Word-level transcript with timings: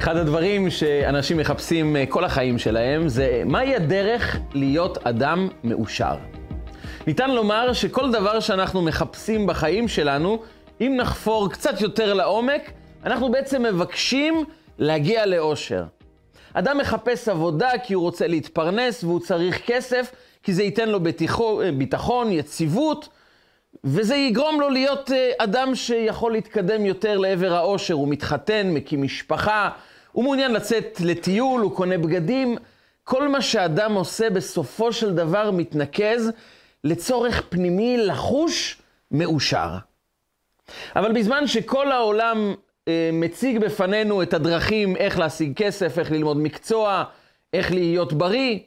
אחד 0.00 0.16
הדברים 0.16 0.70
שאנשים 0.70 1.36
מחפשים 1.36 1.96
אה, 1.96 2.06
כל 2.06 2.24
החיים 2.24 2.58
שלהם 2.58 3.08
זה 3.08 3.42
מהי 3.46 3.76
הדרך 3.76 4.38
להיות 4.54 5.06
אדם 5.06 5.48
מאושר. 5.64 6.14
ניתן 7.06 7.30
לומר 7.30 7.72
שכל 7.72 8.12
דבר 8.12 8.40
שאנחנו 8.40 8.82
מחפשים 8.82 9.46
בחיים 9.46 9.88
שלנו, 9.88 10.42
אם 10.80 10.94
נחפור 10.96 11.50
קצת 11.50 11.80
יותר 11.80 12.14
לעומק, 12.14 12.70
אנחנו 13.04 13.32
בעצם 13.32 13.62
מבקשים 13.62 14.44
להגיע 14.78 15.26
לאושר. 15.26 15.84
אדם 16.52 16.78
מחפש 16.78 17.28
עבודה 17.28 17.70
כי 17.84 17.94
הוא 17.94 18.02
רוצה 18.02 18.26
להתפרנס 18.26 19.04
והוא 19.04 19.20
צריך 19.20 19.66
כסף, 19.66 20.12
כי 20.42 20.52
זה 20.52 20.62
ייתן 20.62 20.88
לו 20.88 21.00
ביטחון, 21.78 22.32
יציבות, 22.32 23.08
וזה 23.84 24.16
יגרום 24.16 24.60
לו 24.60 24.68
להיות 24.68 25.10
אה, 25.10 25.30
אדם 25.38 25.74
שיכול 25.74 26.32
להתקדם 26.32 26.86
יותר 26.86 27.18
לעבר 27.18 27.54
האושר. 27.54 27.94
הוא 27.94 28.08
מתחתן, 28.08 28.70
מקים 28.74 29.02
משפחה, 29.02 29.70
הוא 30.12 30.24
מעוניין 30.24 30.52
לצאת 30.52 31.00
לטיול, 31.00 31.60
הוא 31.60 31.76
קונה 31.76 31.98
בגדים. 31.98 32.56
כל 33.04 33.28
מה 33.28 33.42
שאדם 33.42 33.94
עושה 33.94 34.30
בסופו 34.30 34.92
של 34.92 35.14
דבר 35.14 35.50
מתנקז 35.50 36.30
לצורך 36.84 37.42
פנימי 37.48 37.96
לחוש 37.96 38.82
מאושר. 39.10 39.76
אבל 40.96 41.12
בזמן 41.12 41.46
שכל 41.46 41.92
העולם 41.92 42.54
אה, 42.88 43.10
מציג 43.12 43.58
בפנינו 43.58 44.22
את 44.22 44.34
הדרכים 44.34 44.96
איך 44.96 45.18
להשיג 45.18 45.56
כסף, 45.56 45.98
איך 45.98 46.10
ללמוד 46.10 46.36
מקצוע, 46.36 47.04
איך 47.52 47.72
להיות 47.72 48.12
בריא, 48.12 48.58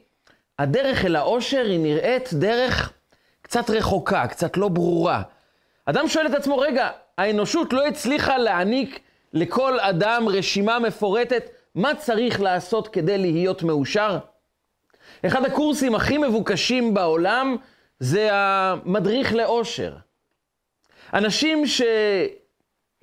הדרך 0.60 1.06
אל 1.06 1.16
האושר 1.16 1.66
היא 1.66 1.80
נראית 1.80 2.30
דרך 2.34 2.94
קצת 3.42 3.70
רחוקה, 3.70 4.28
קצת 4.28 4.58
לא 4.58 4.68
ברורה. 4.68 5.22
אדם 5.86 6.08
שואל 6.08 6.28
את 6.28 6.34
עצמו, 6.34 6.58
רגע, 6.58 6.90
האנושות 7.18 7.74
לא 7.74 7.88
הצליחה 7.88 8.38
להעניק 8.38 9.00
לכל 9.34 9.80
אדם 9.80 10.26
רשימה 10.28 10.80
מפורטת 10.80 11.50
מה 11.76 11.96
צריך 11.96 12.42
לעשות 12.42 12.88
כדי 12.88 13.18
להיות 13.18 13.64
מאושר? 13.64 14.18
אחד 15.26 15.46
הקורסים 15.46 15.96
הכי 15.96 16.18
מבוקשים 16.18 16.94
בעולם 16.94 17.58
זה 18.00 18.30
המדריך 18.32 19.34
לאושר. 19.34 19.96
אנשים 21.14 21.64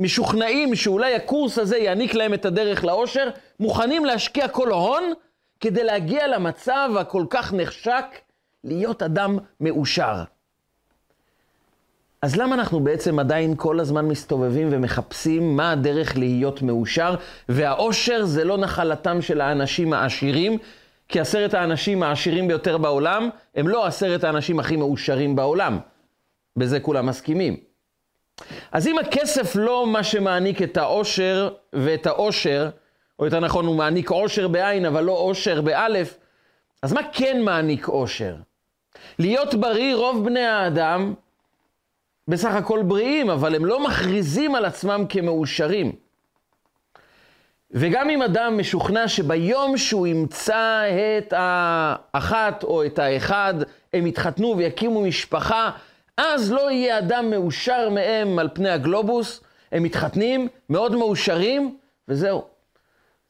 שמשוכנעים 0.01 0.75
שאולי 0.75 1.15
הקורס 1.15 1.59
הזה 1.59 1.79
יעניק 1.79 2.15
להם 2.15 2.35
את 2.35 2.45
הדרך 2.45 2.85
לאושר, 2.85 3.31
מוכנים 3.61 4.05
להשקיע 4.05 4.49
כל 4.49 4.71
הון 4.71 5.13
כדי 5.61 5.85
להגיע 5.85 6.27
למצב 6.27 6.91
הכל 7.01 7.25
כך 7.31 7.53
נחשק 7.53 8.05
להיות 8.65 9.03
אדם 9.03 9.39
מאושר. 9.61 10.23
אז 12.23 12.37
למה 12.37 12.55
אנחנו 12.55 12.81
בעצם 12.81 13.19
עדיין 13.19 13.55
כל 13.57 13.81
הזמן 13.81 14.05
מסתובבים 14.09 14.69
ומחפשים 14.71 15.57
מה 15.57 15.73
הדרך 15.73 16.17
להיות 16.17 16.63
מאושר, 16.63 17.15
והאושר 17.49 18.25
זה 18.25 18.45
לא 18.45 18.59
נחלתם 18.59 19.23
של 19.23 19.41
האנשים 19.41 19.93
העשירים, 19.93 20.59
כי 21.09 21.21
עשרת 21.21 21.55
האנשים 21.55 22.03
העשירים 22.03 22.49
ביותר 22.49 22.79
בעולם, 22.79 23.29
הם 23.55 23.69
לא 23.69 23.87
עשרת 23.87 24.25
האנשים 24.25 24.61
הכי 24.61 24.77
מאושרים 24.77 25.37
בעולם. 25.37 25.79
בזה 26.57 26.81
כולם 26.81 27.07
מסכימים. 27.07 27.57
אז 28.73 28.87
אם 28.87 28.99
הכסף 28.99 29.57
לא 29.57 29.87
מה 29.87 30.03
שמעניק 30.03 30.63
את 30.63 30.77
האושר 30.77 31.51
ואת 31.73 32.07
האושר, 32.07 32.71
או 33.19 33.25
יותר 33.25 33.41
נכון, 33.41 33.67
הוא 33.67 33.77
מעניק 33.77 34.11
אושר 34.11 34.49
בעין, 34.49 34.87
אבל 34.87 35.05
לא 35.05 35.13
אושר 35.13 35.61
באלף, 35.61 36.19
אז 36.83 36.93
מה 36.93 37.01
כן 37.13 37.43
מעניק 37.45 37.89
אושר? 37.89 38.35
להיות 39.19 39.55
בריא, 39.55 39.95
רוב 39.95 40.25
בני 40.25 40.47
האדם 40.47 41.15
בסך 42.29 42.55
הכל 42.55 42.83
בריאים, 42.83 43.31
אבל 43.31 43.55
הם 43.55 43.65
לא 43.65 43.85
מכריזים 43.85 44.55
על 44.55 44.65
עצמם 44.65 45.05
כמאושרים. 45.09 45.93
וגם 47.71 48.11
אם 48.11 48.23
אדם 48.23 48.59
משוכנע 48.59 49.09
שביום 49.09 49.77
שהוא 49.77 50.07
ימצא 50.07 50.83
את 51.19 51.35
האחת 51.37 52.65
או 52.65 52.87
את 52.87 52.99
האחד, 52.99 53.55
הם 53.93 54.07
יתחתנו 54.07 54.55
ויקימו 54.57 55.03
משפחה, 55.03 55.71
אז 56.17 56.53
לא 56.53 56.71
יהיה 56.71 56.99
אדם 56.99 57.31
מאושר 57.31 57.89
מהם 57.91 58.39
על 58.39 58.49
פני 58.55 58.71
הגלובוס, 58.71 59.41
הם 59.73 59.83
מתחתנים, 59.83 60.49
מאוד 60.71 60.97
מאושרים, 60.97 61.77
וזהו. 62.09 62.45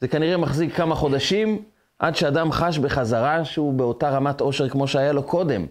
זה 0.00 0.08
כנראה 0.08 0.36
מחזיק 0.36 0.74
כמה 0.74 0.94
חודשים, 0.94 1.62
עד 1.98 2.16
שאדם 2.16 2.52
חש 2.52 2.78
בחזרה 2.78 3.44
שהוא 3.44 3.72
באותה 3.72 4.10
רמת 4.10 4.40
עושר 4.40 4.68
כמו 4.68 4.88
שהיה 4.88 5.12
לו 5.12 5.22
קודם. 5.22 5.66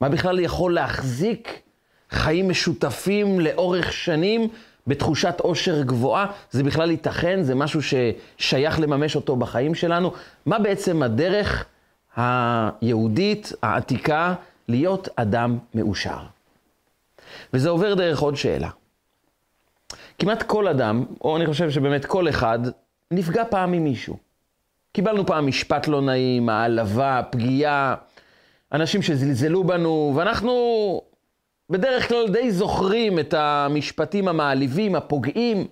מה 0.00 0.08
בכלל 0.08 0.40
יכול 0.40 0.74
להחזיק 0.74 1.62
חיים 2.10 2.48
משותפים 2.48 3.40
לאורך 3.40 3.92
שנים 3.92 4.48
בתחושת 4.86 5.40
עושר 5.40 5.82
גבוהה, 5.82 6.26
זה 6.50 6.62
בכלל 6.62 6.90
ייתכן? 6.90 7.42
זה 7.42 7.54
משהו 7.54 7.80
ששייך 7.82 8.80
לממש 8.80 9.16
אותו 9.16 9.36
בחיים 9.36 9.74
שלנו? 9.74 10.12
מה 10.46 10.58
בעצם 10.58 11.02
הדרך 11.02 11.66
היהודית, 12.16 13.52
העתיקה, 13.62 14.34
להיות 14.68 15.08
אדם 15.16 15.58
מאושר? 15.74 16.18
וזה 17.52 17.68
עובר 17.68 17.94
דרך 17.94 18.20
עוד 18.20 18.36
שאלה. 18.36 18.70
כמעט 20.18 20.42
כל 20.42 20.68
אדם, 20.68 21.04
או 21.20 21.36
אני 21.36 21.46
חושב 21.46 21.70
שבאמת 21.70 22.04
כל 22.04 22.28
אחד, 22.28 22.58
נפגע 23.10 23.44
פעם 23.50 23.72
ממישהו. 23.72 24.16
קיבלנו 24.92 25.26
פעם 25.26 25.46
משפט 25.46 25.88
לא 25.88 26.02
נעים, 26.02 26.48
העלבה, 26.48 27.22
פגיעה, 27.30 27.94
אנשים 28.72 29.02
שזלזלו 29.02 29.64
בנו, 29.64 30.12
ואנחנו 30.16 30.52
בדרך 31.70 32.08
כלל 32.08 32.28
די 32.28 32.50
זוכרים 32.50 33.18
את 33.18 33.34
המשפטים 33.34 34.28
המעליבים, 34.28 34.94
הפוגעים. 34.94 35.66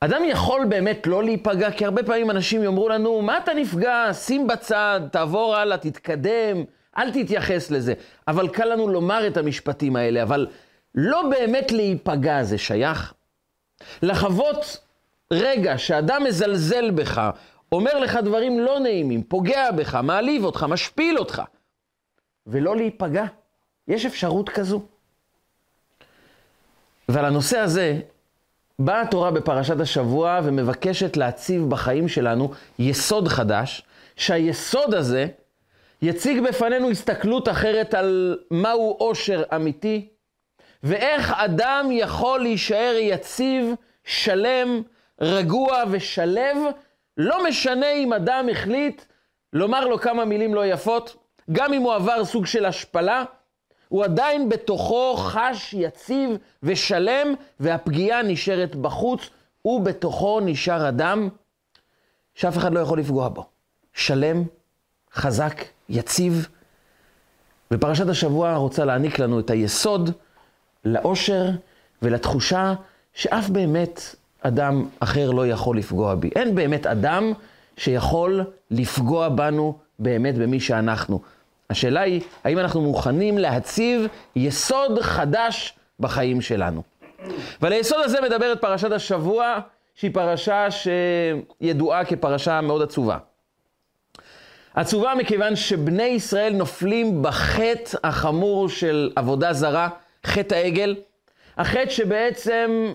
אדם 0.00 0.22
יכול 0.26 0.64
באמת 0.64 1.06
לא 1.06 1.24
להיפגע, 1.24 1.70
כי 1.70 1.84
הרבה 1.84 2.02
פעמים 2.02 2.30
אנשים 2.30 2.62
יאמרו 2.62 2.88
לנו, 2.88 3.22
מה 3.22 3.38
אתה 3.38 3.54
נפגע? 3.54 4.12
שים 4.12 4.46
בצד, 4.46 5.00
תעבור 5.12 5.56
הלאה, 5.56 5.78
תתקדם, 5.78 6.64
אל 6.98 7.10
תתייחס 7.10 7.70
לזה. 7.70 7.94
אבל 8.28 8.48
קל 8.48 8.64
לנו 8.64 8.88
לומר 8.88 9.26
את 9.26 9.36
המשפטים 9.36 9.96
האלה, 9.96 10.22
אבל 10.22 10.46
לא 10.94 11.22
באמת 11.30 11.72
להיפגע 11.72 12.42
זה 12.42 12.58
שייך. 12.58 13.14
לחוות 14.02 14.78
רגע 15.32 15.78
שאדם 15.78 16.24
מזלזל 16.24 16.90
בך, 16.90 17.30
אומר 17.72 17.98
לך 17.98 18.16
דברים 18.16 18.60
לא 18.60 18.78
נעימים, 18.78 19.22
פוגע 19.22 19.70
בך, 19.70 19.94
מעליב 19.94 20.44
אותך, 20.44 20.66
משפיל 20.68 21.18
אותך, 21.18 21.42
ולא 22.46 22.76
להיפגע. 22.76 23.24
יש 23.88 24.06
אפשרות 24.06 24.48
כזו? 24.48 24.82
ועל 27.08 27.24
הנושא 27.24 27.58
הזה 27.58 28.00
באה 28.78 29.00
התורה 29.00 29.30
בפרשת 29.30 29.80
השבוע 29.80 30.40
ומבקשת 30.44 31.16
להציב 31.16 31.70
בחיים 31.70 32.08
שלנו 32.08 32.52
יסוד 32.78 33.28
חדש, 33.28 33.82
שהיסוד 34.16 34.94
הזה 34.94 35.26
יציג 36.02 36.40
בפנינו 36.48 36.90
הסתכלות 36.90 37.48
אחרת 37.48 37.94
על 37.94 38.38
מהו 38.50 38.96
עושר 38.98 39.42
אמיתי, 39.54 40.08
ואיך 40.82 41.32
אדם 41.36 41.88
יכול 41.90 42.40
להישאר 42.40 42.96
יציב, 43.00 43.74
שלם, 44.04 44.82
רגוע 45.20 45.82
ושלב, 45.90 46.56
לא 47.16 47.44
משנה 47.48 47.92
אם 47.92 48.12
אדם 48.12 48.48
החליט 48.52 49.02
לומר 49.52 49.88
לו 49.88 49.98
כמה 49.98 50.24
מילים 50.24 50.54
לא 50.54 50.66
יפות, 50.66 51.16
גם 51.52 51.72
אם 51.72 51.82
הוא 51.82 51.94
עבר 51.94 52.24
סוג 52.24 52.46
של 52.46 52.64
השפלה, 52.64 53.24
הוא 53.90 54.04
עדיין 54.04 54.48
בתוכו 54.48 55.16
חש 55.16 55.74
יציב 55.74 56.30
ושלם, 56.62 57.34
והפגיעה 57.60 58.22
נשארת 58.22 58.76
בחוץ, 58.76 59.30
הוא 59.62 59.80
בתוכו 59.80 60.40
נשאר 60.40 60.88
אדם 60.88 61.28
שאף 62.34 62.58
אחד 62.58 62.72
לא 62.72 62.80
יכול 62.80 62.98
לפגוע 62.98 63.28
בו. 63.28 63.46
שלם, 63.92 64.42
חזק, 65.14 65.64
יציב. 65.88 66.48
ופרשת 67.70 68.08
השבוע 68.08 68.54
רוצה 68.54 68.84
להעניק 68.84 69.18
לנו 69.18 69.40
את 69.40 69.50
היסוד 69.50 70.10
לאושר 70.84 71.50
ולתחושה 72.02 72.74
שאף 73.14 73.48
באמת 73.48 74.00
אדם 74.40 74.88
אחר 75.00 75.30
לא 75.30 75.46
יכול 75.46 75.78
לפגוע 75.78 76.14
בי. 76.14 76.30
אין 76.36 76.54
באמת 76.54 76.86
אדם 76.86 77.32
שיכול 77.76 78.44
לפגוע 78.70 79.28
בנו 79.28 79.78
באמת 79.98 80.38
במי 80.38 80.60
שאנחנו. 80.60 81.20
השאלה 81.70 82.00
היא, 82.00 82.20
האם 82.44 82.58
אנחנו 82.58 82.80
מוכנים 82.80 83.38
להציב 83.38 84.06
יסוד 84.36 84.98
חדש 85.00 85.74
בחיים 86.00 86.40
שלנו? 86.40 86.82
ועל 87.60 87.72
היסוד 87.72 87.98
הזה 88.04 88.20
מדברת 88.20 88.60
פרשת 88.60 88.92
השבוע, 88.92 89.58
שהיא 89.94 90.10
פרשה 90.14 90.66
שידועה 90.70 92.04
כפרשה 92.04 92.60
מאוד 92.60 92.82
עצובה. 92.82 93.18
עצובה 94.74 95.14
מכיוון 95.14 95.56
שבני 95.56 96.02
ישראל 96.02 96.52
נופלים 96.52 97.22
בחטא 97.22 97.98
החמור 98.04 98.68
של 98.68 99.10
עבודה 99.16 99.52
זרה, 99.52 99.88
חטא 100.26 100.54
העגל, 100.54 100.96
החטא 101.56 101.90
שבעצם 101.90 102.92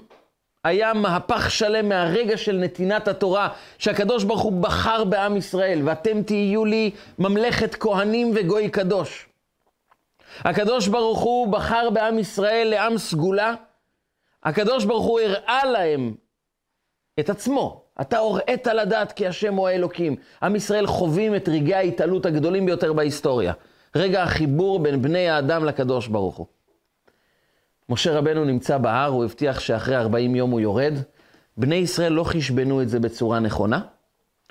היה 0.66 0.94
מהפך 0.94 1.52
שלם 1.52 1.90
מהרגע 1.90 2.38
של 2.38 2.56
נתינת 2.56 3.08
התורה, 3.08 3.50
שהקדוש 3.78 4.24
ברוך 4.24 4.42
הוא 4.42 4.62
בחר 4.62 5.04
בעם 5.04 5.38
ישראל, 5.38 5.82
ואתם 5.84 6.24
תהיו 6.24 6.66
לי 6.66 6.92
ממלכת 7.20 7.76
כהנים 7.76 8.32
וגוי 8.36 8.70
קדוש. 8.70 9.28
הקדוש 10.40 10.88
ברוך 10.88 11.20
הוא 11.20 11.48
בחר 11.48 11.90
בעם 11.90 12.20
ישראל 12.20 12.68
לעם 12.70 12.98
סגולה, 12.98 13.54
הקדוש 14.44 14.86
ברוך 14.86 15.06
הוא 15.06 15.20
הראה 15.20 15.66
להם 15.66 16.16
את 17.20 17.30
עצמו, 17.30 17.82
אתה 18.02 18.18
הוראת 18.18 18.68
לדעת 18.68 19.12
כי 19.12 19.28
השם 19.28 19.54
הוא 19.56 19.68
האלוקים. 19.68 20.16
עם 20.44 20.56
ישראל 20.56 20.88
חווים 20.88 21.36
את 21.36 21.50
רגעי 21.50 21.74
ההתעלות 21.74 22.26
הגדולים 22.26 22.66
ביותר 22.66 22.94
בהיסטוריה. 22.94 23.54
רגע 23.96 24.24
החיבור 24.24 24.80
בין 24.80 25.02
בני 25.02 25.30
האדם 25.30 25.66
לקדוש 25.66 26.08
ברוך 26.08 26.36
הוא. 26.36 26.55
משה 27.90 28.18
רבנו 28.18 28.46
נמצא 28.46 28.78
בהר, 28.78 29.10
הוא 29.10 29.24
הבטיח 29.24 29.60
שאחרי 29.60 29.96
40 29.96 30.36
יום 30.36 30.52
הוא 30.52 30.60
יורד. 30.60 30.94
בני 31.58 31.76
ישראל 31.76 32.14
לא 32.14 32.24
חשבנו 32.24 32.82
את 32.82 32.90
זה 32.90 33.00
בצורה 33.00 33.40
נכונה. 33.40 33.80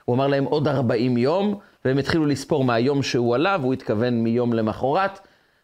הוא 0.04 0.16
אמר 0.16 0.26
להם 0.26 0.44
עוד 0.44 0.68
40 0.68 1.16
יום, 1.16 1.58
והם 1.84 1.98
התחילו 1.98 2.26
לספור 2.26 2.64
מהיום 2.64 3.02
שהוא 3.02 3.34
עלה, 3.34 3.56
והוא 3.60 3.72
התכוון 3.72 4.14
מיום 4.14 4.52
למחרת. 4.52 5.18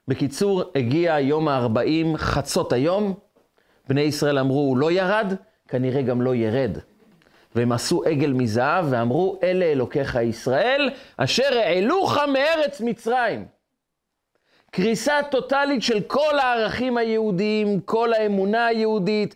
בקיצור, 0.08 0.62
הגיע 0.74 1.20
יום 1.20 1.48
ה-40, 1.48 2.16
חצות 2.16 2.72
היום. 2.72 3.14
בני 3.88 4.00
ישראל 4.00 4.38
אמרו, 4.38 4.60
הוא 4.60 4.76
לא 4.76 4.92
ירד, 4.92 5.34
כנראה 5.68 6.02
גם 6.02 6.22
לא 6.22 6.34
ירד. 6.34 6.78
והם 7.54 7.72
עשו 7.72 8.02
עגל 8.04 8.32
מזהב 8.32 8.86
ואמרו, 8.90 9.38
אלה 9.42 9.64
אלוקיך 9.64 10.18
ישראל, 10.22 10.90
אשר 11.16 11.58
העלוך 11.64 12.18
מארץ 12.32 12.80
מצרים. 12.80 13.59
קריסה 14.70 15.20
טוטאלית 15.30 15.82
של 15.82 16.00
כל 16.00 16.38
הערכים 16.38 16.96
היהודיים, 16.96 17.80
כל 17.80 18.12
האמונה 18.12 18.66
היהודית, 18.66 19.34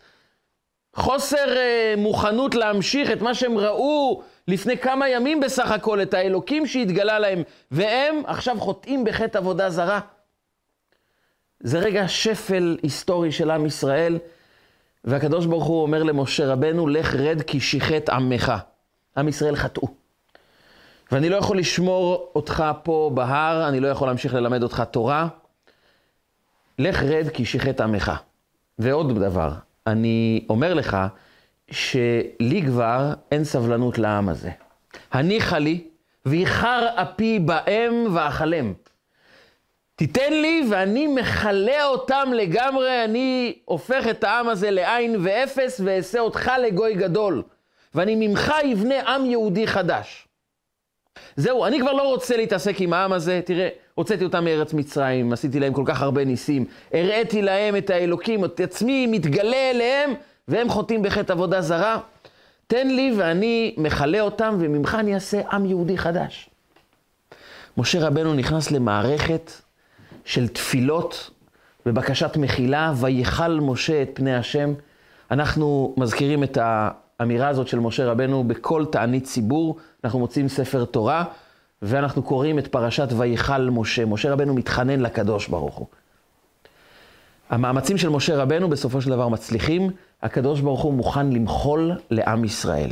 חוסר 0.94 1.46
uh, 1.46 2.00
מוכנות 2.00 2.54
להמשיך 2.54 3.10
את 3.10 3.22
מה 3.22 3.34
שהם 3.34 3.58
ראו 3.58 4.22
לפני 4.48 4.78
כמה 4.78 5.08
ימים 5.08 5.40
בסך 5.40 5.70
הכל, 5.70 6.02
את 6.02 6.14
האלוקים 6.14 6.66
שהתגלה 6.66 7.18
להם, 7.18 7.42
והם 7.70 8.22
עכשיו 8.26 8.56
חוטאים 8.60 9.04
בחטא 9.04 9.38
עבודה 9.38 9.70
זרה. 9.70 10.00
זה 11.60 11.78
רגע 11.78 12.08
שפל 12.08 12.78
היסטורי 12.82 13.32
של 13.32 13.50
עם 13.50 13.66
ישראל, 13.66 14.18
והקדוש 15.04 15.46
ברוך 15.46 15.64
הוא 15.64 15.82
אומר 15.82 16.02
למשה 16.02 16.46
רבנו, 16.46 16.86
לך 16.86 17.14
רד 17.14 17.42
כי 17.42 17.60
שיחת 17.60 18.08
עמך. 18.08 18.52
עם 19.16 19.28
ישראל 19.28 19.56
חטאו. 19.56 20.03
ואני 21.14 21.28
לא 21.28 21.36
יכול 21.36 21.58
לשמור 21.58 22.32
אותך 22.34 22.64
פה 22.82 23.10
בהר, 23.14 23.68
אני 23.68 23.80
לא 23.80 23.88
יכול 23.88 24.08
להמשיך 24.08 24.34
ללמד 24.34 24.62
אותך 24.62 24.82
תורה. 24.90 25.28
לך 26.78 27.02
רד 27.02 27.28
כי 27.28 27.44
שיחת 27.44 27.80
עמך. 27.80 28.12
ועוד 28.78 29.18
דבר, 29.18 29.52
אני 29.86 30.46
אומר 30.48 30.74
לך 30.74 30.96
שלי 31.70 32.62
כבר 32.66 33.12
אין 33.32 33.44
סבלנות 33.44 33.98
לעם 33.98 34.28
הזה. 34.28 34.50
הניחה 35.12 35.58
לי, 35.58 35.84
ואיחר 36.26 36.88
אפי 36.94 37.38
בהם 37.38 38.06
ואכלם. 38.14 38.72
תיתן 39.96 40.32
לי 40.32 40.62
ואני 40.70 41.06
מכלה 41.06 41.84
אותם 41.84 42.28
לגמרי, 42.34 43.04
אני 43.04 43.58
הופך 43.64 44.06
את 44.10 44.24
העם 44.24 44.48
הזה 44.48 44.70
לעין 44.70 45.16
ואפס 45.24 45.80
ואעשה 45.84 46.20
אותך 46.20 46.50
לגוי 46.66 46.94
גדול. 46.94 47.42
ואני 47.94 48.28
ממך 48.28 48.52
אבנה 48.72 49.14
עם 49.14 49.24
יהודי 49.26 49.66
חדש. 49.66 50.28
זהו, 51.36 51.66
אני 51.66 51.80
כבר 51.80 51.92
לא 51.92 52.02
רוצה 52.02 52.36
להתעסק 52.36 52.80
עם 52.80 52.92
העם 52.92 53.12
הזה. 53.12 53.40
תראה, 53.44 53.68
הוצאתי 53.94 54.24
אותם 54.24 54.44
מארץ 54.44 54.72
מצרים, 54.72 55.32
עשיתי 55.32 55.60
להם 55.60 55.72
כל 55.72 55.82
כך 55.86 56.02
הרבה 56.02 56.24
ניסים, 56.24 56.64
הראיתי 56.92 57.42
להם 57.42 57.76
את 57.76 57.90
האלוקים, 57.90 58.44
את 58.44 58.60
עצמי 58.60 59.06
מתגלה 59.06 59.70
אליהם, 59.70 60.14
והם 60.48 60.68
חוטאים 60.68 61.02
בחטא 61.02 61.32
עבודה 61.32 61.60
זרה. 61.60 61.98
תן 62.66 62.88
לי 62.88 63.12
ואני 63.16 63.74
מכלה 63.78 64.20
אותם, 64.20 64.56
וממך 64.60 64.96
אני 65.00 65.14
אעשה 65.14 65.40
עם 65.52 65.66
יהודי 65.66 65.98
חדש. 65.98 66.50
משה 67.76 68.06
רבנו 68.06 68.34
נכנס 68.34 68.70
למערכת 68.70 69.52
של 70.24 70.48
תפילות 70.48 71.30
ובקשת 71.86 72.36
מחילה, 72.36 72.92
ויכל 72.96 73.58
משה 73.60 74.02
את 74.02 74.10
פני 74.14 74.36
השם. 74.36 74.74
אנחנו 75.30 75.94
מזכירים 75.96 76.42
את 76.44 76.58
האמירה 77.24 77.48
הזאת 77.48 77.68
של 77.68 77.78
משה 77.78 78.06
רבנו 78.06 78.44
בכל 78.44 78.84
תענית 78.92 79.24
ציבור, 79.24 79.76
אנחנו 80.04 80.18
מוצאים 80.18 80.48
ספר 80.48 80.84
תורה, 80.84 81.24
ואנחנו 81.82 82.22
קוראים 82.22 82.58
את 82.58 82.66
פרשת 82.66 83.08
ויכל 83.16 83.60
משה. 83.60 84.04
משה 84.04 84.32
רבנו 84.32 84.54
מתחנן 84.54 85.00
לקדוש 85.00 85.48
ברוך 85.48 85.74
הוא. 85.74 85.86
המאמצים 87.50 87.98
של 87.98 88.08
משה 88.08 88.36
רבנו 88.36 88.68
בסופו 88.68 89.00
של 89.00 89.10
דבר 89.10 89.28
מצליחים, 89.28 89.90
הקדוש 90.22 90.60
ברוך 90.60 90.82
הוא 90.82 90.94
מוכן 90.94 91.30
למחול 91.30 91.92
לעם 92.10 92.44
ישראל. 92.44 92.90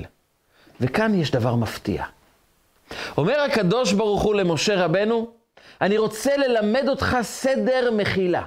וכאן 0.81 1.15
יש 1.15 1.31
דבר 1.31 1.55
מפתיע. 1.55 2.05
אומר 3.19 3.41
הקדוש 3.41 3.93
ברוך 3.93 4.23
הוא 4.23 4.35
למשה 4.35 4.85
רבנו, 4.85 5.31
אני 5.81 5.99
רוצה 5.99 6.37
ללמד 6.37 6.85
אותך 6.89 7.17
סדר 7.23 7.91
מחילה. 7.97 8.43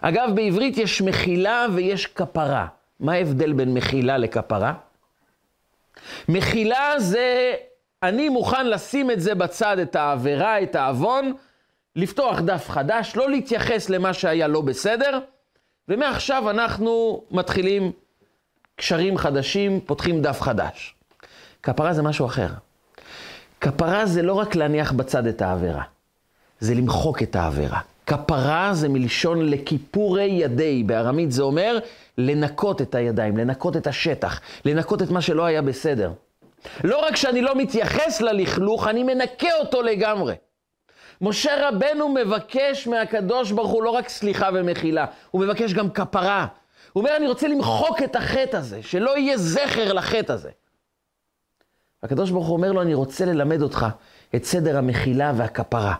אגב, 0.00 0.30
בעברית 0.34 0.78
יש 0.78 1.02
מחילה 1.02 1.66
ויש 1.74 2.06
כפרה. 2.06 2.66
מה 3.00 3.12
ההבדל 3.12 3.52
בין 3.52 3.74
מחילה 3.74 4.18
לכפרה? 4.18 4.74
מחילה 6.28 6.94
זה, 6.98 7.54
אני 8.02 8.28
מוכן 8.28 8.66
לשים 8.66 9.10
את 9.10 9.20
זה 9.20 9.34
בצד, 9.34 9.78
את 9.78 9.96
העבירה, 9.96 10.62
את 10.62 10.74
העוון, 10.74 11.32
לפתוח 11.96 12.40
דף 12.40 12.68
חדש, 12.68 13.16
לא 13.16 13.30
להתייחס 13.30 13.90
למה 13.90 14.14
שהיה 14.14 14.48
לא 14.48 14.60
בסדר, 14.60 15.18
ומעכשיו 15.88 16.50
אנחנו 16.50 17.22
מתחילים 17.30 17.92
קשרים 18.76 19.18
חדשים, 19.18 19.80
פותחים 19.80 20.22
דף 20.22 20.40
חדש. 20.40 20.94
כפרה 21.62 21.92
זה 21.92 22.02
משהו 22.02 22.26
אחר. 22.26 22.48
כפרה 23.60 24.06
זה 24.06 24.22
לא 24.22 24.34
רק 24.34 24.54
להניח 24.54 24.92
בצד 24.92 25.26
את 25.26 25.42
העבירה, 25.42 25.82
זה 26.60 26.74
למחוק 26.74 27.22
את 27.22 27.36
העבירה. 27.36 27.80
כפרה 28.06 28.70
זה 28.74 28.88
מלשון 28.88 29.50
לכיפורי 29.50 30.24
ידי, 30.24 30.82
בארמית 30.82 31.32
זה 31.32 31.42
אומר 31.42 31.78
לנקות 32.18 32.82
את 32.82 32.94
הידיים, 32.94 33.36
לנקות 33.36 33.76
את 33.76 33.86
השטח, 33.86 34.40
לנקות 34.64 35.02
את 35.02 35.10
מה 35.10 35.20
שלא 35.20 35.44
היה 35.44 35.62
בסדר. 35.62 36.12
לא 36.84 37.06
רק 37.06 37.16
שאני 37.16 37.42
לא 37.42 37.54
מתייחס 37.56 38.20
ללכלוך, 38.20 38.86
אני 38.86 39.02
מנקה 39.02 39.54
אותו 39.60 39.82
לגמרי. 39.82 40.34
משה 41.20 41.68
רבנו 41.68 42.08
מבקש 42.08 42.86
מהקדוש 42.86 43.52
ברוך 43.52 43.70
הוא 43.70 43.82
לא 43.82 43.90
רק 43.90 44.08
סליחה 44.08 44.48
ומחילה, 44.54 45.06
הוא 45.30 45.42
מבקש 45.42 45.72
גם 45.72 45.90
כפרה. 45.90 46.46
הוא 46.92 47.00
אומר, 47.00 47.16
אני 47.16 47.28
רוצה 47.28 47.48
למחוק 47.48 48.02
את 48.02 48.16
החטא 48.16 48.56
הזה, 48.56 48.82
שלא 48.82 49.18
יהיה 49.18 49.36
זכר 49.36 49.92
לחטא 49.92 50.32
הזה. 50.32 50.50
הקדוש 52.02 52.30
ברוך 52.30 52.46
הוא 52.46 52.56
אומר 52.56 52.72
לו, 52.72 52.82
אני 52.82 52.94
רוצה 52.94 53.24
ללמד 53.24 53.62
אותך 53.62 53.86
את 54.34 54.44
סדר 54.44 54.78
המחילה 54.78 55.32
והכפרה. 55.36 55.94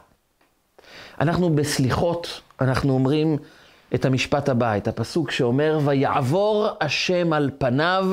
אנחנו 1.21 1.55
בסליחות, 1.55 2.41
אנחנו 2.61 2.93
אומרים 2.93 3.37
את 3.95 4.05
המשפט 4.05 4.49
הבא, 4.49 4.77
את 4.77 4.89
הפסוק 4.89 5.31
שאומר, 5.31 5.79
ויעבור 5.85 6.69
השם 6.81 7.33
על 7.33 7.51
פניו, 7.59 8.07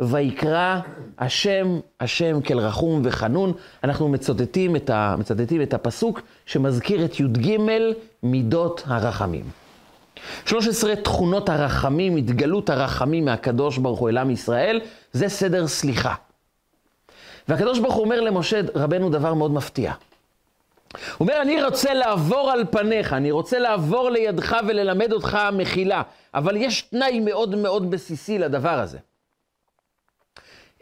ויקרא 0.00 0.80
השם, 1.18 1.80
השם 2.00 2.40
כל 2.40 2.58
רחום 2.58 3.02
וחנון. 3.04 3.52
אנחנו 3.84 4.08
מצטטים 4.08 4.76
את, 4.76 4.90
ה, 4.90 5.14
מצטטים 5.18 5.62
את 5.62 5.74
הפסוק 5.74 6.20
שמזכיר 6.46 7.04
את 7.04 7.20
י"ג 7.20 7.56
מידות 8.22 8.82
הרחמים. 8.86 9.44
13 10.46 10.96
תכונות 10.96 11.48
הרחמים, 11.48 12.16
התגלות 12.16 12.70
הרחמים 12.70 13.24
מהקדוש 13.24 13.78
ברוך 13.78 13.98
הוא 13.98 14.08
אל 14.08 14.18
עם 14.18 14.30
ישראל, 14.30 14.80
זה 15.12 15.28
סדר 15.28 15.66
סליחה. 15.66 16.14
והקדוש 17.48 17.78
ברוך 17.78 17.94
הוא 17.94 18.04
אומר 18.04 18.20
למשה 18.20 18.60
רבנו 18.74 19.10
דבר 19.10 19.34
מאוד 19.34 19.50
מפתיע. 19.50 19.92
הוא 20.92 21.00
אומר, 21.20 21.42
אני 21.42 21.62
רוצה 21.62 21.94
לעבור 21.94 22.50
על 22.50 22.64
פניך, 22.70 23.12
אני 23.12 23.30
רוצה 23.30 23.58
לעבור 23.58 24.10
לידך 24.10 24.56
וללמד 24.66 25.12
אותך 25.12 25.38
מחילה, 25.52 26.02
אבל 26.34 26.56
יש 26.56 26.82
תנאי 26.82 27.20
מאוד 27.20 27.54
מאוד 27.54 27.90
בסיסי 27.90 28.38
לדבר 28.38 28.78
הזה. 28.78 28.98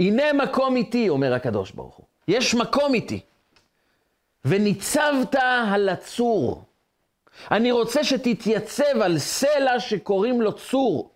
הנה 0.01 0.33
מקום 0.33 0.77
איתי, 0.77 1.09
אומר 1.09 1.35
הקדוש 1.35 1.71
ברוך 1.71 1.97
הוא. 1.97 2.07
יש 2.29 2.55
מקום 2.55 2.95
איתי. 2.95 3.21
וניצבת 4.45 5.35
על 5.73 5.89
הצור. 5.89 6.63
אני 7.51 7.73
רוצה 7.73 8.05
שתתייצב 8.05 9.03
על 9.03 9.19
סלע 9.19 9.81
שקוראים 9.81 10.41
לו 10.41 10.53
צור. 10.53 11.11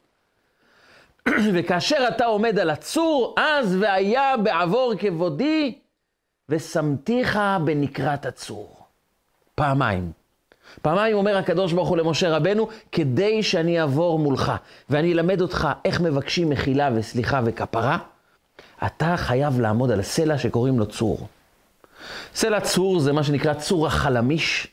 וכאשר 1.55 2.09
אתה 2.09 2.25
עומד 2.25 2.59
על 2.59 2.71
הצור, 2.71 3.35
אז 3.39 3.77
והיה 3.81 4.37
בעבור 4.37 4.93
כבודי, 4.99 5.79
ושמתיך 6.49 7.39
בנקרת 7.65 8.27
הצור. 8.27 8.80
פעמיים. 9.61 10.13
פעמיים 10.83 11.17
אומר 11.17 11.37
הקדוש 11.37 11.73
ברוך 11.73 11.89
הוא 11.89 11.97
למשה 11.97 12.37
רבנו, 12.37 12.69
כדי 12.93 13.43
שאני 13.43 13.81
אעבור 13.81 14.19
מולך, 14.19 14.53
ואני 14.91 15.13
אלמד 15.13 15.41
אותך 15.41 15.69
איך 15.85 16.01
מבקשים 16.01 16.51
מחילה 16.51 16.91
וסליחה 16.95 17.41
וכפרה, 17.45 17.99
אתה 18.87 19.15
חייב 19.17 19.61
לעמוד 19.61 19.91
על 19.91 20.03
סלע 20.03 20.39
שקוראים 20.39 20.79
לו 20.79 20.87
צור. 20.87 21.29
סלע 22.35 22.61
צור 22.61 23.01
זה 23.01 23.13
מה 23.13 23.25
שנקרא 23.25 23.55
צור 23.55 23.87
החלמיש. 23.87 24.67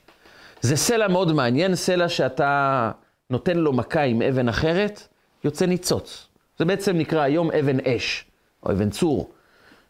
זה 0.61 0.75
סלע 0.75 1.07
מאוד 1.07 1.33
מעניין, 1.33 1.75
סלע 1.75 2.09
שאתה 2.09 2.91
נותן 3.29 3.57
לו 3.57 3.73
מכה 3.73 4.01
עם 4.01 4.21
אבן 4.21 4.49
אחרת, 4.49 5.07
יוצא 5.43 5.65
ניצוץ. 5.65 6.27
זה 6.59 6.65
בעצם 6.65 6.97
נקרא 6.97 7.21
היום 7.21 7.51
אבן 7.51 7.79
אש, 7.79 8.25
או 8.63 8.71
אבן 8.71 8.89
צור. 8.89 9.29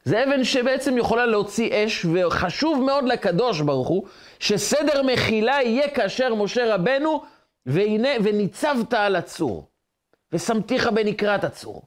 זה 0.07 0.23
אבן 0.23 0.43
שבעצם 0.43 0.97
יכולה 0.97 1.25
להוציא 1.25 1.69
אש, 1.85 2.05
וחשוב 2.05 2.83
מאוד 2.85 3.03
לקדוש 3.03 3.61
ברוך 3.61 3.87
הוא, 3.87 4.07
שסדר 4.39 5.03
מחילה 5.03 5.57
יהיה 5.63 5.89
כאשר 5.89 6.35
משה 6.35 6.75
רבנו, 6.75 7.23
והנה, 7.65 8.09
וניצבת 8.23 8.93
על 8.93 9.15
הצור, 9.15 9.67
ושמתיך 10.31 10.87
בנקרת 10.87 11.43
הצור. 11.43 11.81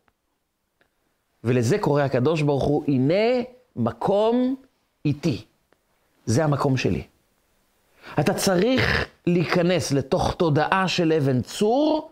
ולזה 1.44 1.78
קורא 1.78 2.02
הקדוש 2.02 2.42
ברוך 2.42 2.64
הוא, 2.64 2.84
הנה 2.88 3.42
מקום 3.76 4.56
איתי. 5.04 5.44
זה 6.26 6.44
המקום 6.44 6.76
שלי. 6.76 7.02
אתה 8.20 8.34
צריך 8.34 9.06
להיכנס 9.26 9.92
לתוך 9.92 10.34
תודעה 10.34 10.88
של 10.88 11.12
אבן 11.12 11.42
צור, 11.42 12.10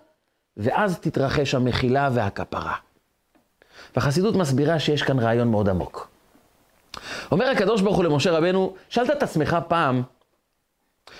ואז 0.56 0.98
תתרחש 0.98 1.54
המחילה 1.54 2.08
והכפרה. 2.12 2.87
והחסידות 3.96 4.34
מסבירה 4.36 4.78
שיש 4.78 5.02
כאן 5.02 5.18
רעיון 5.18 5.48
מאוד 5.48 5.68
עמוק. 5.68 6.08
אומר 7.32 7.50
הקדוש 7.50 7.82
ברוך 7.82 7.96
הוא 7.96 8.04
למשה 8.04 8.30
רבנו, 8.30 8.74
שאלת 8.88 9.10
את 9.10 9.22
עצמך 9.22 9.56
פעם, 9.68 10.02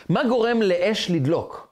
מה 0.08 0.24
גורם 0.28 0.62
לאש 0.62 1.10
לדלוק? 1.10 1.68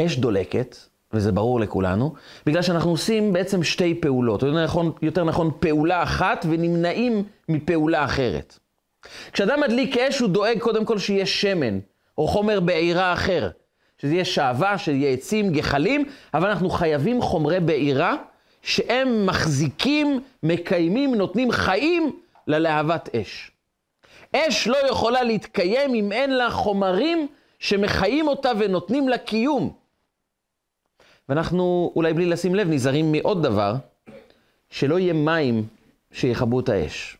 אש 0.00 0.16
דולקת, 0.16 0.76
וזה 1.12 1.32
ברור 1.32 1.60
לכולנו, 1.60 2.14
בגלל 2.46 2.62
שאנחנו 2.62 2.90
עושים 2.90 3.32
בעצם 3.32 3.62
שתי 3.62 4.00
פעולות, 4.00 4.42
יותר 4.42 4.64
נכון, 4.64 4.92
יותר 5.02 5.24
נכון 5.24 5.50
פעולה 5.60 6.02
אחת 6.02 6.46
ונמנעים 6.50 7.24
מפעולה 7.48 8.04
אחרת. 8.04 8.58
כשאדם 9.32 9.60
מדליק 9.60 9.98
אש, 9.98 10.18
הוא 10.18 10.28
דואג 10.28 10.58
קודם 10.58 10.84
כל 10.84 10.98
שיהיה 10.98 11.26
שמן, 11.26 11.78
או 12.18 12.28
חומר 12.28 12.60
בעירה 12.60 13.12
אחר, 13.12 13.50
שזה 13.98 14.12
יהיה 14.12 14.24
שעווה, 14.24 14.78
שיהיה 14.78 15.10
עצים, 15.10 15.52
גחלים, 15.52 16.04
אבל 16.34 16.48
אנחנו 16.48 16.70
חייבים 16.70 17.22
חומרי 17.22 17.60
בעירה, 17.60 18.14
שהם 18.62 19.26
מחזיקים, 19.26 20.20
מקיימים, 20.42 21.14
נותנים 21.14 21.50
חיים 21.50 22.20
ללהבת 22.46 23.08
אש. 23.14 23.50
אש 24.36 24.68
לא 24.68 24.76
יכולה 24.90 25.22
להתקיים 25.22 25.94
אם 25.94 26.12
אין 26.12 26.30
לה 26.30 26.50
חומרים 26.50 27.28
שמחיים 27.58 28.28
אותה 28.28 28.50
ונותנים 28.58 29.08
לה 29.08 29.18
קיום. 29.18 29.72
ואנחנו, 31.28 31.92
אולי 31.96 32.12
בלי 32.12 32.26
לשים 32.26 32.54
לב, 32.54 32.68
נזהרים 32.68 33.12
מעוד 33.12 33.42
דבר, 33.42 33.74
שלא 34.70 34.98
יהיה 34.98 35.12
מים 35.12 35.66
שיכבו 36.12 36.60
את 36.60 36.68
האש. 36.68 37.16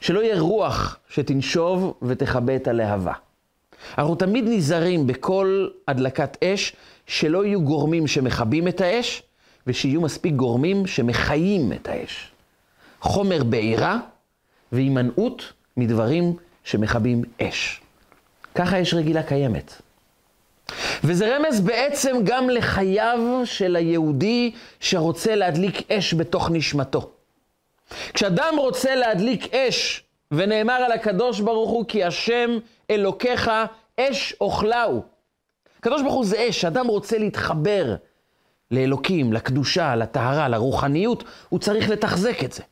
שלא 0.00 0.20
יהיה 0.20 0.40
רוח 0.40 0.98
שתנשוב 1.08 1.94
ותכבה 2.02 2.56
את 2.56 2.68
הלהבה. 2.68 3.12
אנחנו 3.98 4.14
תמיד 4.14 4.44
נזהרים 4.48 5.06
בכל 5.06 5.68
הדלקת 5.88 6.44
אש, 6.44 6.76
שלא 7.06 7.44
יהיו 7.44 7.62
גורמים 7.62 8.06
שמכבים 8.06 8.68
את 8.68 8.80
האש, 8.80 9.22
ושיהיו 9.66 10.00
מספיק 10.00 10.34
גורמים 10.34 10.86
שמחיים 10.86 11.72
את 11.72 11.88
האש. 11.88 12.30
חומר 13.00 13.44
בעירה 13.44 13.98
והימנעות 14.72 15.52
מדברים 15.76 16.36
שמכבים 16.64 17.22
אש. 17.42 17.80
ככה 18.54 18.82
אש 18.82 18.94
רגילה 18.94 19.22
קיימת. 19.22 19.72
וזה 21.04 21.36
רמז 21.36 21.60
בעצם 21.60 22.16
גם 22.24 22.50
לחייו 22.50 23.42
של 23.44 23.76
היהודי 23.76 24.52
שרוצה 24.80 25.34
להדליק 25.34 25.90
אש 25.92 26.14
בתוך 26.14 26.50
נשמתו. 26.50 27.10
כשאדם 28.14 28.54
רוצה 28.58 28.94
להדליק 28.94 29.54
אש, 29.54 30.04
ונאמר 30.32 30.72
על 30.72 30.92
הקדוש 30.92 31.40
ברוך 31.40 31.70
הוא 31.70 31.84
כי 31.88 32.04
השם 32.04 32.58
אלוקיך 32.90 33.50
אש 34.00 34.34
אוכלהו. 34.40 35.02
הקדוש 35.78 36.02
ברוך 36.02 36.14
הוא 36.14 36.24
זה 36.24 36.46
אש, 36.48 36.64
אדם 36.64 36.86
רוצה 36.86 37.18
להתחבר 37.18 37.94
לאלוקים, 38.70 39.32
לקדושה, 39.32 39.96
לטהרה, 39.96 40.48
לרוחניות, 40.48 41.24
הוא 41.48 41.60
צריך 41.60 41.90
לתחזק 41.90 42.44
את 42.44 42.52
זה. 42.52 42.62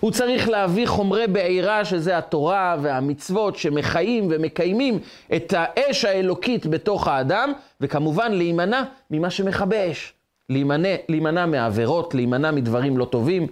הוא 0.00 0.10
צריך 0.10 0.48
להביא 0.48 0.86
חומרי 0.86 1.26
בעירה, 1.26 1.84
שזה 1.84 2.18
התורה 2.18 2.76
והמצוות 2.82 3.56
שמחיים 3.56 4.28
ומקיימים 4.30 4.98
את 5.36 5.54
האש 5.56 6.04
האלוקית 6.04 6.66
בתוך 6.66 7.08
האדם, 7.08 7.52
וכמובן 7.80 8.32
להימנע 8.32 8.82
ממה 9.10 9.30
שמכבה 9.30 9.90
אש. 9.90 10.12
להימנע, 10.48 10.94
להימנע 11.08 11.46
מעבירות, 11.46 12.14
להימנע 12.14 12.50
מדברים 12.50 12.98
לא 12.98 13.04
טובים, 13.04 13.46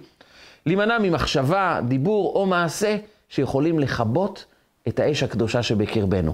להימנע 0.65 0.97
ממחשבה, 0.99 1.79
דיבור 1.87 2.35
או 2.35 2.45
מעשה 2.45 2.97
שיכולים 3.29 3.79
לכבות 3.79 4.45
את 4.87 4.99
האש 4.99 5.23
הקדושה 5.23 5.63
שבקרבנו. 5.63 6.33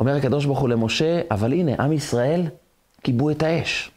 אומר 0.00 0.16
הקדוש 0.16 0.44
ברוך 0.44 0.58
הוא 0.58 0.68
למשה, 0.68 1.20
אבל 1.30 1.52
הנה, 1.52 1.84
עם 1.84 1.92
ישראל 1.92 2.42
כיבו 3.04 3.30
את 3.30 3.42
האש. 3.42 3.90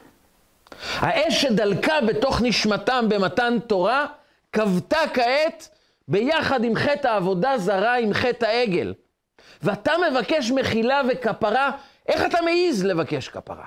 האש 0.96 1.42
שדלקה 1.42 2.02
בתוך 2.08 2.42
נשמתם 2.42 3.06
במתן 3.10 3.58
תורה, 3.68 4.06
כבתה 4.54 5.00
כעת 5.14 5.70
ביחד 6.08 6.64
עם 6.64 6.76
חטא 6.76 7.08
העבודה 7.08 7.58
זרה, 7.58 7.96
עם 7.98 8.14
חטא 8.14 8.46
העגל. 8.46 8.94
ואתה 9.64 9.92
מבקש 10.12 10.52
מחילה 10.52 11.02
וכפרה, 11.10 11.72
איך 12.08 12.26
אתה 12.26 12.38
מעז 12.42 12.84
לבקש 12.84 13.30
כפרה? 13.30 13.66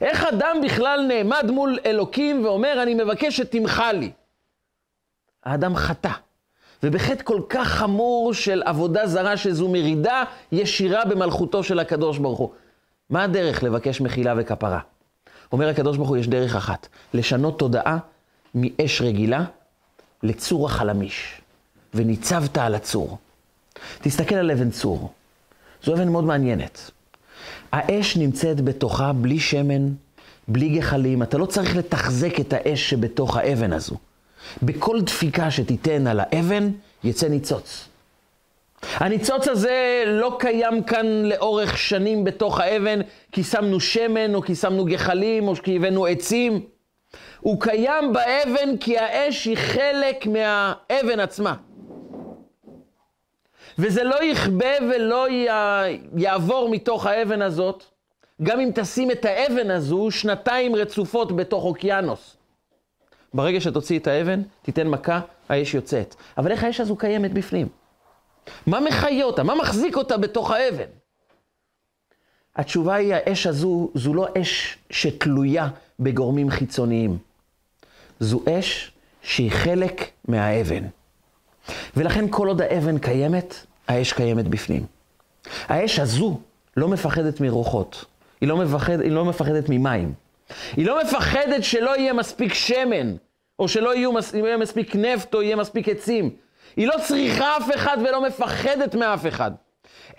איך 0.00 0.24
אדם 0.24 0.56
בכלל 0.64 1.04
נעמד 1.08 1.50
מול 1.50 1.78
אלוקים 1.86 2.44
ואומר, 2.44 2.82
אני 2.82 2.94
מבקש 2.94 3.36
שתמחה 3.36 3.92
לי? 3.92 4.10
האדם 5.44 5.76
חטא. 5.76 6.10
ובחטא 6.82 7.24
כל 7.24 7.42
כך 7.48 7.68
חמור 7.68 8.34
של 8.34 8.62
עבודה 8.66 9.06
זרה, 9.06 9.36
שזו 9.36 9.68
מרידה 9.68 10.24
ישירה 10.52 11.04
במלכותו 11.04 11.62
של 11.64 11.78
הקדוש 11.78 12.18
ברוך 12.18 12.38
הוא. 12.38 12.52
מה 13.10 13.24
הדרך 13.24 13.62
לבקש 13.62 14.00
מחילה 14.00 14.34
וכפרה? 14.36 14.80
אומר 15.52 15.68
הקדוש 15.68 15.96
ברוך 15.96 16.08
הוא, 16.08 16.16
יש 16.16 16.28
דרך 16.28 16.56
אחת, 16.56 16.88
לשנות 17.14 17.58
תודעה 17.58 17.98
מאש 18.54 19.00
רגילה 19.00 19.44
לצור 20.22 20.66
החלמיש, 20.66 21.40
וניצבת 21.94 22.58
על 22.58 22.74
הצור. 22.74 23.18
תסתכל 24.00 24.34
על 24.34 24.50
אבן 24.50 24.70
צור, 24.70 25.12
זו 25.82 25.94
אבן 25.94 26.08
מאוד 26.08 26.24
מעניינת. 26.24 26.90
האש 27.72 28.16
נמצאת 28.16 28.60
בתוכה 28.60 29.12
בלי 29.12 29.38
שמן, 29.38 29.88
בלי 30.48 30.68
גחלים, 30.68 31.22
אתה 31.22 31.38
לא 31.38 31.46
צריך 31.46 31.76
לתחזק 31.76 32.40
את 32.40 32.52
האש 32.52 32.90
שבתוך 32.90 33.36
האבן 33.36 33.72
הזו. 33.72 33.96
בכל 34.62 35.00
דפיקה 35.00 35.50
שתיתן 35.50 36.06
על 36.06 36.20
האבן, 36.20 36.70
יצא 37.04 37.28
ניצוץ. 37.28 37.88
הניצוץ 38.82 39.48
הזה 39.48 40.02
לא 40.06 40.36
קיים 40.38 40.82
כאן 40.82 41.06
לאורך 41.06 41.78
שנים 41.78 42.24
בתוך 42.24 42.60
האבן, 42.60 43.00
כי 43.32 43.44
שמנו 43.44 43.80
שמן, 43.80 44.34
או 44.34 44.42
כי 44.42 44.54
שמנו 44.54 44.84
גחלים, 44.84 45.48
או 45.48 45.54
כי 45.54 45.76
הבאנו 45.76 46.06
עצים. 46.06 46.66
הוא 47.40 47.60
קיים 47.60 48.12
באבן 48.12 48.76
כי 48.80 48.98
האש 48.98 49.44
היא 49.44 49.56
חלק 49.56 50.26
מהאבן 50.26 51.20
עצמה. 51.20 51.54
וזה 53.78 54.04
לא 54.04 54.24
יכבה 54.24 54.70
ולא 54.90 55.26
יעבור 56.16 56.68
מתוך 56.68 57.06
האבן 57.06 57.42
הזאת, 57.42 57.84
גם 58.42 58.60
אם 58.60 58.70
תשים 58.74 59.10
את 59.10 59.24
האבן 59.24 59.70
הזו 59.70 60.10
שנתיים 60.10 60.76
רצופות 60.76 61.36
בתוך 61.36 61.64
אוקיינוס. 61.64 62.36
ברגע 63.34 63.60
שתוציא 63.60 63.98
את 63.98 64.06
האבן, 64.06 64.42
תיתן 64.62 64.88
מכה, 64.88 65.20
האש 65.48 65.74
יוצאת. 65.74 66.14
אבל 66.38 66.52
איך 66.52 66.64
האש 66.64 66.80
הזו 66.80 66.96
קיימת 66.96 67.32
בפנים? 67.32 67.68
מה 68.66 68.80
מחיה 68.80 69.24
אותה? 69.24 69.42
מה 69.42 69.54
מחזיק 69.54 69.96
אותה 69.96 70.16
בתוך 70.16 70.50
האבן? 70.50 70.88
התשובה 72.56 72.94
היא, 72.94 73.14
האש 73.14 73.46
הזו, 73.46 73.90
זו 73.94 74.14
לא 74.14 74.26
אש 74.40 74.78
שתלויה 74.90 75.68
בגורמים 76.00 76.50
חיצוניים. 76.50 77.18
זו 78.20 78.40
אש 78.48 78.92
שהיא 79.22 79.50
חלק 79.50 80.10
מהאבן. 80.28 80.84
ולכן 81.96 82.24
כל 82.30 82.48
עוד 82.48 82.62
האבן 82.62 82.98
קיימת, 82.98 83.54
האש 83.88 84.12
קיימת 84.12 84.48
בפנים. 84.48 84.86
האש 85.66 85.98
הזו 85.98 86.40
לא 86.76 86.88
מפחדת 86.88 87.40
מרוחות, 87.40 88.04
היא 88.40 88.48
לא, 88.48 88.56
מפחד, 88.56 89.00
היא 89.00 89.10
לא 89.10 89.24
מפחדת 89.24 89.64
ממים. 89.68 90.12
היא 90.76 90.86
לא 90.86 91.02
מפחדת 91.04 91.64
שלא 91.64 91.96
יהיה 91.96 92.12
מספיק 92.12 92.54
שמן, 92.54 93.16
או 93.58 93.68
שלא 93.68 93.94
יהיה 93.94 94.56
מספיק 94.56 94.96
נפט 94.96 95.34
או 95.34 95.42
יהיה 95.42 95.56
מספיק 95.56 95.88
עצים. 95.88 96.30
היא 96.76 96.86
לא 96.86 96.94
צריכה 97.08 97.56
אף 97.56 97.74
אחד 97.74 97.96
ולא 98.00 98.22
מפחדת 98.22 98.94
מאף 98.94 99.26
אחד. 99.26 99.50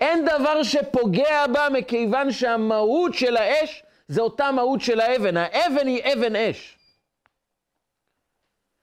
אין 0.00 0.24
דבר 0.24 0.62
שפוגע 0.62 1.46
בה 1.46 1.68
מכיוון 1.72 2.32
שהמהות 2.32 3.14
של 3.14 3.36
האש 3.36 3.82
זה 4.08 4.20
אותה 4.20 4.52
מהות 4.52 4.80
של 4.80 5.00
האבן. 5.00 5.36
האבן 5.36 5.86
היא 5.86 6.02
אבן 6.12 6.36
אש. 6.36 6.78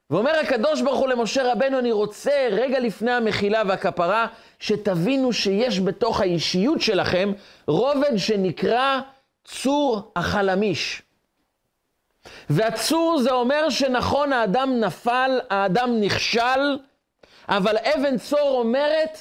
ואומר 0.09 0.39
הקדוש 0.39 0.81
ברוך 0.81 0.99
הוא 0.99 1.07
למשה 1.07 1.51
רבנו, 1.51 1.79
אני 1.79 1.91
רוצה 1.91 2.47
רגע 2.51 2.79
לפני 2.79 3.11
המחילה 3.11 3.61
והכפרה, 3.67 4.27
שתבינו 4.59 5.33
שיש 5.33 5.79
בתוך 5.79 6.21
האישיות 6.21 6.81
שלכם 6.81 7.31
רובד 7.67 8.17
שנקרא 8.17 8.99
צור 9.45 10.11
החלמיש. 10.15 11.01
והצור 12.49 13.19
זה 13.21 13.31
אומר 13.31 13.69
שנכון, 13.69 14.33
האדם 14.33 14.79
נפל, 14.79 15.39
האדם 15.49 16.01
נכשל, 16.01 16.77
אבל 17.47 17.77
אבן 17.77 18.17
צור 18.17 18.59
אומרת, 18.59 19.19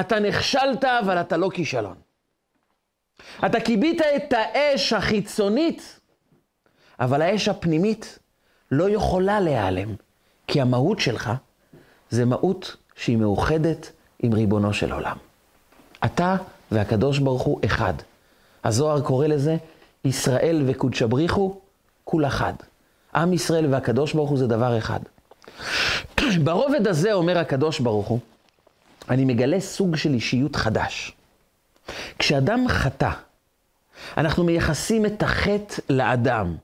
אתה 0.00 0.20
נכשלת, 0.20 0.84
אבל 0.84 1.20
אתה 1.20 1.36
לא 1.36 1.50
כישלון. 1.54 1.96
אתה 3.46 3.60
כיבית 3.60 4.00
את 4.00 4.32
האש 4.32 4.92
החיצונית, 4.92 6.00
אבל 7.00 7.22
האש 7.22 7.48
הפנימית 7.48 8.18
לא 8.70 8.90
יכולה 8.90 9.40
להיעלם. 9.40 9.94
כי 10.46 10.60
המהות 10.60 11.00
שלך 11.00 11.30
זה 12.10 12.24
מהות 12.24 12.76
שהיא 12.96 13.16
מאוחדת 13.16 13.92
עם 14.18 14.32
ריבונו 14.32 14.72
של 14.72 14.92
עולם. 14.92 15.16
אתה 16.04 16.36
והקדוש 16.70 17.18
ברוך 17.18 17.42
הוא 17.42 17.60
אחד. 17.64 17.94
הזוהר 18.64 19.00
קורא 19.00 19.26
לזה 19.26 19.56
ישראל 20.04 20.62
וקודשא 20.66 21.06
בריחו 21.06 21.60
כול 22.04 22.26
אחד. 22.26 22.52
עם 23.14 23.32
ישראל 23.32 23.66
והקדוש 23.74 24.12
ברוך 24.12 24.30
הוא 24.30 24.38
זה 24.38 24.46
דבר 24.46 24.78
אחד. 24.78 25.00
ברובד 26.36 26.86
הזה 26.86 27.12
אומר 27.12 27.38
הקדוש 27.38 27.80
ברוך 27.80 28.08
הוא, 28.08 28.18
אני 29.10 29.24
מגלה 29.24 29.60
סוג 29.60 29.96
של 29.96 30.14
אישיות 30.14 30.56
חדש. 30.56 31.12
כשאדם 32.18 32.68
חטא, 32.68 33.10
אנחנו 34.16 34.44
מייחסים 34.44 35.06
את 35.06 35.22
החטא 35.22 35.74
לאדם. 35.90 36.56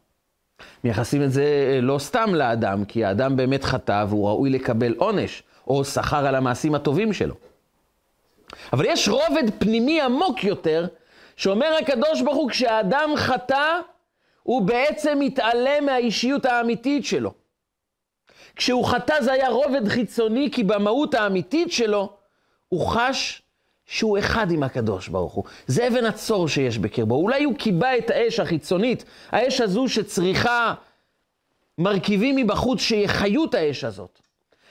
מייחסים 0.84 1.22
את 1.22 1.32
זה 1.32 1.42
אה, 1.42 1.80
לא 1.80 1.98
סתם 1.98 2.34
לאדם, 2.34 2.84
כי 2.84 3.04
האדם 3.04 3.36
באמת 3.36 3.64
חטא 3.64 4.04
והוא 4.08 4.28
ראוי 4.28 4.50
לקבל 4.50 4.94
עונש, 4.96 5.42
או 5.66 5.84
שכר 5.84 6.26
על 6.26 6.34
המעשים 6.34 6.74
הטובים 6.74 7.12
שלו. 7.12 7.34
אבל 8.72 8.84
יש 8.88 9.08
רובד 9.08 9.50
פנימי 9.58 10.00
עמוק 10.00 10.44
יותר, 10.44 10.86
שאומר 11.36 11.74
הקדוש 11.82 12.22
ברוך 12.22 12.36
הוא, 12.36 12.50
כשהאדם 12.50 13.10
חטא, 13.16 13.78
הוא 14.42 14.62
בעצם 14.62 15.18
מתעלם 15.20 15.86
מהאישיות 15.86 16.46
האמיתית 16.46 17.04
שלו. 17.04 17.32
כשהוא 18.56 18.84
חטא 18.84 19.22
זה 19.22 19.32
היה 19.32 19.48
רובד 19.48 19.88
חיצוני, 19.88 20.50
כי 20.52 20.64
במהות 20.64 21.14
האמיתית 21.14 21.72
שלו, 21.72 22.12
הוא 22.68 22.86
חש 22.86 23.42
שהוא 23.86 24.18
אחד 24.18 24.50
עם 24.50 24.62
הקדוש 24.62 25.08
ברוך 25.08 25.32
הוא. 25.32 25.44
זה 25.66 25.88
אבן 25.88 26.04
הצור 26.04 26.48
שיש 26.48 26.78
בקרבו. 26.78 27.14
אולי 27.14 27.44
הוא 27.44 27.54
קיבע 27.54 27.98
את 27.98 28.10
האש 28.10 28.40
החיצונית, 28.40 29.04
האש 29.30 29.60
הזו 29.60 29.88
שצריכה 29.88 30.74
מרכיבים 31.78 32.36
מבחוץ 32.36 32.80
שיחיו 32.80 33.44
את 33.44 33.54
האש 33.54 33.84
הזאת. 33.84 34.18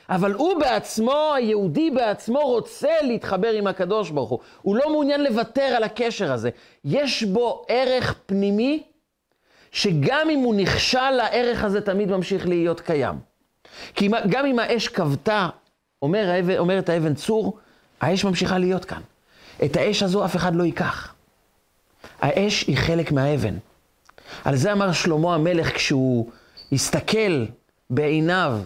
אבל 0.10 0.34
הוא 0.34 0.60
בעצמו, 0.60 1.32
היהודי 1.36 1.92
בעצמו, 1.92 2.40
רוצה 2.40 3.02
להתחבר 3.02 3.52
עם 3.52 3.68
הקדוש 3.68 4.10
ברוך 4.10 4.30
הוא. 4.30 4.40
הוא 4.62 4.76
לא 4.76 4.90
מעוניין 4.90 5.24
לוותר 5.24 5.62
על 5.62 5.84
הקשר 5.84 6.32
הזה. 6.32 6.50
יש 6.86 7.24
בו 7.24 7.66
ערך 7.68 8.16
פנימי, 8.26 8.84
שגם 9.72 10.30
אם 10.30 10.40
הוא 10.40 10.56
נכשל, 10.56 11.20
הערך 11.20 11.64
הזה 11.64 11.82
תמיד 11.82 12.12
ממשיך 12.12 12.48
להיות 12.48 12.82
קיים. 12.82 13.35
כי 13.96 14.10
גם 14.30 14.46
אם 14.46 14.60
האש 14.60 14.88
כבתה, 14.88 15.50
אומר, 16.02 16.32
אומרת 16.58 16.90
האבן 16.90 17.14
צור, 17.14 17.58
האש 18.02 18.26
ממשיכה 18.26 18.58
להיות 18.58 18.86
כאן. 18.86 19.02
את 19.66 19.76
האש 19.78 20.04
הזו 20.04 20.26
אף 20.26 20.36
אחד 20.36 20.56
לא 20.56 20.64
ייקח. 20.64 21.14
האש 22.22 22.64
היא 22.68 22.78
חלק 22.78 23.12
מהאבן. 23.12 23.58
על 24.44 24.56
זה 24.56 24.72
אמר 24.72 24.92
שלמה 24.92 25.36
המלך 25.36 25.76
כשהוא 25.76 26.30
הסתכל 26.72 27.46
בעיניו 27.90 28.60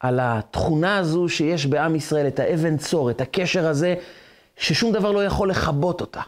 על 0.00 0.20
התכונה 0.22 0.98
הזו 0.98 1.28
שיש 1.28 1.66
בעם 1.66 1.94
ישראל, 1.94 2.26
את 2.26 2.40
האבן 2.40 2.76
צור, 2.76 3.10
את 3.10 3.20
הקשר 3.20 3.66
הזה, 3.66 3.94
ששום 4.56 4.92
דבר 4.92 5.12
לא 5.12 5.24
יכול 5.24 5.50
לכבות 5.50 6.00
אותה. 6.00 6.20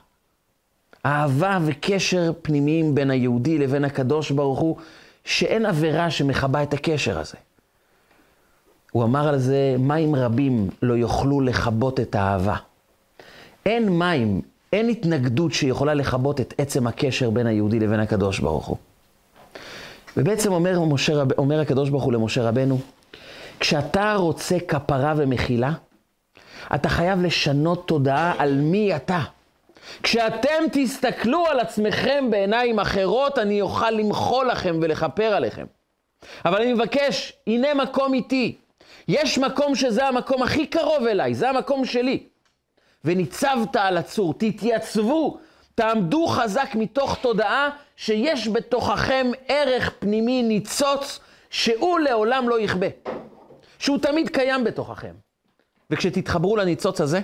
אהבה 1.07 1.59
וקשר 1.67 2.33
פנימיים 2.43 2.95
בין 2.95 3.11
היהודי 3.11 3.59
לבין 3.59 3.85
הקדוש 3.85 4.31
ברוך 4.31 4.59
הוא, 4.59 4.77
שאין 5.25 5.67
עבירה 5.67 6.11
שמכבה 6.11 6.63
את 6.63 6.75
הקשר 6.75 7.19
הזה. 7.19 7.37
הוא 8.97 9.05
אמר 9.05 9.29
על 9.29 9.39
זה, 9.39 9.77
מים 9.79 10.15
רבים 10.15 10.69
לא 10.83 10.95
יוכלו 10.95 11.41
לכבות 11.41 12.01
את 12.01 12.15
האהבה. 12.15 12.57
אין 13.67 13.89
מים, 13.99 14.41
אין 14.73 14.89
התנגדות 14.89 15.53
שיכולה 15.53 15.95
לכבות 15.95 16.41
את 16.41 16.55
עצם 16.59 16.87
הקשר 16.87 17.31
בין 17.31 17.47
היהודי 17.47 17.81
לבין 17.81 18.01
הקדוש 18.01 18.39
ברוך 18.39 18.67
הוא. 18.67 18.77
ובעצם 20.17 20.53
אומר, 20.53 20.81
משה, 20.81 21.13
אומר 21.39 21.61
הקדוש 21.61 21.91
ברוך 21.91 22.05
הוא 22.05 22.13
למשה 22.13 22.49
רבנו, 22.49 22.79
כשאתה 23.61 24.15
רוצה 24.15 24.57
כפרה 24.69 25.15
ומחילה, 25.17 25.73
אתה 26.75 26.89
חייב 26.89 27.23
לשנות 27.23 27.89
תודעה 27.89 28.35
על 28.39 28.55
מי 28.61 28.97
אתה. 28.97 29.21
כשאתם 30.03 30.65
תסתכלו 30.73 31.47
על 31.47 31.61
עצמכם 31.61 32.25
בעיניים 32.31 32.79
אחרות, 32.79 33.39
אני 33.39 33.61
אוכל 33.61 33.91
למחול 33.91 34.49
לכם 34.51 34.79
ולכפר 34.83 35.35
עליכם. 35.35 35.67
אבל 36.45 36.63
אני 36.63 36.73
מבקש, 36.73 37.33
הנה 37.47 37.75
מקום 37.75 38.15
איתי. 38.15 38.57
יש 39.09 39.39
מקום 39.39 39.75
שזה 39.75 40.07
המקום 40.07 40.43
הכי 40.43 40.67
קרוב 40.67 41.07
אליי, 41.07 41.35
זה 41.35 41.51
המקום 41.51 41.85
שלי. 41.85 42.27
וניצבת 43.05 43.77
על 43.77 43.97
הצור, 43.97 44.35
תתייצבו, 44.35 45.39
תעמדו 45.75 46.27
חזק 46.27 46.69
מתוך 46.75 47.19
תודעה 47.21 47.71
שיש 47.97 48.49
בתוככם 48.49 49.27
ערך 49.49 49.93
פנימי 49.99 50.43
ניצוץ 50.43 51.21
שהוא 51.51 51.99
לעולם 51.99 52.49
לא 52.49 52.61
יכבה. 52.61 52.87
שהוא 53.79 53.99
תמיד 53.99 54.29
קיים 54.29 54.65
בתוככם. 54.65 55.15
וכשתתחברו 55.91 56.57
לניצוץ 56.57 57.01
הזה, 57.01 57.21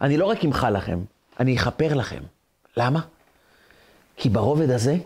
אני 0.00 0.16
לא 0.16 0.26
רק 0.26 0.44
אמחל 0.44 0.70
לכם, 0.70 0.98
אני 1.40 1.56
אכפר 1.56 1.94
לכם. 1.94 2.22
למה? 2.76 3.00
כי 4.16 4.28
ברובד 4.28 4.70
הזה 4.70 4.96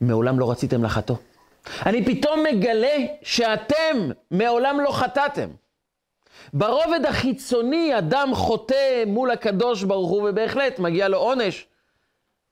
מעולם 0.00 0.38
לא 0.38 0.50
רציתם 0.50 0.84
לחטוא. 0.84 1.16
אני 1.86 2.04
פתאום 2.04 2.44
מגלה 2.52 2.96
שאתם 3.22 4.10
מעולם 4.30 4.80
לא 4.80 4.90
חטאתם. 4.90 5.48
ברובד 6.52 7.06
החיצוני 7.08 7.98
אדם 7.98 8.34
חוטא 8.34 9.04
מול 9.06 9.30
הקדוש 9.30 9.82
ברוך 9.82 10.10
הוא, 10.10 10.28
ובהחלט 10.30 10.78
מגיע 10.78 11.08
לו 11.08 11.18
עונש, 11.18 11.66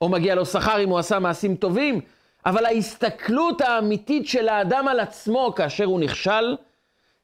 או 0.00 0.08
מגיע 0.08 0.34
לו 0.34 0.46
שכר 0.46 0.82
אם 0.84 0.88
הוא 0.88 0.98
עשה 0.98 1.18
מעשים 1.18 1.56
טובים, 1.56 2.00
אבל 2.46 2.66
ההסתכלות 2.66 3.60
האמיתית 3.60 4.28
של 4.28 4.48
האדם 4.48 4.88
על 4.88 5.00
עצמו 5.00 5.52
כאשר 5.56 5.84
הוא 5.84 6.00
נכשל, 6.00 6.56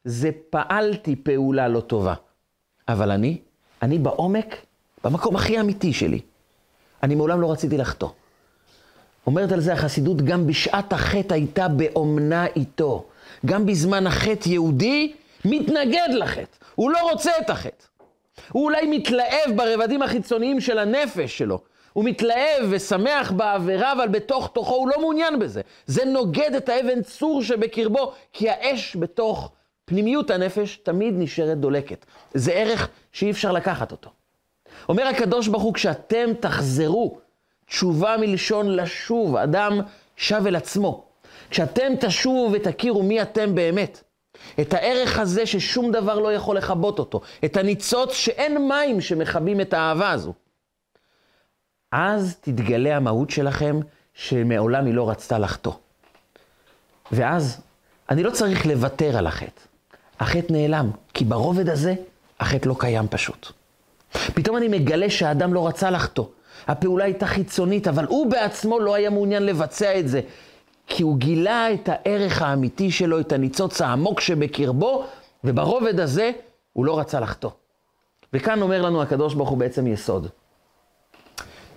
זה 0.03 0.29
פעלתי 0.49 1.15
פעולה 1.15 1.67
לא 1.67 1.79
טובה. 1.79 2.13
אבל 2.87 3.11
אני, 3.11 3.37
אני 3.81 3.99
בעומק, 3.99 4.55
במקום 5.03 5.35
הכי 5.35 5.59
אמיתי 5.59 5.93
שלי, 5.93 6.19
אני 7.03 7.15
מעולם 7.15 7.41
לא 7.41 7.51
רציתי 7.51 7.77
לחטוא. 7.77 8.09
אומרת 9.27 9.51
על 9.51 9.59
זה 9.59 9.73
החסידות, 9.73 10.21
גם 10.21 10.47
בשעת 10.47 10.93
החטא 10.93 11.33
הייתה 11.33 11.67
באומנה 11.67 12.45
איתו. 12.55 13.05
גם 13.45 13.65
בזמן 13.65 14.07
החטא 14.07 14.49
יהודי 14.49 15.13
מתנגד 15.45 16.09
לחטא, 16.13 16.57
הוא 16.75 16.91
לא 16.91 17.09
רוצה 17.11 17.31
את 17.41 17.49
החטא. 17.49 17.85
הוא 18.51 18.63
אולי 18.63 18.87
מתלהב 18.97 19.55
ברבדים 19.55 20.01
החיצוניים 20.01 20.61
של 20.61 20.79
הנפש 20.79 21.37
שלו. 21.37 21.59
הוא 21.93 22.05
מתלהב 22.05 22.63
ושמח 22.69 23.31
בעבירה, 23.31 23.93
אבל 23.93 24.07
בתוך 24.07 24.49
תוכו 24.53 24.75
הוא 24.75 24.89
לא 24.89 24.99
מעוניין 24.99 25.39
בזה. 25.39 25.61
זה 25.85 26.05
נוגד 26.05 26.55
את 26.57 26.69
האבן 26.69 27.01
צור 27.01 27.43
שבקרבו, 27.43 28.13
כי 28.33 28.49
האש 28.49 28.95
בתוך 28.95 29.51
פנימיות 29.85 30.31
הנפש 30.31 30.79
תמיד 30.83 31.13
נשארת 31.17 31.57
דולקת. 31.57 32.05
זה 32.33 32.51
ערך 32.51 32.89
שאי 33.11 33.31
אפשר 33.31 33.51
לקחת 33.51 33.91
אותו. 33.91 34.09
אומר 34.89 35.07
הקדוש 35.07 35.47
ברוך 35.47 35.63
הוא, 35.63 35.73
כשאתם 35.73 36.29
תחזרו, 36.39 37.17
תשובה 37.71 38.15
מלשון 38.19 38.75
לשוב, 38.75 39.35
אדם 39.35 39.81
שב 40.15 40.43
אל 40.47 40.55
עצמו. 40.55 41.03
כשאתם 41.49 41.91
תשובו 41.99 42.49
ותכירו 42.53 43.03
מי 43.03 43.21
אתם 43.21 43.55
באמת, 43.55 44.03
את 44.61 44.73
הערך 44.73 45.19
הזה 45.19 45.45
ששום 45.45 45.91
דבר 45.91 46.19
לא 46.19 46.33
יכול 46.33 46.57
לכבות 46.57 46.99
אותו, 46.99 47.21
את 47.45 47.57
הניצוץ 47.57 48.13
שאין 48.13 48.67
מים 48.67 49.01
שמכבים 49.01 49.61
את 49.61 49.73
האהבה 49.73 50.11
הזו, 50.11 50.33
אז 51.91 52.37
תתגלה 52.41 52.97
המהות 52.97 53.29
שלכם 53.29 53.79
שמעולם 54.13 54.85
היא 54.85 54.93
לא 54.93 55.09
רצתה 55.09 55.39
לחטוא. 55.39 55.73
ואז 57.11 57.61
אני 58.09 58.23
לא 58.23 58.31
צריך 58.31 58.65
לוותר 58.65 59.17
על 59.17 59.27
החטא. 59.27 59.61
החטא 60.19 60.53
נעלם, 60.53 60.91
כי 61.13 61.25
ברובד 61.25 61.69
הזה 61.69 61.93
החטא 62.39 62.67
לא 62.67 62.75
קיים 62.79 63.07
פשוט. 63.07 63.51
פתאום 64.33 64.57
אני 64.57 64.67
מגלה 64.67 65.09
שהאדם 65.09 65.53
לא 65.53 65.67
רצה 65.67 65.89
לחטוא. 65.89 66.25
הפעולה 66.67 67.05
הייתה 67.05 67.25
חיצונית, 67.25 67.87
אבל 67.87 68.05
הוא 68.05 68.31
בעצמו 68.31 68.79
לא 68.79 68.93
היה 68.95 69.09
מעוניין 69.09 69.45
לבצע 69.45 69.99
את 69.99 70.07
זה, 70.07 70.21
כי 70.87 71.03
הוא 71.03 71.17
גילה 71.17 71.73
את 71.73 71.89
הערך 71.91 72.41
האמיתי 72.41 72.91
שלו, 72.91 73.19
את 73.19 73.31
הניצוץ 73.31 73.81
העמוק 73.81 74.19
שבקרבו, 74.19 75.05
וברובד 75.43 75.99
הזה 75.99 76.31
הוא 76.73 76.85
לא 76.85 76.99
רצה 76.99 77.19
לחטוא. 77.19 77.51
וכאן 78.33 78.61
אומר 78.61 78.81
לנו 78.81 79.01
הקדוש 79.01 79.33
ברוך 79.33 79.49
הוא 79.49 79.57
בעצם 79.57 79.87
יסוד. 79.87 80.27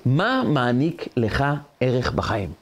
מה 0.05 0.43
מעניק 0.47 1.09
לך 1.17 1.45
ערך 1.81 2.13
בחיים? 2.13 2.53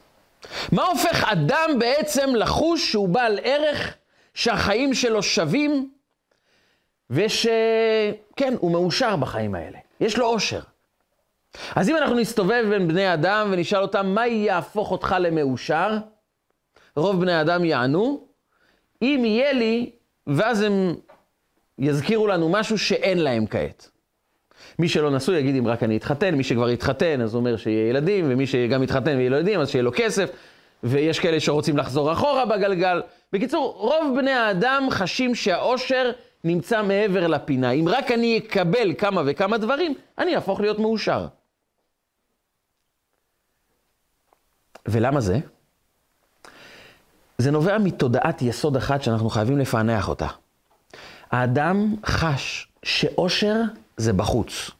מה 0.73 0.83
הופך 0.85 1.25
אדם 1.25 1.71
בעצם 1.79 2.35
לחוש 2.35 2.91
שהוא 2.91 3.09
בעל 3.09 3.39
ערך, 3.43 3.95
שהחיים 4.35 4.95
שלו 4.95 5.23
שווים, 5.23 5.91
ושכן, 7.11 8.55
הוא 8.59 8.73
מאושר 8.73 9.17
בחיים 9.17 9.55
האלה. 9.55 9.79
יש 10.01 10.19
לו 10.19 10.27
אושר. 10.27 10.61
אז 11.77 11.91
אם 11.91 11.97
אנחנו 11.97 12.17
נסתובב 12.17 12.65
בין 12.71 12.89
בני 12.89 13.15
אדם 13.15 13.49
ונשאל 13.51 13.83
אותם, 13.83 14.07
מה 14.07 14.27
יהפוך 14.27 14.91
אותך 14.91 15.17
למאושר? 15.21 15.97
רוב 16.97 17.21
בני 17.21 17.41
אדם 17.41 17.65
יענו, 17.65 18.27
אם 19.03 19.23
יהיה 19.25 19.53
לי, 19.53 19.91
ואז 20.27 20.63
הם 20.63 20.95
יזכירו 21.79 22.27
לנו 22.27 22.49
משהו 22.49 22.79
שאין 22.79 23.19
להם 23.19 23.47
כעת. 23.47 23.91
מי 24.79 24.89
שלא 24.89 25.11
נשוי 25.11 25.39
יגיד 25.39 25.57
אם 25.57 25.67
רק 25.67 25.83
אני 25.83 25.97
אתחתן, 25.97 26.35
מי 26.35 26.45
שכבר 26.45 26.69
התחתן 26.69 27.21
אז 27.21 27.35
אומר 27.35 27.57
שיהיה 27.57 27.89
ילדים, 27.89 28.25
ומי 28.29 28.47
שגם 28.47 28.83
התחתן 28.83 29.17
ויהיה 29.17 29.31
לו 29.31 29.37
ילדים 29.37 29.61
אז 29.61 29.69
שיהיה 29.71 29.83
לו 29.83 29.91
כסף, 29.95 30.31
ויש 30.83 31.19
כאלה 31.19 31.41
שרוצים 31.41 31.77
לחזור 31.77 32.13
אחורה 32.13 32.47
בגלגל. 32.47 33.03
בקיצור, 33.33 33.75
רוב 33.79 34.17
בני 34.17 34.31
האדם 34.31 34.87
חשים 34.91 35.35
שהאושר 35.35 36.11
נמצא 36.45 36.83
מעבר 36.83 37.27
לפינה. 37.27 37.71
אם 37.71 37.89
רק 37.89 38.11
אני 38.11 38.39
אקבל 38.39 38.95
כמה 38.99 39.23
וכמה 39.27 39.59
דברים, 39.59 39.95
אני 40.19 40.35
אהפוך 40.35 40.61
להיות 40.61 40.79
מאושר. 40.79 41.27
ולמה 44.87 45.21
זה? 45.21 45.39
זה 47.39 47.51
נובע 47.51 47.79
מתודעת 47.79 48.43
יסוד 48.43 48.77
אחת 48.77 49.03
שאנחנו 49.03 49.31
חייבים 49.31 49.59
לפענח 49.59 50.09
אותה. 50.09 50.27
האדם 51.31 51.95
חש 52.07 52.69
שאושר 52.83 53.61
זה 53.97 54.13
בחוץ. 54.13 54.71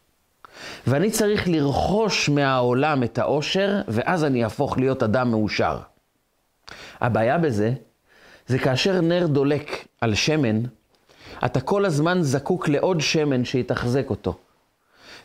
ואני 0.87 1.11
צריך 1.11 1.47
לרכוש 1.47 2.29
מהעולם 2.29 3.03
את 3.03 3.17
האושר, 3.17 3.81
ואז 3.87 4.23
אני 4.23 4.43
אהפוך 4.43 4.77
להיות 4.77 5.03
אדם 5.03 5.31
מאושר. 5.31 5.79
הבעיה 7.01 7.37
בזה, 7.37 7.73
זה 8.47 8.59
כאשר 8.59 9.01
נר 9.01 9.27
דולק 9.27 9.87
על 10.01 10.15
שמן, 10.15 10.61
אתה 11.45 11.61
כל 11.61 11.85
הזמן 11.85 12.21
זקוק 12.21 12.69
לעוד 12.69 13.01
שמן 13.01 13.45
שיתחזק 13.45 14.09
אותו. 14.09 14.37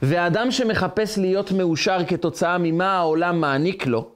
והאדם 0.03 0.51
שמחפש 0.51 1.19
להיות 1.19 1.53
מאושר 1.53 1.99
כתוצאה 2.09 2.59
ממה 2.59 2.97
העולם 2.97 3.41
מעניק 3.41 3.87
לו, 3.87 4.11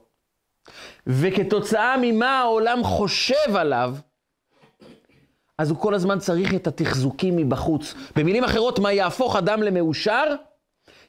וכתוצאה 1.07 1.95
ממה 2.01 2.39
העולם 2.39 2.83
חושב 2.83 3.55
עליו, 3.55 3.95
אז 5.57 5.69
הוא 5.69 5.77
כל 5.77 5.93
הזמן 5.93 6.19
צריך 6.19 6.53
את 6.53 6.67
התחזוקים 6.67 7.35
מבחוץ. 7.35 7.93
במילים 8.15 8.43
אחרות, 8.43 8.79
מה 8.79 8.93
יהפוך 8.93 9.35
אדם 9.35 9.63
למאושר? 9.63 10.35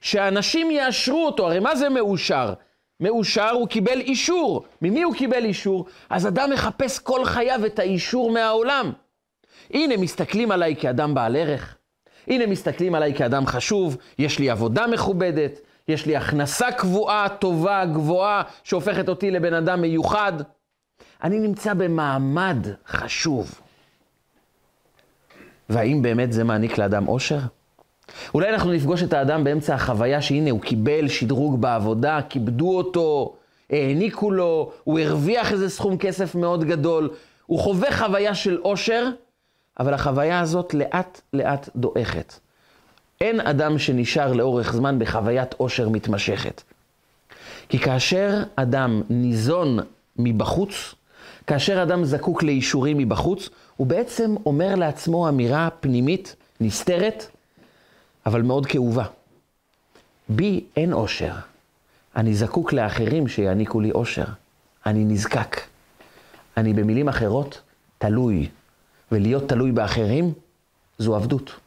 שאנשים 0.01 0.71
יאשרו 0.71 1.27
אותו. 1.27 1.47
הרי 1.47 1.61
מה 1.61 1.77
זה 1.77 1.89
מאושר? 1.89 2.55
מאושר, 3.01 3.51
הוא 3.51 3.69
קיבל 3.69 4.01
אישור. 4.01 4.65
ממי 4.83 5.03
הוא 5.03 5.15
קיבל 5.15 5.45
אישור? 5.45 5.87
אז 6.11 6.27
אדם 6.27 6.51
מחפש 6.51 6.99
כל 6.99 7.25
חייו 7.25 7.67
את 7.67 7.79
האישור 7.79 8.31
מהעולם. 8.31 8.93
הנה, 9.71 9.97
מסתכלים 9.97 10.51
עליי 10.51 10.77
כאדם 10.77 11.15
בעל 11.15 11.37
ערך. 11.37 11.77
הנה, 12.27 12.47
מסתכלים 12.47 12.95
עליי 12.95 13.15
כאדם 13.15 13.47
חשוב, 13.47 13.97
יש 14.19 14.39
לי 14.39 14.51
עבודה 14.51 14.87
מכובדת, 14.87 15.61
יש 15.89 16.07
לי 16.07 16.17
הכנסה 16.17 16.73
קבועה, 16.73 17.29
טובה, 17.29 17.85
גבוהה, 17.85 18.43
שהופכת 18.65 19.09
אותי 19.09 19.31
לבן 19.31 19.55
אדם 19.55 19.81
מיוחד. 19.81 20.33
אני 21.25 21.39
נמצא 21.39 21.75
במעמד 21.75 22.67
חשוב. 22.87 23.61
והאם 25.69 26.03
באמת 26.03 26.33
זה 26.33 26.45
מעניק 26.45 26.79
לאדם 26.79 27.09
אושר? 27.09 27.39
אולי 28.35 28.51
אנחנו 28.51 28.73
נפגוש 28.73 29.03
את 29.03 29.13
האדם 29.13 29.45
באמצע 29.45 29.75
החוויה 29.75 30.23
שהנה, 30.23 30.51
הוא 30.51 30.61
קיבל 30.61 31.09
שדרוג 31.09 31.61
בעבודה, 31.61 32.21
כיבדו 32.29 32.77
אותו, 32.77 33.37
העניקו 33.71 34.31
לו, 34.31 34.73
הוא 34.85 34.99
הרוויח 35.01 35.53
איזה 35.53 35.71
סכום 35.71 35.99
כסף 35.99 36.35
מאוד 36.35 36.65
גדול, 36.65 37.11
הוא 37.47 37.61
חווה 37.61 37.93
חוויה 37.93 38.35
של 38.35 38.59
אושר, 38.59 39.09
אבל 39.81 39.95
החוויה 39.95 40.41
הזאת 40.41 40.75
לאט 40.75 41.21
לאט 41.33 41.69
דועכת. 41.77 42.44
אין 43.21 43.41
אדם 43.41 43.79
שנשאר 43.79 44.33
לאורך 44.33 44.73
זמן 44.73 44.99
בחוויית 44.99 45.55
אושר 45.61 45.89
מתמשכת. 45.89 46.63
כי 47.69 47.79
כאשר 47.79 48.43
אדם 48.57 49.03
ניזון 49.11 49.79
מבחוץ, 50.17 50.95
כאשר 51.47 51.83
אדם 51.83 52.05
זקוק 52.05 52.43
לאישורים 52.43 52.99
מבחוץ, 52.99 53.49
הוא 53.77 53.87
בעצם 53.87 54.35
אומר 54.47 54.75
לעצמו 54.75 55.29
אמירה 55.29 55.69
פנימית, 55.81 56.37
נסתרת, 56.61 57.27
אבל 58.27 58.43
מאוד 58.43 58.67
כאובה. 58.67 59.05
בי 60.29 60.65
אין 60.77 60.93
אושר. 60.93 61.33
אני 62.17 62.35
זקוק 62.35 62.73
לאחרים 62.73 63.29
שיעניקו 63.29 63.81
לי 63.81 63.91
אושר. 63.91 64.25
אני 64.87 65.05
נזקק. 65.05 65.61
אני 66.57 66.73
במילים 66.73 67.09
אחרות 67.09 67.61
תלוי. 67.99 68.49
ולהיות 69.13 69.49
תלוי 69.49 69.73
באחרים 69.73 70.33
זו 70.99 71.17
עבדות. 71.17 71.64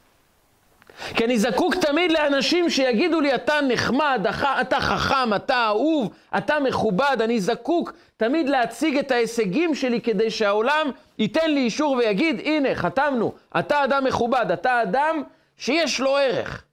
כי 0.98 1.24
אני 1.24 1.38
זקוק 1.38 1.74
תמיד 1.74 2.12
לאנשים 2.12 2.70
שיגידו 2.70 3.20
לי, 3.20 3.34
אתה 3.34 3.54
נחמד, 3.68 4.26
אתה 4.60 4.80
חכם, 4.80 5.34
אתה 5.34 5.66
אהוב, 5.66 6.10
אתה 6.38 6.60
מכובד, 6.60 7.16
אני 7.20 7.40
זקוק 7.40 7.92
תמיד 8.16 8.48
להציג 8.48 8.98
את 8.98 9.10
ההישגים 9.10 9.74
שלי 9.74 10.00
כדי 10.00 10.30
שהעולם 10.30 10.90
ייתן 11.18 11.50
לי 11.50 11.60
אישור 11.60 11.96
ויגיד, 11.96 12.40
הנה, 12.44 12.74
חתמנו, 12.74 13.32
אתה 13.58 13.84
אדם 13.84 14.04
מכובד, 14.04 14.46
אתה 14.52 14.82
אדם 14.82 15.22
שיש 15.56 16.00
לו 16.00 16.16
ערך. 16.16 16.64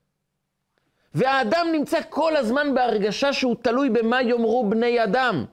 והאדם 1.14 1.66
נמצא 1.72 1.98
כל 2.08 2.36
הזמן 2.36 2.74
בהרגשה 2.74 3.32
שהוא 3.32 3.56
תלוי 3.62 3.90
במה 3.90 4.22
יאמרו 4.22 4.68
בני 4.68 5.04
אדם. 5.04 5.44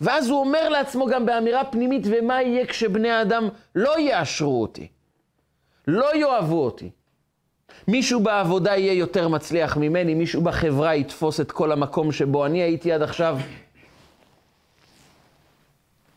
ואז 0.00 0.28
הוא 0.28 0.40
אומר 0.40 0.68
לעצמו 0.68 1.06
גם 1.06 1.26
באמירה 1.26 1.64
פנימית, 1.64 2.02
ומה 2.04 2.42
יהיה 2.42 2.66
כשבני 2.66 3.10
האדם 3.10 3.48
לא 3.74 3.98
יאשרו 3.98 4.62
אותי, 4.62 4.88
לא 5.86 6.16
יאהבו 6.16 6.64
אותי. 6.64 6.90
מישהו 7.90 8.20
בעבודה 8.20 8.76
יהיה 8.76 8.92
יותר 8.92 9.28
מצליח 9.28 9.76
ממני, 9.76 10.14
מישהו 10.14 10.42
בחברה 10.42 10.94
יתפוס 10.94 11.40
את 11.40 11.52
כל 11.52 11.72
המקום 11.72 12.12
שבו 12.12 12.46
אני 12.46 12.62
הייתי 12.62 12.92
עד 12.92 13.02
עכשיו. 13.02 13.38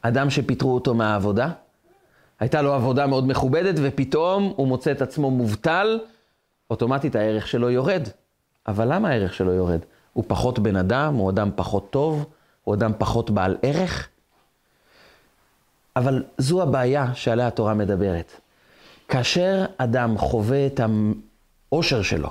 אדם 0.01 0.29
שפיטרו 0.29 0.73
אותו 0.73 0.93
מהעבודה, 0.93 1.49
הייתה 2.39 2.61
לו 2.61 2.73
עבודה 2.73 3.07
מאוד 3.07 3.27
מכובדת, 3.27 3.75
ופתאום 3.77 4.53
הוא 4.55 4.67
מוצא 4.67 4.91
את 4.91 5.01
עצמו 5.01 5.31
מובטל, 5.31 5.99
אוטומטית 6.69 7.15
הערך 7.15 7.47
שלו 7.47 7.69
יורד. 7.69 8.07
אבל 8.67 8.93
למה 8.93 9.09
הערך 9.09 9.33
שלו 9.33 9.51
יורד? 9.51 9.79
הוא 10.13 10.23
פחות 10.27 10.59
בן 10.59 10.75
אדם, 10.75 11.15
הוא 11.15 11.29
אדם 11.29 11.49
פחות 11.55 11.89
טוב, 11.89 12.25
הוא 12.63 12.75
אדם 12.75 12.91
פחות 12.97 13.31
בעל 13.31 13.57
ערך? 13.61 14.09
אבל 15.95 16.23
זו 16.37 16.61
הבעיה 16.61 17.13
שעליה 17.13 17.47
התורה 17.47 17.73
מדברת. 17.73 18.31
כאשר 19.07 19.65
אדם 19.77 20.17
חווה 20.17 20.65
את 20.65 20.79
האושר 21.73 22.01
שלו, 22.01 22.29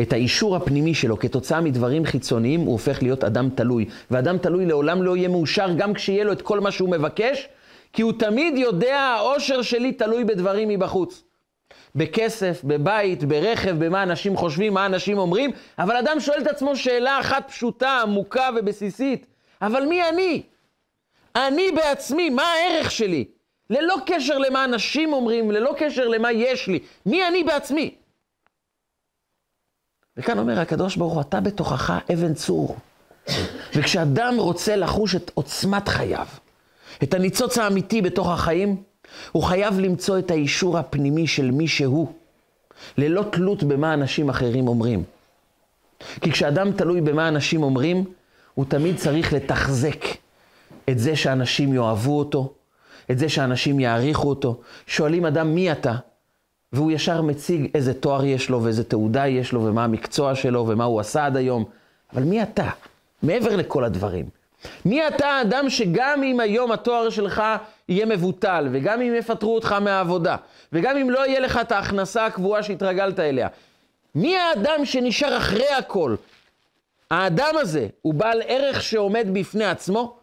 את 0.00 0.12
האישור 0.12 0.56
הפנימי 0.56 0.94
שלו 0.94 1.18
כתוצאה 1.18 1.60
מדברים 1.60 2.04
חיצוניים, 2.04 2.60
הוא 2.60 2.72
הופך 2.72 3.02
להיות 3.02 3.24
אדם 3.24 3.48
תלוי. 3.50 3.88
ואדם 4.10 4.38
תלוי 4.38 4.66
לעולם 4.66 5.02
לא 5.02 5.16
יהיה 5.16 5.28
מאושר 5.28 5.66
גם 5.76 5.94
כשיהיה 5.94 6.24
לו 6.24 6.32
את 6.32 6.42
כל 6.42 6.60
מה 6.60 6.70
שהוא 6.70 6.90
מבקש, 6.90 7.48
כי 7.92 8.02
הוא 8.02 8.12
תמיד 8.18 8.58
יודע, 8.58 8.98
האושר 8.98 9.62
שלי 9.62 9.92
תלוי 9.92 10.24
בדברים 10.24 10.68
מבחוץ. 10.68 11.22
בכסף, 11.94 12.60
בבית, 12.64 13.24
ברכב, 13.24 13.84
במה 13.84 14.02
אנשים 14.02 14.36
חושבים, 14.36 14.74
מה 14.74 14.86
אנשים 14.86 15.18
אומרים, 15.18 15.50
אבל 15.78 15.96
אדם 15.96 16.20
שואל 16.20 16.38
את 16.42 16.46
עצמו 16.46 16.76
שאלה 16.76 17.20
אחת 17.20 17.48
פשוטה, 17.48 18.00
עמוקה 18.02 18.48
ובסיסית, 18.56 19.26
אבל 19.62 19.86
מי 19.86 20.08
אני? 20.08 20.42
אני 21.36 21.72
בעצמי, 21.72 22.30
מה 22.30 22.42
הערך 22.42 22.90
שלי? 22.90 23.24
ללא 23.70 23.94
קשר 24.06 24.38
למה 24.38 24.64
אנשים 24.64 25.12
אומרים, 25.12 25.50
ללא 25.50 25.74
קשר 25.78 26.08
למה 26.08 26.32
יש 26.32 26.68
לי. 26.68 26.78
מי 27.06 27.28
אני 27.28 27.44
בעצמי? 27.44 27.94
וכאן 30.16 30.38
אומר 30.38 30.60
הקדוש 30.60 30.96
ברוך 30.96 31.12
הוא, 31.12 31.20
אתה 31.20 31.40
בתוכך 31.40 31.98
אבן 32.12 32.34
צור. 32.34 32.76
וכשאדם 33.74 34.34
רוצה 34.38 34.76
לחוש 34.76 35.14
את 35.14 35.30
עוצמת 35.34 35.88
חייו, 35.88 36.26
את 37.02 37.14
הניצוץ 37.14 37.58
האמיתי 37.58 38.02
בתוך 38.02 38.30
החיים, 38.30 38.82
הוא 39.32 39.42
חייב 39.42 39.78
למצוא 39.78 40.18
את 40.18 40.30
האישור 40.30 40.78
הפנימי 40.78 41.26
של 41.26 41.50
מי 41.50 41.68
שהוא, 41.68 42.12
ללא 42.98 43.24
תלות 43.32 43.62
במה 43.62 43.94
אנשים 43.94 44.28
אחרים 44.28 44.68
אומרים. 44.68 45.04
כי 46.20 46.32
כשאדם 46.32 46.72
תלוי 46.72 47.00
במה 47.00 47.28
אנשים 47.28 47.62
אומרים, 47.62 48.04
הוא 48.54 48.64
תמיד 48.68 48.96
צריך 48.96 49.32
לתחזק 49.32 50.04
את 50.90 50.98
זה 50.98 51.16
שאנשים 51.16 51.74
יאהבו 51.74 52.18
אותו, 52.18 52.52
את 53.10 53.18
זה 53.18 53.28
שאנשים 53.28 53.80
יעריכו 53.80 54.28
אותו. 54.28 54.60
שואלים 54.86 55.26
אדם, 55.26 55.54
מי 55.54 55.72
אתה? 55.72 55.94
והוא 56.74 56.92
ישר 56.92 57.22
מציג 57.22 57.70
איזה 57.74 57.94
תואר 57.94 58.24
יש 58.24 58.50
לו 58.50 58.62
ואיזה 58.62 58.84
תעודה 58.84 59.26
יש 59.26 59.52
לו 59.52 59.64
ומה 59.64 59.84
המקצוע 59.84 60.34
שלו 60.34 60.68
ומה 60.68 60.84
הוא 60.84 61.00
עשה 61.00 61.26
עד 61.26 61.36
היום. 61.36 61.64
אבל 62.12 62.22
מי 62.22 62.42
אתה? 62.42 62.70
מעבר 63.22 63.56
לכל 63.56 63.84
הדברים. 63.84 64.28
מי 64.84 65.08
אתה 65.08 65.26
האדם 65.26 65.70
שגם 65.70 66.22
אם 66.22 66.40
היום 66.40 66.72
התואר 66.72 67.10
שלך 67.10 67.42
יהיה 67.88 68.06
מבוטל, 68.06 68.68
וגם 68.72 69.02
אם 69.02 69.14
יפטרו 69.14 69.54
אותך 69.54 69.72
מהעבודה, 69.72 70.36
וגם 70.72 70.96
אם 70.96 71.10
לא 71.10 71.26
יהיה 71.26 71.40
לך 71.40 71.58
את 71.60 71.72
ההכנסה 71.72 72.26
הקבועה 72.26 72.62
שהתרגלת 72.62 73.20
אליה, 73.20 73.48
מי 74.14 74.36
האדם 74.36 74.84
שנשאר 74.84 75.36
אחרי 75.36 75.68
הכל? 75.68 76.14
האדם 77.10 77.54
הזה 77.60 77.88
הוא 78.02 78.14
בעל 78.14 78.42
ערך 78.46 78.82
שעומד 78.82 79.26
בפני 79.32 79.64
עצמו? 79.64 80.16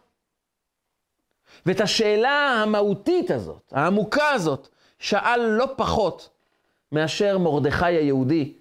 ואת 1.66 1.80
השאלה 1.80 2.62
המהותית 2.62 3.30
הזאת, 3.30 3.72
העמוקה 3.72 4.28
הזאת, 4.28 4.68
שאל 4.98 5.40
לא 5.40 5.68
פחות 5.76 6.28
מאשר 6.92 7.38
מרדכי 7.38 7.86
היהודי, 7.86 8.52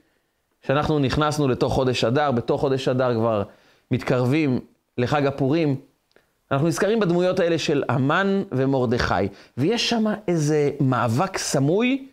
שאנחנו 0.62 1.00
נכנסנו 1.00 1.48
לתוך 1.48 1.74
חודש 1.74 2.04
אדר, 2.04 2.32
בתוך 2.32 2.62
חודש 2.62 2.88
אדר 2.88 3.14
כבר 3.14 3.44
מתקרבים 3.92 4.60
לחג 4.98 5.26
הפורים, 5.26 5.76
אנחנו 6.52 6.68
נזכרים 6.68 7.00
בדמויות 7.00 7.40
האלה 7.40 7.60
של 7.60 7.84
המן 7.90 8.44
ומרדכי, 8.52 9.28
ויש 9.58 9.90
שם 9.90 10.04
איזה 10.28 10.72
מאבק 10.80 11.38
סמוי 11.38 12.08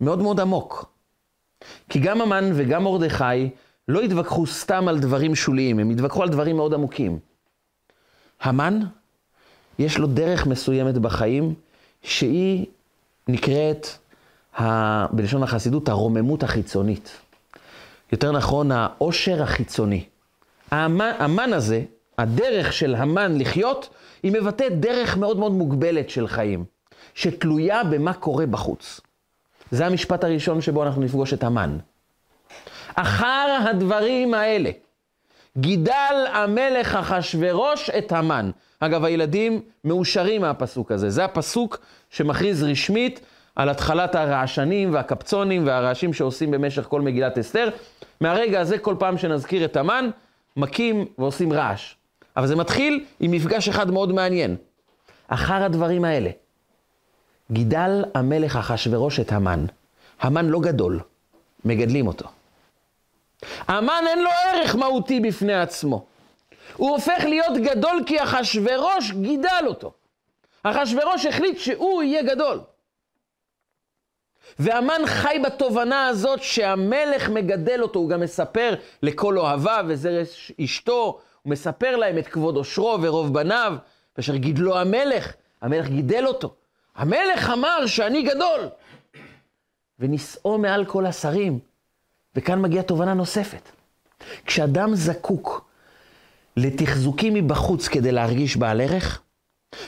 מאוד 0.00 0.22
מאוד 0.22 0.40
עמוק. 0.40 0.92
כי 1.88 1.98
גם 1.98 2.20
המן 2.20 2.50
וגם 2.54 2.84
מרדכי 2.84 3.50
לא 3.88 4.00
התווכחו 4.00 4.46
סתם 4.46 4.88
על 4.88 4.98
דברים 4.98 5.34
שוליים, 5.34 5.78
הם 5.78 5.90
התווכחו 5.90 6.22
על 6.22 6.28
דברים 6.28 6.56
מאוד 6.56 6.74
עמוקים. 6.74 7.18
המן, 8.40 8.80
יש 9.78 9.98
לו 9.98 10.06
דרך 10.06 10.46
מסוימת 10.46 10.98
בחיים, 10.98 11.54
שהיא 12.02 12.66
נקראת, 13.28 13.86
ה, 14.60 15.06
בלשון 15.12 15.42
החסידות, 15.42 15.88
הרוממות 15.88 16.42
החיצונית. 16.42 17.10
יותר 18.12 18.32
נכון, 18.32 18.72
העושר 18.72 19.42
החיצוני. 19.42 20.04
המן, 20.70 21.12
המן 21.18 21.52
הזה, 21.52 21.82
הדרך 22.18 22.72
של 22.72 22.94
המן 22.94 23.38
לחיות, 23.38 23.88
היא 24.22 24.32
מבטאת 24.32 24.80
דרך 24.80 25.16
מאוד 25.16 25.36
מאוד 25.36 25.52
מוגבלת 25.52 26.10
של 26.10 26.28
חיים, 26.28 26.64
שתלויה 27.14 27.84
במה 27.84 28.12
קורה 28.12 28.46
בחוץ. 28.46 29.00
זה 29.70 29.86
המשפט 29.86 30.24
הראשון 30.24 30.60
שבו 30.60 30.82
אנחנו 30.82 31.02
נפגוש 31.02 31.34
את 31.34 31.44
המן. 31.44 31.78
אחר 32.94 33.58
הדברים 33.70 34.34
האלה, 34.34 34.70
גידל 35.58 36.26
המלך 36.32 36.94
אחשורוש 36.94 37.90
את 37.90 38.12
המן. 38.12 38.50
אגב, 38.80 39.04
הילדים 39.04 39.60
מאושרים 39.84 40.40
מהפסוק 40.40 40.92
הזה. 40.92 41.10
זה 41.10 41.24
הפסוק 41.24 41.78
שמכריז 42.10 42.62
רשמית 42.62 43.20
על 43.56 43.68
התחלת 43.68 44.14
הרעשנים 44.14 44.94
והקפצונים 44.94 45.66
והרעשים 45.66 46.12
שעושים 46.12 46.50
במשך 46.50 46.82
כל 46.82 47.00
מגילת 47.00 47.38
אסתר. 47.38 47.68
מהרגע 48.20 48.60
הזה, 48.60 48.78
כל 48.78 48.96
פעם 48.98 49.18
שנזכיר 49.18 49.64
את 49.64 49.76
המן, 49.76 50.10
מכים 50.56 51.06
ועושים 51.18 51.52
רעש. 51.52 51.94
אבל 52.36 52.46
זה 52.46 52.56
מתחיל 52.56 53.04
עם 53.20 53.30
מפגש 53.30 53.68
אחד 53.68 53.90
מאוד 53.90 54.12
מעניין. 54.12 54.56
אחר 55.28 55.62
הדברים 55.62 56.04
האלה, 56.04 56.30
גידל 57.50 58.04
המלך 58.14 58.56
אחשורוש 58.56 59.20
את 59.20 59.32
המן. 59.32 59.66
המן 60.20 60.46
לא 60.46 60.60
גדול, 60.60 61.00
מגדלים 61.64 62.06
אותו. 62.06 62.28
המן 63.68 64.04
אין 64.06 64.22
לו 64.22 64.30
ערך 64.30 64.76
מהותי 64.76 65.20
בפני 65.20 65.54
עצמו. 65.54 66.04
הוא 66.76 66.90
הופך 66.90 67.24
להיות 67.24 67.56
גדול 67.64 68.02
כי 68.06 68.22
אחשורוש 68.22 69.12
גידל 69.12 69.64
אותו. 69.66 69.92
אחשורוש 70.62 71.26
החליט 71.26 71.58
שהוא 71.58 72.02
יהיה 72.02 72.22
גדול. 72.22 72.60
והמן 74.58 75.00
חי 75.06 75.36
בתובנה 75.44 76.06
הזאת 76.06 76.42
שהמלך 76.42 77.28
מגדל 77.28 77.82
אותו, 77.82 77.98
הוא 77.98 78.08
גם 78.08 78.20
מספר 78.20 78.74
לכל 79.02 79.38
אוהביו 79.38 79.84
וזרש 79.88 80.52
אשתו, 80.64 81.20
הוא 81.42 81.50
מספר 81.50 81.96
להם 81.96 82.18
את 82.18 82.26
כבוד 82.26 82.56
עושרו 82.56 82.98
ורוב 83.02 83.34
בניו, 83.34 83.76
ואשר 84.16 84.36
גידלו 84.36 84.78
המלך, 84.78 85.32
המלך 85.62 85.88
גידל 85.88 86.26
אותו. 86.26 86.54
המלך 86.96 87.50
אמר 87.52 87.86
שאני 87.86 88.22
גדול. 88.22 88.68
ונישאו 90.00 90.58
מעל 90.58 90.84
כל 90.84 91.06
השרים. 91.06 91.58
וכאן 92.36 92.62
מגיעה 92.62 92.82
תובנה 92.82 93.14
נוספת. 93.14 93.70
כשאדם 94.46 94.94
זקוק 94.94 95.70
לתחזוקים 96.56 97.34
מבחוץ 97.34 97.88
כדי 97.88 98.12
להרגיש 98.12 98.56
בעל 98.56 98.80
ערך, 98.80 99.22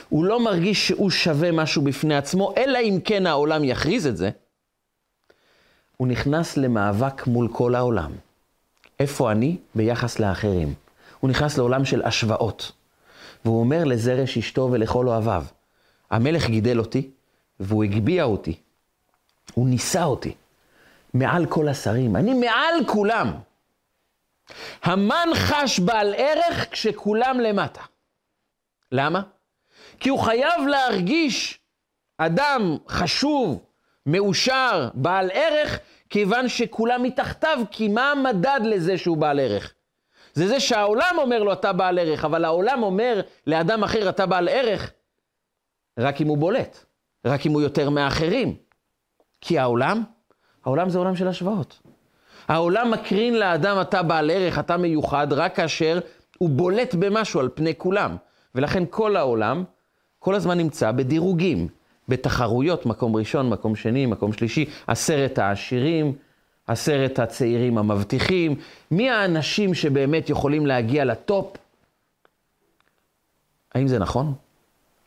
הוא 0.09 0.25
לא 0.25 0.39
מרגיש 0.39 0.87
שהוא 0.87 1.09
שווה 1.09 1.51
משהו 1.51 1.81
בפני 1.81 2.15
עצמו, 2.15 2.53
אלא 2.57 2.79
אם 2.79 2.99
כן 3.03 3.27
העולם 3.27 3.63
יכריז 3.63 4.07
את 4.07 4.17
זה, 4.17 4.29
הוא 5.99 6.07
נכנס 6.07 6.57
למאבק 6.57 7.27
מול 7.27 7.47
כל 7.51 7.75
העולם. 7.75 8.11
איפה 8.99 9.31
אני 9.31 9.57
ביחס 9.75 10.19
לאחרים? 10.19 10.73
הוא 11.19 11.29
נכנס 11.29 11.57
לעולם 11.57 11.85
של 11.85 12.01
השוואות. 12.03 12.71
והוא 13.45 13.59
אומר 13.59 13.83
לזרש 13.83 14.37
אשתו 14.37 14.69
ולכל 14.71 15.07
אוהביו, 15.07 15.43
המלך 16.11 16.49
גידל 16.49 16.79
אותי, 16.79 17.09
והוא 17.59 17.83
הגביה 17.83 18.23
אותי. 18.23 18.55
הוא 19.53 19.67
נישא 19.67 20.03
אותי. 20.03 20.35
מעל 21.13 21.45
כל 21.45 21.67
השרים, 21.67 22.15
אני 22.15 22.33
מעל 22.33 22.85
כולם. 22.87 23.31
המן 24.83 25.27
חש 25.35 25.79
בעל 25.79 26.13
ערך 26.17 26.71
כשכולם 26.71 27.39
למטה. 27.39 27.81
למה? 28.91 29.21
כי 29.99 30.09
הוא 30.09 30.19
חייב 30.19 30.67
להרגיש 30.67 31.59
אדם 32.17 32.77
חשוב, 32.87 33.59
מאושר, 34.11 34.89
בעל 34.93 35.29
ערך, 35.33 35.79
כיוון 36.09 36.49
שכולם 36.49 37.03
מתחתיו, 37.03 37.59
כי 37.71 37.87
מה 37.87 38.11
המדד 38.11 38.59
לזה 38.63 38.97
שהוא 38.97 39.17
בעל 39.17 39.39
ערך? 39.39 39.73
זה 40.33 40.47
זה 40.47 40.59
שהעולם 40.59 41.15
אומר 41.17 41.43
לו 41.43 41.53
אתה 41.53 41.73
בעל 41.73 41.99
ערך, 41.99 42.25
אבל 42.25 42.45
העולם 42.45 42.83
אומר 42.83 43.21
לאדם 43.47 43.83
אחר 43.83 44.09
אתה 44.09 44.25
בעל 44.25 44.47
ערך 44.47 44.91
רק 45.99 46.21
אם 46.21 46.27
הוא 46.27 46.37
בולט, 46.37 46.85
רק 47.25 47.45
אם 47.45 47.51
הוא 47.51 47.61
יותר 47.61 47.89
מאחרים. 47.89 48.55
כי 49.41 49.59
העולם, 49.59 50.03
העולם 50.65 50.89
זה 50.89 50.97
עולם 50.97 51.15
של 51.15 51.27
השוואות. 51.27 51.79
העולם 52.47 52.91
מקרין 52.91 53.39
לאדם 53.39 53.81
אתה 53.81 54.03
בעל 54.03 54.31
ערך, 54.31 54.59
אתה 54.59 54.77
מיוחד, 54.77 55.33
רק 55.33 55.55
כאשר 55.55 55.99
הוא 56.37 56.49
בולט 56.49 56.95
במשהו 56.95 57.39
על 57.39 57.49
פני 57.53 57.75
כולם. 57.77 58.15
ולכן 58.55 58.83
כל 58.89 59.15
העולם 59.15 59.63
כל 60.19 60.35
הזמן 60.35 60.57
נמצא 60.57 60.91
בדירוגים, 60.91 61.67
בתחרויות, 62.09 62.85
מקום 62.85 63.15
ראשון, 63.15 63.49
מקום 63.49 63.75
שני, 63.75 64.05
מקום 64.05 64.33
שלישי, 64.33 64.65
עשרת 64.87 65.39
העשירים, 65.39 66.13
עשרת 66.67 67.19
הצעירים 67.19 67.77
המבטיחים, 67.77 68.55
מי 68.91 69.09
האנשים 69.09 69.73
שבאמת 69.73 70.29
יכולים 70.29 70.65
להגיע 70.65 71.05
לטופ? 71.05 71.57
האם 73.75 73.87
זה 73.87 73.99
נכון? 73.99 74.33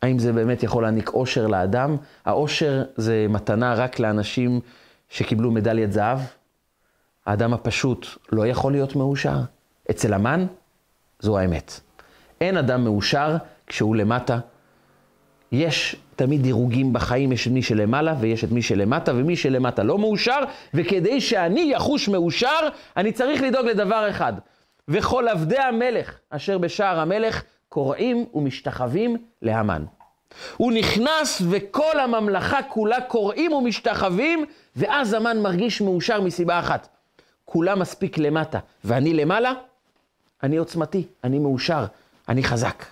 האם 0.01 0.19
זה 0.19 0.33
באמת 0.33 0.63
יכול 0.63 0.83
להעניק 0.83 1.09
אושר 1.09 1.47
לאדם? 1.47 1.95
האושר 2.25 2.83
זה 2.95 3.25
מתנה 3.29 3.73
רק 3.73 3.99
לאנשים 3.99 4.59
שקיבלו 5.09 5.51
מדליית 5.51 5.91
זהב? 5.91 6.19
האדם 7.25 7.53
הפשוט 7.53 8.07
לא 8.31 8.47
יכול 8.47 8.71
להיות 8.71 8.95
מאושר? 8.95 9.37
אצל 9.91 10.13
המן, 10.13 10.45
זו 11.19 11.37
האמת. 11.37 11.79
אין 12.41 12.57
אדם 12.57 12.83
מאושר 12.83 13.37
כשהוא 13.67 13.95
למטה. 13.95 14.39
יש 15.51 15.95
תמיד 16.15 16.41
דירוגים 16.43 16.93
בחיים, 16.93 17.31
יש 17.31 17.47
את 17.47 17.51
מי 17.51 17.61
שלמעלה 17.61 18.15
ויש 18.19 18.43
את 18.43 18.51
מי 18.51 18.61
שלמטה, 18.61 19.11
ומי 19.15 19.35
שלמטה 19.35 19.83
לא 19.83 19.97
מאושר, 19.97 20.39
וכדי 20.73 21.21
שאני 21.21 21.71
יחוש 21.75 22.09
מאושר, 22.09 22.67
אני 22.97 23.11
צריך 23.11 23.41
לדאוג 23.41 23.65
לדבר 23.65 24.09
אחד. 24.09 24.33
וכל 24.87 25.27
עבדי 25.27 25.59
המלך 25.59 26.19
אשר 26.29 26.57
בשער 26.57 26.99
המלך 26.99 27.43
קוראים 27.69 28.25
ומשתחווים 28.33 29.17
להמן. 29.41 29.83
הוא 30.57 30.71
נכנס 30.71 31.41
וכל 31.49 31.99
הממלכה 31.99 32.63
כולה 32.63 33.01
קוראים 33.01 33.53
ומשתחווים, 33.53 34.45
ואז 34.75 35.13
המן 35.13 35.39
מרגיש 35.41 35.81
מאושר 35.81 36.21
מסיבה 36.21 36.59
אחת. 36.59 36.87
כולם 37.45 37.79
מספיק 37.79 38.17
למטה, 38.17 38.59
ואני 38.83 39.13
למעלה, 39.13 39.53
אני 40.43 40.57
עוצמתי, 40.57 41.07
אני 41.23 41.39
מאושר, 41.39 41.85
אני 42.29 42.43
חזק. 42.43 42.85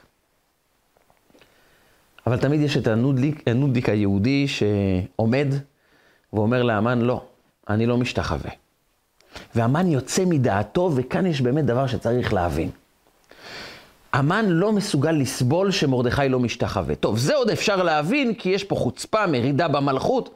אבל 2.27 2.37
תמיד 2.37 2.61
יש 2.61 2.77
את 2.77 2.87
הנודניק, 2.87 3.43
הנודניק 3.47 3.89
היהודי 3.89 4.47
שעומד 4.47 5.47
ואומר 6.33 6.63
להמן, 6.63 7.01
לא, 7.01 7.23
אני 7.69 7.85
לא 7.85 7.97
משתחווה. 7.97 8.51
והמן 9.55 9.87
יוצא 9.87 10.25
מדעתו, 10.25 10.91
וכאן 10.95 11.25
יש 11.25 11.41
באמת 11.41 11.65
דבר 11.65 11.87
שצריך 11.87 12.33
להבין. 12.33 12.69
המן 14.13 14.45
לא 14.49 14.71
מסוגל 14.71 15.11
לסבול 15.11 15.71
שמרדכי 15.71 16.29
לא 16.29 16.39
משתחווה. 16.39 16.95
טוב, 16.95 17.17
זה 17.17 17.35
עוד 17.35 17.49
אפשר 17.49 17.83
להבין, 17.83 18.33
כי 18.33 18.49
יש 18.49 18.63
פה 18.63 18.75
חוצפה, 18.75 19.27
מרידה 19.27 19.67
במלכות, 19.67 20.35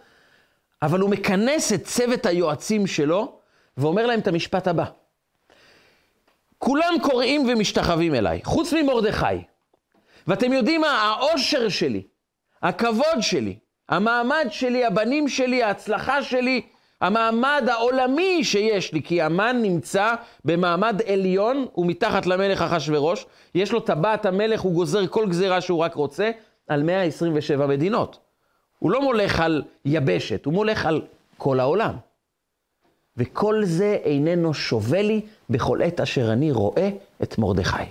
אבל 0.81 0.99
הוא 0.99 1.09
מכנס 1.09 1.73
את 1.73 1.83
צוות 1.83 2.25
היועצים 2.25 2.87
שלו, 2.87 3.31
ואומר 3.77 4.05
להם 4.05 4.19
את 4.19 4.27
המשפט 4.27 4.67
הבא. 4.67 4.85
כולם 6.57 6.93
קוראים 7.01 7.49
ומשתחווים 7.49 8.15
אליי, 8.15 8.39
חוץ 8.43 8.73
ממרדכי. 8.73 9.54
ואתם 10.27 10.53
יודעים 10.53 10.81
מה? 10.81 10.87
העושר 10.87 11.69
שלי, 11.69 12.03
הכבוד 12.61 13.21
שלי, 13.21 13.55
המעמד 13.89 14.47
שלי, 14.49 14.85
הבנים 14.85 15.27
שלי, 15.27 15.63
ההצלחה 15.63 16.23
שלי, 16.23 16.61
המעמד 17.01 17.69
העולמי 17.71 18.43
שיש 18.43 18.93
לי, 18.93 19.03
כי 19.03 19.21
המן 19.21 19.59
נמצא 19.61 20.15
במעמד 20.45 21.01
עליון, 21.07 21.65
הוא 21.71 21.85
מתחת 21.85 22.25
למלך 22.25 22.61
אחשורוש, 22.61 23.25
יש 23.55 23.71
לו 23.71 23.79
טבעת 23.79 24.25
המלך, 24.25 24.61
הוא 24.61 24.73
גוזר 24.73 25.07
כל 25.07 25.29
גזירה 25.29 25.61
שהוא 25.61 25.79
רק 25.79 25.95
רוצה, 25.95 26.31
על 26.67 26.83
127 26.83 27.67
מדינות. 27.67 28.19
הוא 28.79 28.91
לא 28.91 29.01
מולך 29.01 29.39
על 29.39 29.63
יבשת, 29.85 30.45
הוא 30.45 30.53
מולך 30.53 30.85
על 30.85 31.01
כל 31.37 31.59
העולם. 31.59 31.95
וכל 33.17 33.65
זה 33.65 33.97
איננו 34.03 34.53
שווה 34.53 35.01
לי 35.01 35.21
בכל 35.49 35.81
עת 35.81 35.99
אשר 35.99 36.33
אני 36.33 36.51
רואה 36.51 36.89
את 37.23 37.37
מרדכי. 37.37 37.83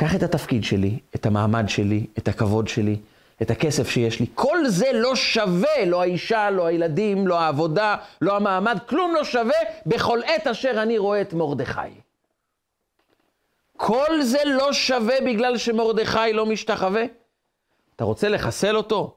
קח 0.00 0.14
את 0.14 0.22
התפקיד 0.22 0.64
שלי, 0.64 0.98
את 1.14 1.26
המעמד 1.26 1.68
שלי, 1.68 2.06
את 2.18 2.28
הכבוד 2.28 2.68
שלי, 2.68 2.96
את 3.42 3.50
הכסף 3.50 3.88
שיש 3.88 4.20
לי. 4.20 4.26
כל 4.34 4.68
זה 4.68 4.86
לא 4.94 5.16
שווה, 5.16 5.84
לא 5.86 6.02
האישה, 6.02 6.50
לא 6.50 6.66
הילדים, 6.66 7.26
לא 7.26 7.40
העבודה, 7.40 7.96
לא 8.20 8.36
המעמד, 8.36 8.78
כלום 8.88 9.14
לא 9.14 9.24
שווה 9.24 9.58
בכל 9.86 10.20
עת 10.26 10.46
אשר 10.46 10.82
אני 10.82 10.98
רואה 10.98 11.20
את 11.20 11.32
מרדכי. 11.32 11.80
כל 13.76 14.22
זה 14.22 14.38
לא 14.46 14.72
שווה 14.72 15.20
בגלל 15.26 15.58
שמרדכי 15.58 16.32
לא 16.32 16.46
משתחווה? 16.46 17.04
אתה 17.96 18.04
רוצה 18.04 18.28
לחסל 18.28 18.76
אותו? 18.76 19.14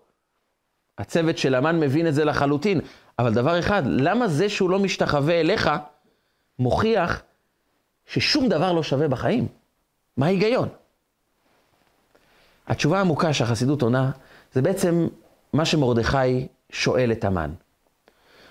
הצוות 0.97 1.37
של 1.37 1.55
המן 1.55 1.79
מבין 1.79 2.07
את 2.07 2.13
זה 2.13 2.25
לחלוטין. 2.25 2.81
אבל 3.19 3.33
דבר 3.33 3.59
אחד, 3.59 3.83
למה 3.85 4.27
זה 4.27 4.49
שהוא 4.49 4.69
לא 4.69 4.79
משתחווה 4.79 5.39
אליך, 5.39 5.69
מוכיח 6.59 7.21
ששום 8.05 8.49
דבר 8.49 8.73
לא 8.73 8.83
שווה 8.83 9.07
בחיים? 9.07 9.62
מה 10.17 10.25
ההיגיון? 10.25 10.69
התשובה 12.67 12.97
העמוקה 12.97 13.33
שהחסידות 13.33 13.81
עונה, 13.81 14.11
זה 14.53 14.61
בעצם 14.61 15.07
מה 15.53 15.65
שמרדכי 15.65 16.47
שואל 16.69 17.11
את 17.11 17.23
המן. 17.23 17.51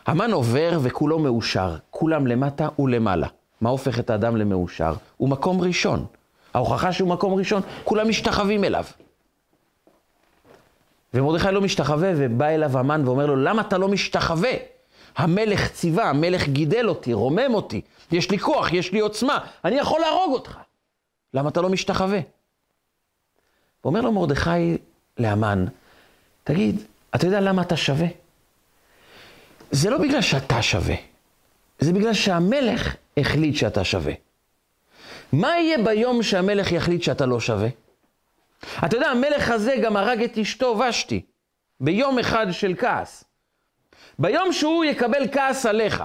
המן 0.07 0.33
עובר 0.33 0.79
וכולו 0.83 1.18
מאושר, 1.18 1.77
כולם 1.90 2.27
למטה 2.27 2.68
ולמעלה. 2.79 3.29
מה 3.61 3.70
הופך 3.70 3.98
את 3.98 4.11
האדם 4.11 4.37
למאושר? 4.37 4.94
הוא 5.16 5.29
מקום 5.29 5.61
ראשון. 5.61 6.07
ההוכחה 6.55 6.92
שהוא 6.92 7.09
מקום 7.09 7.35
ראשון, 7.35 7.62
כולם 7.85 8.09
משתחווים 8.09 8.64
אליו. 8.64 8.85
ומרדכי 11.14 11.48
לא 11.53 11.61
משתחווה, 11.61 12.12
ובא 12.16 12.46
אליו 12.46 12.79
המן 12.79 13.03
ואומר 13.09 13.27
לו, 13.27 13.37
למה 13.37 13.62
אתה 13.62 13.79
לא 13.79 13.88
משתחווה? 13.88 14.53
המלך 15.16 15.72
ציווה, 15.72 16.11
המלך 16.11 16.48
גידל 16.48 16.88
אותי, 16.88 17.12
רומם 17.12 17.55
אותי, 17.55 17.81
יש 18.12 18.31
לי 18.31 18.38
כוח, 18.38 18.72
יש 18.72 18.92
לי 18.92 19.01
עוצמה, 19.01 19.38
אני 19.64 19.75
יכול 19.77 20.01
להרוג 20.01 20.33
אותך. 20.33 20.59
למה 21.35 21.49
אתה 21.49 21.61
לא 21.61 21.68
משתחווה? 21.68 22.21
ואומר 23.85 24.01
לו 24.01 24.12
מרדכי 24.12 24.79
להמן, 25.18 25.64
תגיד, 26.45 26.83
אתה 27.14 27.27
יודע 27.27 27.40
למה 27.40 27.62
אתה 27.62 27.77
שווה? 27.77 28.07
זה 29.71 29.90
לא 29.90 29.99
בגלל 29.99 30.21
שאתה 30.23 30.62
שווה, 30.62 30.95
זה 31.79 31.92
בגלל 31.92 32.14
שהמלך 32.14 32.97
החליט 33.16 33.57
שאתה 33.57 33.85
שווה. 33.85 34.12
מה 35.33 35.49
יהיה 35.49 35.79
ביום 35.85 36.23
שהמלך 36.23 36.73
יחליט 36.73 37.03
שאתה 37.03 37.27
לא 37.27 37.40
שווה? 37.40 37.68
אתה 38.87 38.97
יודע, 38.97 39.07
המלך 39.07 39.51
הזה 39.51 39.75
גם 39.83 39.97
הרג 39.97 40.23
את 40.23 40.38
אשתו 40.38 40.81
ושתי, 40.88 41.23
ביום 41.81 42.18
אחד 42.18 42.47
של 42.51 42.75
כעס. 42.79 43.25
ביום 44.18 44.53
שהוא 44.53 44.85
יקבל 44.85 45.23
כעס 45.33 45.66
עליך, 45.66 46.03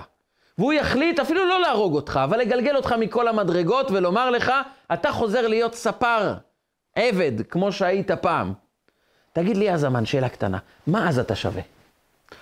והוא 0.57 0.73
יחליט 0.73 1.19
אפילו 1.19 1.45
לא 1.45 1.61
להרוג 1.61 1.95
אותך, 1.95 2.19
אבל 2.23 2.37
לגלגל 2.37 2.75
אותך 2.75 2.95
מכל 2.99 3.27
המדרגות 3.27 3.91
ולומר 3.91 4.29
לך, 4.29 4.51
אתה 4.93 5.11
חוזר 5.11 5.47
להיות 5.47 5.75
ספר, 5.75 6.33
עבד, 6.95 7.31
כמו 7.49 7.71
שהיית 7.71 8.11
פעם. 8.11 8.53
תגיד 9.33 9.57
לי 9.57 9.71
אז, 9.71 9.85
אמן, 9.85 10.05
שאלה 10.05 10.29
קטנה, 10.29 10.57
מה 10.87 11.09
אז 11.09 11.19
אתה 11.19 11.35
שווה? 11.35 11.61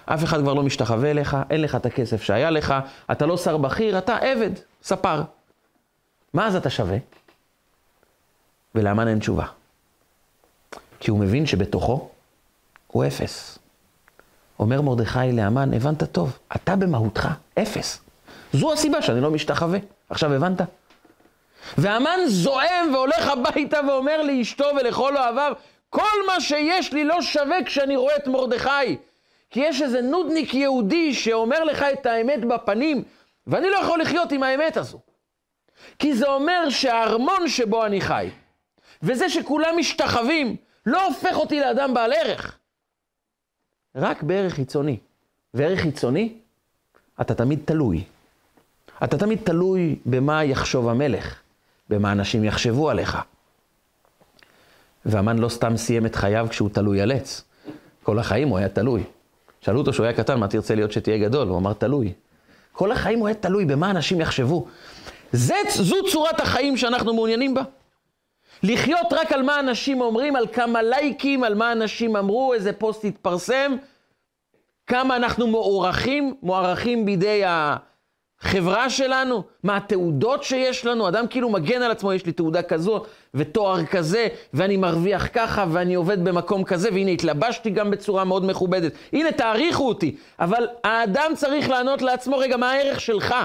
אף 0.05 0.23
אחד 0.23 0.41
כבר 0.41 0.53
לא 0.53 0.63
משתחווה 0.63 1.11
אליך, 1.11 1.37
אין 1.49 1.61
לך 1.61 1.75
את 1.75 1.85
הכסף 1.85 2.21
שהיה 2.21 2.49
לך, 2.49 2.73
אתה 3.11 3.25
לא 3.25 3.37
שר 3.37 3.57
בכיר, 3.57 3.97
אתה 3.97 4.17
עבד, 4.17 4.51
ספר. 4.83 5.21
מה 6.33 6.47
אז 6.47 6.55
אתה 6.55 6.69
שווה? 6.69 6.97
ולאמן 8.75 9.07
אין 9.07 9.19
תשובה. 9.19 9.45
כי 10.99 11.11
הוא 11.11 11.19
מבין 11.19 11.45
שבתוכו 11.45 12.09
הוא 12.87 13.05
אפס. 13.05 13.59
אומר 14.59 14.81
מרדכי 14.81 15.31
לאמן, 15.33 15.73
הבנת 15.73 16.03
טוב, 16.03 16.37
אתה 16.55 16.75
במהותך 16.75 17.29
אפס. 17.59 18.04
זו 18.55 18.73
הסיבה 18.73 19.01
שאני 19.01 19.21
לא 19.21 19.31
משתחווה. 19.31 19.79
עכשיו 20.09 20.33
הבנת? 20.33 20.61
והמן 21.77 22.19
זועם 22.25 22.93
והולך 22.93 23.27
הביתה 23.27 23.79
ואומר 23.87 24.21
לאשתו 24.21 24.65
ולכל 24.79 25.17
אוהביו, 25.17 25.53
כל 25.89 26.25
מה 26.27 26.41
שיש 26.41 26.93
לי 26.93 27.03
לא 27.03 27.21
שווה 27.21 27.63
כשאני 27.65 27.95
רואה 27.95 28.15
את 28.15 28.27
מרדכי. 28.27 28.97
כי 29.49 29.59
יש 29.59 29.81
איזה 29.81 30.01
נודניק 30.01 30.53
יהודי 30.53 31.13
שאומר 31.13 31.63
לך 31.63 31.85
את 31.93 32.05
האמת 32.05 32.45
בפנים, 32.45 33.03
ואני 33.47 33.69
לא 33.69 33.75
יכול 33.75 34.01
לחיות 34.01 34.31
עם 34.31 34.43
האמת 34.43 34.77
הזו. 34.77 34.99
כי 35.99 36.13
זה 36.13 36.27
אומר 36.27 36.69
שהארמון 36.69 37.47
שבו 37.47 37.85
אני 37.85 38.01
חי, 38.01 38.29
וזה 39.03 39.29
שכולם 39.29 39.77
משתחווים, 39.77 40.55
לא 40.85 41.05
הופך 41.05 41.35
אותי 41.35 41.59
לאדם 41.59 41.93
בעל 41.93 42.13
ערך. 42.13 42.57
רק 43.95 44.23
בערך 44.23 44.53
חיצוני. 44.53 44.97
וערך 45.53 45.79
חיצוני, 45.79 46.33
אתה 47.21 47.35
תמיד 47.35 47.59
תלוי. 47.65 48.03
אתה 49.03 49.17
תמיד 49.17 49.39
תלוי 49.43 49.95
במה 50.05 50.43
יחשוב 50.43 50.89
המלך, 50.89 51.39
במה 51.89 52.11
אנשים 52.11 52.43
יחשבו 52.43 52.89
עליך. 52.89 53.17
והמן 55.05 55.37
לא 55.37 55.49
סתם 55.49 55.77
סיים 55.77 56.05
את 56.05 56.15
חייו 56.15 56.47
כשהוא 56.49 56.69
תלוי 56.69 57.01
על 57.01 57.11
עץ. 57.11 57.43
כל 58.03 58.19
החיים 58.19 58.47
הוא 58.47 58.57
היה 58.57 58.69
תלוי. 58.69 59.03
שאלו 59.61 59.79
אותו 59.79 59.93
שהוא 59.93 60.05
היה 60.05 60.15
קטן, 60.15 60.39
מה 60.39 60.47
תרצה 60.47 60.75
להיות 60.75 60.91
שתהיה 60.91 61.17
גדול? 61.17 61.47
הוא 61.47 61.57
אמר 61.57 61.73
תלוי. 61.73 62.13
כל 62.71 62.91
החיים 62.91 63.19
הוא 63.19 63.27
היה 63.27 63.35
תלוי 63.35 63.65
במה 63.65 63.91
אנשים 63.91 64.21
יחשבו. 64.21 64.67
זה, 65.31 65.55
זו 65.69 65.95
צורת 66.11 66.39
החיים 66.39 66.77
שאנחנו 66.77 67.13
מעוניינים 67.13 67.53
בה. 67.53 67.61
לחיות 68.63 69.13
רק 69.13 69.31
על 69.31 69.41
מה 69.41 69.59
אנשים 69.59 70.01
אומרים, 70.01 70.35
על 70.35 70.47
כמה 70.53 70.81
לייקים, 70.81 71.43
על 71.43 71.55
מה 71.55 71.71
אנשים 71.71 72.15
אמרו, 72.15 72.53
איזה 72.53 72.73
פוסט 72.73 73.05
התפרסם, 73.05 73.75
כמה 74.87 75.15
אנחנו 75.15 75.47
מוערכים, 75.47 76.35
מוערכים 76.41 77.05
בידי 77.05 77.41
החברה 78.41 78.89
שלנו, 78.89 79.43
מה 79.63 79.77
התעודות 79.77 80.43
שיש 80.43 80.85
לנו, 80.85 81.07
אדם 81.07 81.27
כאילו 81.27 81.49
מגן 81.49 81.81
על 81.81 81.91
עצמו, 81.91 82.13
יש 82.13 82.25
לי 82.25 82.31
תעודה 82.31 82.61
כזו 82.61 83.03
ותואר 83.33 83.85
כזה, 83.85 84.27
ואני 84.53 84.77
מרוויח 84.77 85.27
ככה, 85.33 85.65
ואני 85.71 85.95
עובד 85.95 86.23
במקום 86.23 86.63
כזה, 86.63 86.89
והנה 86.93 87.11
התלבשתי 87.11 87.69
גם 87.69 87.91
בצורה 87.91 88.23
מאוד 88.23 88.45
מכובדת. 88.45 88.93
הנה, 89.13 89.31
תעריכו 89.31 89.87
אותי. 89.87 90.15
אבל 90.39 90.67
האדם 90.83 91.31
צריך 91.35 91.69
לענות 91.69 92.01
לעצמו, 92.01 92.37
רגע, 92.37 92.57
מה 92.57 92.71
הערך 92.71 93.01
שלך? 93.01 93.35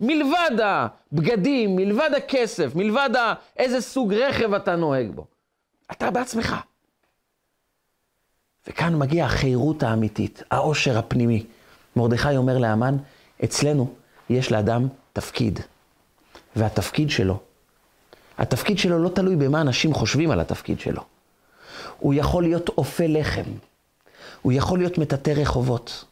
מלבד 0.00 0.50
הבגדים, 0.62 1.76
מלבד 1.76 2.10
הכסף, 2.16 2.74
מלבד 2.74 3.10
איזה 3.56 3.80
סוג 3.80 4.14
רכב 4.14 4.54
אתה 4.54 4.76
נוהג 4.76 5.10
בו. 5.10 5.24
אתה 5.92 6.10
בעצמך. 6.10 6.56
וכאן 8.68 8.98
מגיעה 8.98 9.26
החירות 9.26 9.82
האמיתית, 9.82 10.42
העושר 10.50 10.98
הפנימי. 10.98 11.46
מרדכי 11.96 12.36
אומר 12.36 12.58
לאמן, 12.58 12.96
אצלנו 13.44 13.94
יש 14.30 14.52
לאדם 14.52 14.88
תפקיד, 15.12 15.60
והתפקיד 16.56 17.10
שלו, 17.10 17.38
התפקיד 18.38 18.78
שלו 18.78 18.98
לא 18.98 19.08
תלוי 19.08 19.36
במה 19.36 19.60
אנשים 19.60 19.94
חושבים 19.94 20.30
על 20.30 20.40
התפקיד 20.40 20.80
שלו. 20.80 21.02
הוא 21.98 22.14
יכול 22.14 22.42
להיות 22.42 22.68
אופה 22.68 23.04
לחם, 23.06 23.50
הוא 24.42 24.52
יכול 24.52 24.78
להיות 24.78 24.98
מטאטא 24.98 25.30
רחובות, 25.30 26.04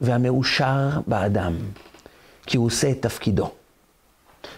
והמאושר 0.00 0.88
באדם. 1.06 1.54
כי 2.46 2.56
הוא 2.56 2.66
עושה 2.66 2.90
את 2.90 3.02
תפקידו. 3.02 3.50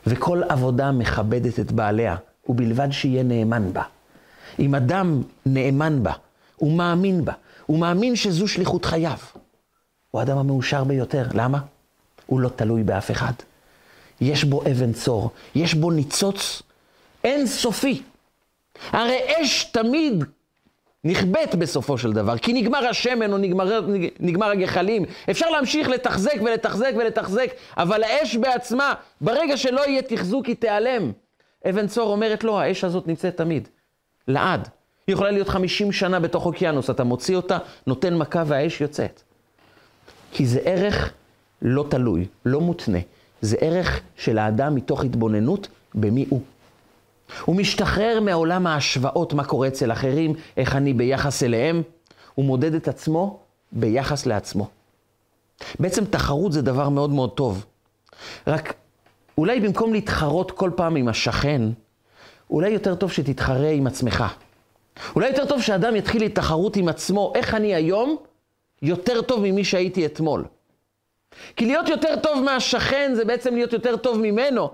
וכל 0.07 0.42
עבודה 0.49 0.92
מכבדת 0.92 1.61
את 1.61 1.73
בעליה, 1.73 2.16
ובלבד 2.49 2.88
שיהיה 2.90 3.23
נאמן 3.23 3.73
בה. 3.73 3.83
אם 4.59 4.75
אדם 4.75 5.23
נאמן 5.47 6.03
בה, 6.03 6.12
הוא 6.57 6.77
מאמין 6.77 7.25
בה, 7.25 7.33
הוא 7.66 7.79
מאמין 7.79 8.16
שזו 8.16 8.49
שליחות 8.49 8.85
חייו, 8.85 9.18
הוא 10.11 10.21
האדם 10.21 10.38
המאושר 10.38 10.85
ביותר. 10.85 11.27
למה? 11.35 11.59
הוא 12.29 12.41
לא 12.41 12.49
תלוי 12.49 12.83
באף 12.83 13.11
אחד. 13.11 13.33
יש 14.21 14.45
בו 14.45 14.62
אבן 14.62 14.93
צור, 14.93 15.31
יש 15.55 15.75
בו 15.75 15.91
ניצוץ 15.91 16.62
אין 17.25 17.47
סופי. 17.47 18.03
הרי 18.93 19.19
אש 19.43 19.64
תמיד 19.64 20.25
נכבאת 21.05 21.55
בסופו 21.55 21.99
של 21.99 22.12
דבר, 22.12 22.38
כי 22.38 22.53
נגמר 22.53 22.87
השמן 22.87 23.33
או 23.33 23.38
נגמר, 23.38 23.87
נגמר 24.21 24.51
הגחלים. 24.51 25.05
אפשר 25.31 25.51
להמשיך 25.51 25.88
לתחזק 25.88 26.37
ולתחזק 26.45 26.93
ולתחזק, 26.97 27.47
אבל 27.77 28.03
האש 28.03 28.37
בעצמה, 28.37 28.95
ברגע 29.21 29.57
שלא 29.57 29.87
יהיה 29.87 30.03
תחזוק, 30.03 30.47
היא 30.47 30.57
תיעלם. 30.57 31.12
אבן 31.69 31.87
צור 31.87 32.12
אומרת 32.12 32.45
לו, 32.45 32.61
האש 32.61 32.85
הזאת 32.85 33.07
נמצאת 33.07 33.37
תמיד, 33.37 33.69
לעד. 34.29 34.69
היא 35.07 35.14
יכולה 35.14 35.31
להיות 35.31 35.49
50 35.49 35.93
שנה 35.93 36.21
בתוך 36.21 36.47
אוקיינוס, 36.47 36.91
אתה 36.91 37.05
מוציא 37.05 37.37
אותה, 37.37 37.59
נותן 37.87 38.17
מכה 38.17 38.43
והאש 38.47 38.81
יוצאת. 38.81 39.23
כי 40.33 40.47
זה 40.47 40.61
ערך 40.64 41.12
לא 41.62 41.85
תלוי, 41.88 42.27
לא 42.44 42.61
מותנה. 42.61 42.99
זה 43.40 43.57
ערך 43.61 44.01
של 44.16 44.38
האדם 44.38 44.75
מתוך 44.75 45.05
התבוננות 45.05 45.68
במי 45.94 46.27
הוא. 46.29 46.40
הוא 47.44 47.57
משתחרר 47.57 48.21
מעולם 48.21 48.66
ההשוואות, 48.66 49.33
מה 49.33 49.44
קורה 49.44 49.68
אצל 49.68 49.92
אחרים, 49.92 50.35
איך 50.57 50.77
אני 50.77 50.92
ביחס 50.92 51.42
אליהם. 51.42 51.83
הוא 52.35 52.44
מודד 52.44 52.75
את 52.75 52.88
עצמו 52.88 53.38
ביחס 53.73 54.27
לעצמו. 54.27 54.68
בעצם 55.81 56.05
תחרות 56.05 56.53
זה 56.53 56.62
דבר 56.62 56.88
מאוד 56.88 57.11
מאוד 57.11 57.31
טוב. 57.31 57.64
רק 58.47 58.75
אולי 59.38 59.61
במקום 59.61 59.92
להתחרות 59.92 60.51
כל 60.51 60.71
פעם 60.77 60.97
עם 60.97 61.09
השכן, 61.09 61.62
אולי 62.51 62.71
יותר 62.71 62.94
טוב 62.94 63.12
שתתחרה 63.12 63.68
עם 63.68 63.87
עצמך. 63.87 64.25
אולי 65.16 65.29
יותר 65.29 65.44
טוב 65.44 65.62
שאדם 65.62 65.97
יתחיל 65.97 66.25
לתחרות 66.25 66.77
עם 66.77 66.88
עצמו, 66.88 67.33
איך 67.35 67.55
אני 67.55 67.75
היום 67.75 68.16
יותר 68.83 69.23
טוב 69.23 69.40
ממי 69.42 69.64
שהייתי 69.64 70.07
אתמול. 70.07 70.44
כי 71.57 71.66
להיות 71.66 71.88
יותר 71.88 72.16
טוב 72.16 72.42
מהשכן 72.42 73.12
זה 73.14 73.24
בעצם 73.24 73.55
להיות 73.55 73.72
יותר 73.72 73.96
טוב 73.96 74.18
ממנו, 74.18 74.70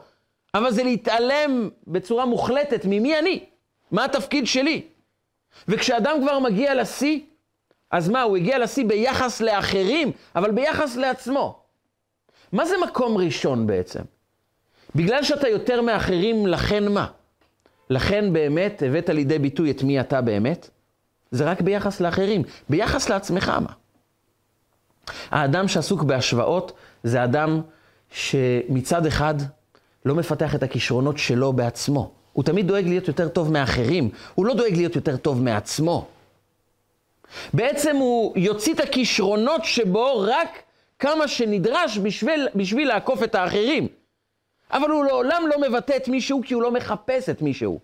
אבל 0.54 0.70
זה 0.70 0.82
להתעלם 0.82 1.70
בצורה 1.86 2.26
מוחלטת 2.26 2.84
ממי 2.84 3.18
אני, 3.18 3.44
מה 3.90 4.04
התפקיד 4.04 4.46
שלי. 4.46 4.82
וכשאדם 5.68 6.16
כבר 6.22 6.38
מגיע 6.38 6.74
לשיא, 6.74 7.20
אז 7.90 8.08
מה, 8.08 8.22
הוא 8.22 8.36
הגיע 8.36 8.58
לשיא 8.58 8.84
ביחס 8.84 9.40
לאחרים, 9.40 10.12
אבל 10.36 10.50
ביחס 10.50 10.96
לעצמו. 10.96 11.58
מה 12.52 12.66
זה 12.66 12.74
מקום 12.84 13.18
ראשון 13.18 13.66
בעצם? 13.66 14.00
בגלל 14.94 15.22
שאתה 15.22 15.48
יותר 15.48 15.82
מאחרים, 15.82 16.46
לכן 16.46 16.92
מה? 16.92 17.06
לכן 17.90 18.32
באמת 18.32 18.82
הבאת 18.86 19.08
לידי 19.08 19.38
ביטוי 19.38 19.70
את 19.70 19.82
מי 19.82 20.00
אתה 20.00 20.20
באמת? 20.20 20.70
זה 21.30 21.44
רק 21.44 21.60
ביחס 21.60 22.00
לאחרים, 22.00 22.42
ביחס 22.68 23.08
לעצמך 23.08 23.48
מה? 23.48 23.72
האדם 25.30 25.68
שעסוק 25.68 26.02
בהשוואות 26.02 26.72
זה 27.02 27.24
אדם 27.24 27.60
שמצד 28.12 29.06
אחד 29.06 29.34
לא 30.04 30.14
מפתח 30.14 30.54
את 30.54 30.62
הכישרונות 30.62 31.18
שלו 31.18 31.52
בעצמו. 31.52 32.10
הוא 32.32 32.44
תמיד 32.44 32.68
דואג 32.68 32.86
להיות 32.86 33.08
יותר 33.08 33.28
טוב 33.28 33.52
מאחרים, 33.52 34.10
הוא 34.34 34.46
לא 34.46 34.54
דואג 34.54 34.72
להיות 34.72 34.96
יותר 34.96 35.16
טוב 35.16 35.42
מעצמו. 35.42 36.06
בעצם 37.54 37.96
הוא 37.96 38.32
יוציא 38.36 38.74
את 38.74 38.80
הכישרונות 38.80 39.64
שבו 39.64 40.20
רק 40.20 40.62
כמה 40.98 41.28
שנדרש 41.28 41.98
בשביל, 41.98 42.48
בשביל 42.54 42.88
לעקוף 42.88 43.22
את 43.22 43.34
האחרים. 43.34 43.88
אבל 44.70 44.90
הוא 44.90 45.04
לעולם 45.04 45.42
לא 45.48 45.68
מבטא 45.68 45.96
את 45.96 46.08
מישהו 46.08 46.40
כי 46.44 46.54
הוא 46.54 46.62
לא 46.62 46.72
מחפש 46.72 47.28
את 47.28 47.42
מישהו. 47.42 47.78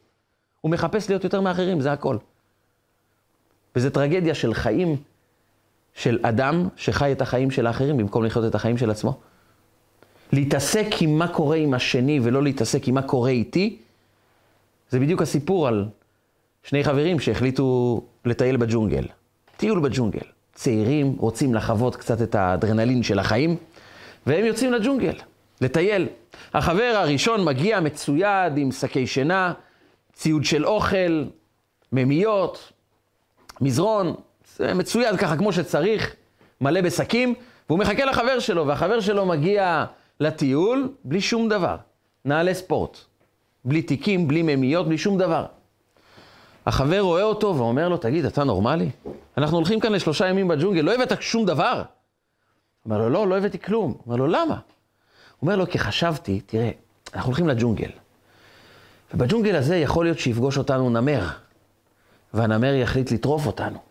הוא 0.61 0.71
מחפש 0.71 1.09
להיות 1.09 1.25
יותר 1.25 1.41
מאחרים, 1.41 1.81
זה 1.81 1.93
הכל. 1.93 2.17
וזו 3.77 3.91
טרגדיה 3.91 4.35
של 4.35 4.55
חיים 4.55 4.97
של 6.01 6.19
אדם 6.23 6.69
שחי 6.77 7.13
את 7.13 7.23
החיים 7.23 7.51
של 7.51 7.67
האחרים 7.67 7.97
במקום 7.97 8.25
לחיות 8.25 8.45
את 8.45 8.55
החיים 8.55 8.79
של 8.79 8.91
עצמו. 8.91 9.19
להתעסק 10.33 10.87
עם 11.01 11.19
מה 11.19 11.29
קורה 11.29 11.57
עם 11.57 11.75
השני 11.75 12.21
ולא 12.23 12.43
להתעסק 12.43 12.89
עם 12.89 12.95
מה 12.95 13.03
קורה 13.03 13.31
איתי, 13.31 13.79
זה 14.91 15.01
בדיוק 15.01 15.23
הסיפור 15.23 15.69
על 15.69 15.89
שני 16.63 16.85
חברים 16.85 17.21
שהחליטו 17.21 18.01
לטייל 18.25 18.57
בג'ונגל. 18.57 19.05
טיול 19.57 19.81
בג'ונגל. 19.81 20.27
צעירים 20.55 21.17
רוצים 21.19 21.55
לחוות 21.55 21.97
קצת 21.97 22.23
את 22.23 22.35
האדרנלין 22.35 23.03
של 23.03 23.19
החיים, 23.19 23.57
והם 24.27 24.45
יוצאים 24.45 24.73
לג'ונגל, 24.73 25.15
לטייל. 25.61 26.09
החבר 26.55 26.93
הראשון 26.97 27.45
מגיע 27.45 27.81
מצויד 27.81 28.57
עם 28.57 28.73
שקי 28.73 29.07
שינה, 29.07 29.53
ציוד 30.13 30.45
של 30.45 30.67
אוכל, 30.67 31.25
ממיות, 31.93 32.73
מזרון, 33.61 34.15
מצויד 34.75 35.17
ככה 35.17 35.37
כמו 35.37 35.53
שצריך, 35.53 36.15
מלא 36.61 36.81
בשקים, 36.81 37.35
והוא 37.69 37.79
מחכה 37.79 38.05
לחבר 38.05 38.39
שלו, 38.39 38.67
והחבר 38.67 39.01
שלו 39.01 39.27
מגיע 39.27 39.85
לטיול 40.21 40.93
בלי 41.05 41.21
שום 41.21 41.49
דבר. 41.49 41.77
נעלי 42.25 42.55
ספורט. 42.55 42.99
בלי 43.65 43.83
תיקים, 43.83 44.29
בלי 44.29 44.43
ממיות, 44.43 44.87
בלי 44.87 44.99
שום 44.99 45.19
דבר. 45.19 45.47
החבר 46.67 47.01
רואה 47.01 47.23
אותו 47.23 47.55
ואומר 47.57 47.89
לו, 47.89 47.97
תגיד, 47.97 48.25
אתה 48.25 48.45
נורמלי? 48.45 48.91
אנחנו 49.39 49.57
הולכים 49.57 49.81
כאן 49.81 49.93
לשלושה 49.93 50.29
ימים 50.29 50.49
בג'ונגל, 50.49 50.81
לא 50.81 50.95
הבאת 50.95 51.23
שום 51.23 51.47
דבר? 51.47 51.83
אומר 52.85 52.99
לו, 52.99 53.11
לא, 53.11 53.29
לא 53.29 53.39
הבאתי 53.39 53.59
כלום. 53.59 53.95
אומר 54.07 54.17
לו, 54.17 54.27
למה? 54.27 54.57
אומר 55.43 55.57
לו, 55.57 55.71
כי 55.71 55.79
חשבתי, 55.79 56.41
תראה, 56.41 56.71
אנחנו 57.15 57.29
הולכים 57.29 57.49
לג'ונגל. 57.49 57.91
ובג'ונגל 59.15 59.57
הזה 59.57 59.77
יכול 59.77 60.05
להיות 60.05 60.19
שיפגוש 60.19 60.59
אותנו 60.59 60.91
נמר, 60.91 61.29
והנמר 62.35 62.75
יחליט 62.75 63.11
לטרוף 63.11 63.47
אותנו. 63.47 63.90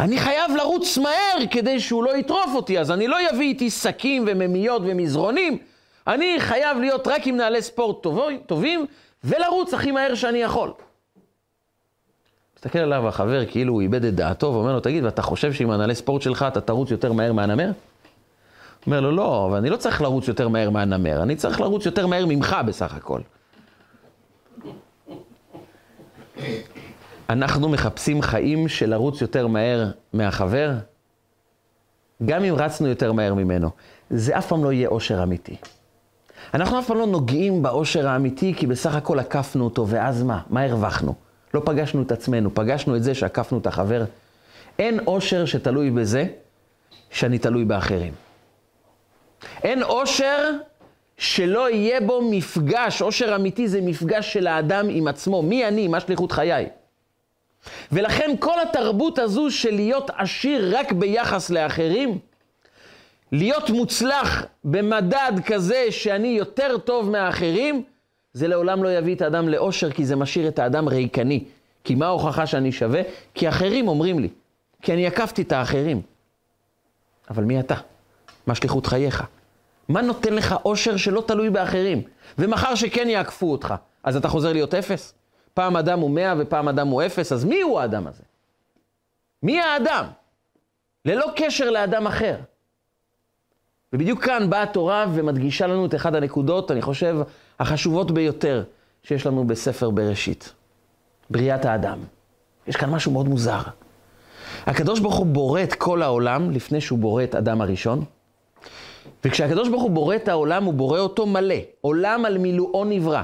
אני 0.00 0.18
חייב 0.18 0.50
לרוץ 0.56 0.98
מהר 0.98 1.46
כדי 1.50 1.80
שהוא 1.80 2.04
לא 2.04 2.16
יטרוף 2.16 2.50
אותי, 2.54 2.78
אז 2.78 2.90
אני 2.90 3.08
לא 3.08 3.16
אביא 3.30 3.48
איתי 3.48 3.70
שקים 3.70 4.24
וממיות 4.26 4.82
ומזרונים, 4.84 5.58
אני 6.06 6.36
חייב 6.38 6.78
להיות 6.78 7.08
רק 7.08 7.26
עם 7.26 7.36
נעלי 7.36 7.62
ספורט 7.62 8.02
טובים, 8.02 8.38
טובים 8.46 8.86
ולרוץ 9.24 9.74
הכי 9.74 9.90
מהר 9.90 10.14
שאני 10.14 10.38
יכול. 10.38 10.72
מסתכל 12.56 12.78
עליו 12.78 13.08
החבר 13.08 13.46
כאילו 13.46 13.72
הוא 13.72 13.80
איבד 13.80 14.04
את 14.04 14.14
דעתו 14.14 14.46
ואומר 14.46 14.72
לו, 14.72 14.80
תגיד, 14.80 15.04
ואתה 15.04 15.22
חושב 15.22 15.52
שעם 15.52 15.70
הנעלי 15.70 15.94
ספורט 15.94 16.22
שלך 16.22 16.44
אתה 16.48 16.60
תרוץ 16.60 16.90
יותר 16.90 17.12
מהר 17.12 17.32
מהנמר? 17.32 17.70
אומר 18.86 19.00
לו, 19.00 19.12
לא, 19.12 19.46
אבל 19.46 19.56
אני 19.56 19.70
לא 19.70 19.76
צריך 19.76 20.02
לרוץ 20.02 20.28
יותר 20.28 20.48
מהר 20.48 20.70
מהנמר, 20.70 21.22
אני 21.22 21.36
צריך 21.36 21.60
לרוץ 21.60 21.86
יותר 21.86 22.06
מהר 22.06 22.26
ממך 22.26 22.56
בסך 22.66 22.94
הכל. 22.94 23.20
אנחנו 27.30 27.68
מחפשים 27.68 28.22
חיים 28.22 28.68
של 28.68 28.90
לרוץ 28.90 29.20
יותר 29.20 29.46
מהר 29.46 29.90
מהחבר, 30.12 30.72
גם 32.26 32.44
אם 32.44 32.54
רצנו 32.54 32.88
יותר 32.88 33.12
מהר 33.12 33.34
ממנו. 33.34 33.70
זה 34.10 34.38
אף 34.38 34.46
פעם 34.46 34.64
לא 34.64 34.72
יהיה 34.72 34.88
אושר 34.88 35.22
אמיתי. 35.22 35.56
אנחנו 36.54 36.78
אף 36.78 36.86
פעם 36.86 36.98
לא 36.98 37.06
נוגעים 37.06 37.62
באושר 37.62 38.08
האמיתי, 38.08 38.54
כי 38.56 38.66
בסך 38.66 38.94
הכל 38.94 39.18
עקפנו 39.18 39.64
אותו, 39.64 39.88
ואז 39.88 40.22
מה? 40.22 40.40
מה 40.50 40.62
הרווחנו? 40.62 41.14
לא 41.54 41.62
פגשנו 41.64 42.02
את 42.02 42.12
עצמנו, 42.12 42.54
פגשנו 42.54 42.96
את 42.96 43.02
זה 43.02 43.14
שעקפנו 43.14 43.58
את 43.58 43.66
החבר. 43.66 44.04
אין 44.78 45.00
אושר 45.06 45.44
שתלוי 45.44 45.90
בזה 45.90 46.26
שאני 47.10 47.38
תלוי 47.38 47.64
באחרים. 47.64 48.12
אין 49.62 49.82
אושר 49.82 50.50
שלא 51.16 51.70
יהיה 51.70 52.00
בו 52.00 52.30
מפגש, 52.30 53.02
אושר 53.02 53.36
אמיתי 53.36 53.68
זה 53.68 53.80
מפגש 53.80 54.32
של 54.32 54.46
האדם 54.46 54.86
עם 54.88 55.08
עצמו. 55.08 55.42
מי 55.42 55.68
אני? 55.68 55.88
מה 55.88 56.00
שליחות 56.00 56.32
חיי? 56.32 56.68
ולכן 57.92 58.34
כל 58.38 58.60
התרבות 58.60 59.18
הזו 59.18 59.50
של 59.50 59.74
להיות 59.74 60.10
עשיר 60.16 60.78
רק 60.78 60.92
ביחס 60.92 61.50
לאחרים, 61.50 62.18
להיות 63.32 63.70
מוצלח 63.70 64.44
במדד 64.64 65.32
כזה 65.46 65.86
שאני 65.90 66.28
יותר 66.28 66.78
טוב 66.78 67.10
מהאחרים, 67.10 67.82
זה 68.32 68.48
לעולם 68.48 68.84
לא 68.84 68.98
יביא 68.98 69.14
את 69.14 69.22
האדם 69.22 69.48
לאושר, 69.48 69.90
כי 69.90 70.04
זה 70.04 70.16
משאיר 70.16 70.48
את 70.48 70.58
האדם 70.58 70.88
ריקני. 70.88 71.44
כי 71.84 71.94
מה 71.94 72.06
ההוכחה 72.06 72.46
שאני 72.46 72.72
שווה? 72.72 73.02
כי 73.34 73.48
אחרים 73.48 73.88
אומרים 73.88 74.18
לי. 74.18 74.28
כי 74.82 74.92
אני 74.92 75.06
עקפתי 75.06 75.42
את 75.42 75.52
האחרים. 75.52 76.02
אבל 77.30 77.44
מי 77.44 77.60
אתה? 77.60 77.74
מה 78.46 78.54
שליחות 78.54 78.86
חייך? 78.86 79.24
מה 79.88 80.02
נותן 80.02 80.32
לך 80.32 80.54
אושר 80.64 80.96
שלא 80.96 81.24
תלוי 81.26 81.50
באחרים? 81.50 82.02
ומחר 82.38 82.74
שכן 82.74 83.08
יעקפו 83.08 83.52
אותך, 83.52 83.74
אז 84.04 84.16
אתה 84.16 84.28
חוזר 84.28 84.52
להיות 84.52 84.74
אפס? 84.74 85.14
פעם 85.58 85.76
אדם 85.76 86.00
הוא 86.00 86.10
מאה 86.10 86.34
ופעם 86.38 86.68
אדם 86.68 86.88
הוא 86.88 87.02
אפס, 87.02 87.32
אז 87.32 87.44
מי 87.44 87.60
הוא 87.60 87.80
האדם 87.80 88.06
הזה? 88.06 88.22
מי 89.42 89.60
האדם? 89.60 90.04
ללא 91.04 91.26
קשר 91.36 91.70
לאדם 91.70 92.06
אחר. 92.06 92.36
ובדיוק 93.92 94.24
כאן 94.24 94.50
באה 94.50 94.62
התורה 94.62 95.06
ומדגישה 95.14 95.66
לנו 95.66 95.86
את 95.86 95.94
אחת 95.94 96.14
הנקודות, 96.14 96.70
אני 96.70 96.82
חושב, 96.82 97.16
החשובות 97.58 98.10
ביותר 98.10 98.64
שיש 99.02 99.26
לנו 99.26 99.46
בספר 99.46 99.90
בראשית. 99.90 100.52
בריאת 101.30 101.64
האדם. 101.64 101.98
יש 102.66 102.76
כאן 102.76 102.90
משהו 102.90 103.12
מאוד 103.12 103.28
מוזר. 103.28 103.60
הקדוש 104.66 105.00
ברוך 105.00 105.16
הוא 105.16 105.26
בורא 105.26 105.62
את 105.62 105.74
כל 105.74 106.02
העולם 106.02 106.50
לפני 106.50 106.80
שהוא 106.80 106.98
בורא 106.98 107.24
את 107.24 107.34
אדם 107.34 107.60
הראשון. 107.60 108.04
וכשהקדוש 109.24 109.68
ברוך 109.68 109.82
הוא 109.82 109.90
בורא 109.90 110.16
את 110.16 110.28
העולם, 110.28 110.64
הוא 110.64 110.74
בורא 110.74 110.98
אותו 110.98 111.26
מלא. 111.26 111.58
עולם 111.80 112.24
על 112.24 112.38
מילואו 112.38 112.84
נברא. 112.84 113.22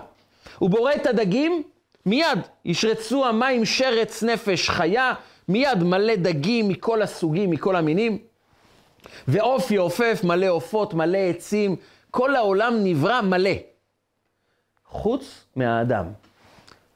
הוא 0.58 0.70
בורא 0.70 0.92
את 0.92 1.06
הדגים, 1.06 1.62
מיד 2.06 2.38
ישרצו 2.64 3.26
המים 3.26 3.64
שרץ 3.64 4.22
נפש 4.22 4.70
חיה, 4.70 5.12
מיד 5.48 5.82
מלא 5.82 6.14
דגים 6.14 6.68
מכל 6.68 7.02
הסוגים, 7.02 7.50
מכל 7.50 7.76
המינים. 7.76 8.18
ועוף 9.28 9.70
יעופף, 9.70 10.20
מלא 10.24 10.46
עופות, 10.46 10.94
מלא 10.94 11.18
עצים, 11.18 11.76
כל 12.10 12.36
העולם 12.36 12.74
נברא 12.84 13.20
מלא. 13.20 13.50
חוץ 14.86 15.44
מהאדם. 15.56 16.06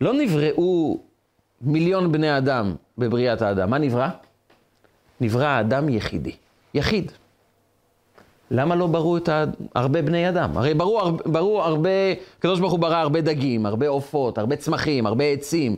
לא 0.00 0.12
נבראו 0.12 1.00
מיליון 1.60 2.12
בני 2.12 2.38
אדם 2.38 2.74
בבריאת 2.98 3.42
האדם. 3.42 3.70
מה 3.70 3.78
נברא? 3.78 4.08
נברא 5.20 5.46
האדם 5.46 5.88
יחידי. 5.88 6.36
יחיד. 6.74 7.12
למה 8.50 8.74
לא 8.74 8.86
ברו 8.86 9.16
את 9.16 9.28
הרבה 9.74 10.02
בני 10.02 10.28
אדם? 10.28 10.56
הרי 10.56 10.74
ברו, 10.74 11.00
ברו 11.26 11.62
הרבה, 11.62 11.90
הקדוש 12.38 12.60
ברוך 12.60 12.72
הוא 12.72 12.80
ברא 12.80 12.96
הרבה 12.96 13.20
דגים, 13.20 13.66
הרבה 13.66 13.88
עופות, 13.88 14.38
הרבה 14.38 14.56
צמחים, 14.56 15.06
הרבה 15.06 15.24
עצים. 15.24 15.76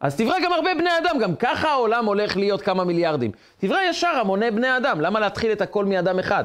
אז 0.00 0.16
תברא 0.16 0.34
גם 0.44 0.52
הרבה 0.52 0.70
בני 0.74 0.90
אדם, 1.02 1.18
גם 1.20 1.36
ככה 1.36 1.68
העולם 1.68 2.04
הולך 2.04 2.36
להיות 2.36 2.62
כמה 2.62 2.84
מיליארדים. 2.84 3.30
תברא 3.58 3.78
ישר 3.90 4.08
המוני 4.20 4.50
בני 4.50 4.76
אדם, 4.76 5.00
למה 5.00 5.20
להתחיל 5.20 5.52
את 5.52 5.60
הכל 5.60 5.84
מאדם 5.84 6.18
אחד? 6.18 6.44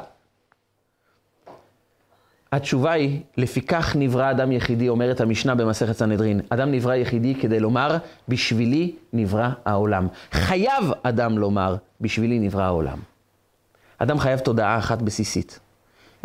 התשובה 2.51 2.91
היא, 2.91 3.19
לפיכך 3.38 3.95
נברא 3.99 4.32
אדם 4.32 4.51
יחידי, 4.51 4.89
אומרת 4.89 5.21
המשנה 5.21 5.55
במסכת 5.55 5.91
סנהדרין. 5.91 6.41
אדם 6.49 6.71
נברא 6.71 6.95
יחידי 6.95 7.36
כדי 7.36 7.59
לומר, 7.59 7.97
בשבילי 8.28 8.91
נברא 9.13 9.49
העולם. 9.65 10.07
חייב 10.32 10.91
אדם 11.03 11.38
לומר, 11.38 11.76
בשבילי 12.01 12.39
נברא 12.39 12.63
העולם. 12.63 13.12
אדם 14.03 14.19
חייב 14.19 14.39
תודעה 14.39 14.77
אחת 14.77 15.01
בסיסית. 15.01 15.59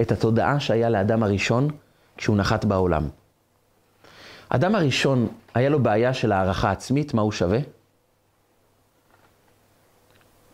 את 0.01 0.13
התודעה 0.13 0.61
שהיה 0.61 0.91
לאדם 0.91 1.23
הראשון 1.23 1.69
כשהוא 2.17 2.37
נחת 2.37 2.65
בעולם. 2.65 3.09
אדם 4.49 4.75
הראשון, 4.75 5.29
היה 5.55 5.69
לו 5.69 5.83
בעיה 5.83 6.15
של 6.15 6.33
הערכה 6.33 6.71
עצמית, 6.71 7.15
מה 7.15 7.23
הוא 7.23 7.33
שווה? 7.33 7.59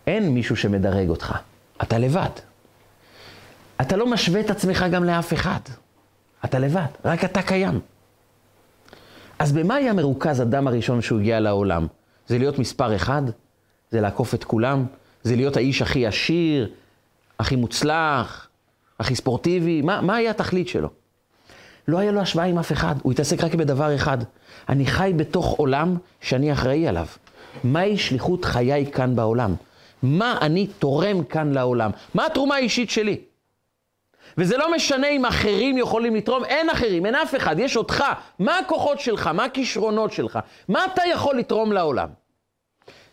אין 0.06 0.28
מישהו 0.28 0.56
שמדרג 0.56 1.08
אותך, 1.08 1.38
אתה 1.82 1.98
לבד. 1.98 2.30
אתה 3.80 3.96
לא 3.96 4.06
משווה 4.06 4.40
את 4.40 4.50
עצמך 4.50 4.84
גם 4.92 5.04
לאף 5.04 5.32
אחד. 5.32 5.60
אתה 6.44 6.58
לבד, 6.58 6.86
רק 7.04 7.24
אתה 7.24 7.42
קיים. 7.42 7.80
אז 9.38 9.52
במה 9.52 9.74
היה 9.74 9.92
מרוכז 9.92 10.42
אדם 10.42 10.66
הראשון 10.66 11.00
שהוא 11.00 11.20
הגיע 11.20 11.40
לעולם? 11.40 11.86
זה 12.26 12.38
להיות 12.38 12.58
מספר 12.58 12.96
אחד? 12.96 13.22
זה 13.90 14.00
לעקוף 14.00 14.34
את 14.34 14.44
כולם? 14.44 14.86
זה 15.22 15.36
להיות 15.36 15.56
האיש 15.56 15.82
הכי 15.82 16.06
עשיר, 16.06 16.70
הכי 17.38 17.56
מוצלח, 17.56 18.48
הכי 19.00 19.14
ספורטיבי? 19.14 19.82
מה, 19.82 20.00
מה 20.00 20.16
היה 20.16 20.30
התכלית 20.30 20.68
שלו? 20.68 20.88
לא 21.88 21.98
היה 21.98 22.12
לו 22.12 22.20
השוואה 22.20 22.44
עם 22.44 22.58
אף 22.58 22.72
אחד, 22.72 22.94
הוא 23.02 23.12
התעסק 23.12 23.44
רק 23.44 23.54
בדבר 23.54 23.94
אחד. 23.94 24.18
אני 24.68 24.86
חי 24.86 25.12
בתוך 25.16 25.46
עולם 25.46 25.96
שאני 26.20 26.52
אחראי 26.52 26.88
עליו. 26.88 27.06
מהי 27.64 27.98
שליחות 27.98 28.44
חיי 28.44 28.92
כאן 28.92 29.16
בעולם? 29.16 29.54
מה 30.02 30.38
אני 30.40 30.66
תורם 30.66 31.24
כאן 31.24 31.52
לעולם? 31.52 31.90
מה 32.14 32.26
התרומה 32.26 32.54
האישית 32.54 32.90
שלי? 32.90 33.20
וזה 34.38 34.56
לא 34.56 34.74
משנה 34.74 35.08
אם 35.08 35.24
אחרים 35.24 35.78
יכולים 35.78 36.16
לתרום, 36.16 36.44
אין 36.44 36.70
אחרים, 36.70 37.06
אין 37.06 37.14
אף 37.14 37.34
אחד, 37.34 37.58
יש 37.58 37.76
אותך. 37.76 38.04
מה 38.38 38.58
הכוחות 38.58 39.00
שלך? 39.00 39.26
מה 39.26 39.44
הכישרונות 39.44 40.12
שלך? 40.12 40.38
מה 40.68 40.84
אתה 40.84 41.02
יכול 41.12 41.38
לתרום 41.38 41.72
לעולם? 41.72 42.08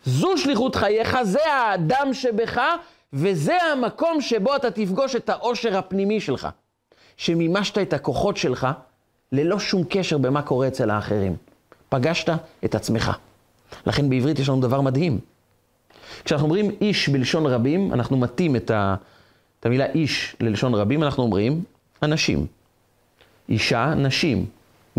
זו 0.06 0.38
שליחות 0.38 0.76
חייך, 0.76 1.18
זה 1.24 1.54
האדם 1.54 2.14
שבך, 2.14 2.62
וזה 3.14 3.58
המקום 3.64 4.22
שבו 4.22 4.56
אתה 4.56 4.72
תפגוש 4.72 5.16
את 5.16 5.30
העושר 5.30 5.78
הפנימי 5.78 6.22
שלך. 6.22 6.48
שמימשת 7.18 7.78
את 7.78 7.94
הכוחות 7.94 8.38
שלך 8.38 8.68
ללא 9.32 9.60
שום 9.60 9.84
קשר 9.90 10.18
במה 10.18 10.42
קורה 10.42 10.68
אצל 10.68 10.90
האחרים. 10.90 11.36
פגשת 11.90 12.34
את 12.66 12.76
עצמך. 12.76 13.12
לכן 13.86 14.10
בעברית 14.10 14.40
יש 14.40 14.50
לנו 14.50 14.62
דבר 14.62 14.82
מדהים. 14.82 15.20
כשאנחנו 16.24 16.46
אומרים 16.46 16.72
איש 16.82 17.10
בלשון 17.10 17.46
רבים, 17.46 17.94
אנחנו 17.94 18.18
מטים 18.18 18.56
את, 18.56 18.72
ה, 18.72 18.96
את 19.60 19.66
המילה 19.66 19.86
איש 19.86 20.36
ללשון 20.40 20.74
רבים, 20.74 21.04
אנחנו 21.04 21.24
אומרים 21.24 21.64
אנשים. 22.04 22.46
אישה, 23.50 23.94
נשים. 23.96 24.46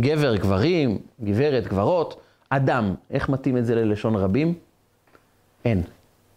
גבר, 0.01 0.37
גברים, 0.37 0.99
גברת, 1.25 1.67
גברות. 1.67 2.21
אדם, 2.49 2.95
איך 3.11 3.29
מטים 3.29 3.57
את 3.57 3.67
זה 3.67 3.75
ללשון 3.75 4.17
רבים? 4.17 4.55
אין. 5.65 5.83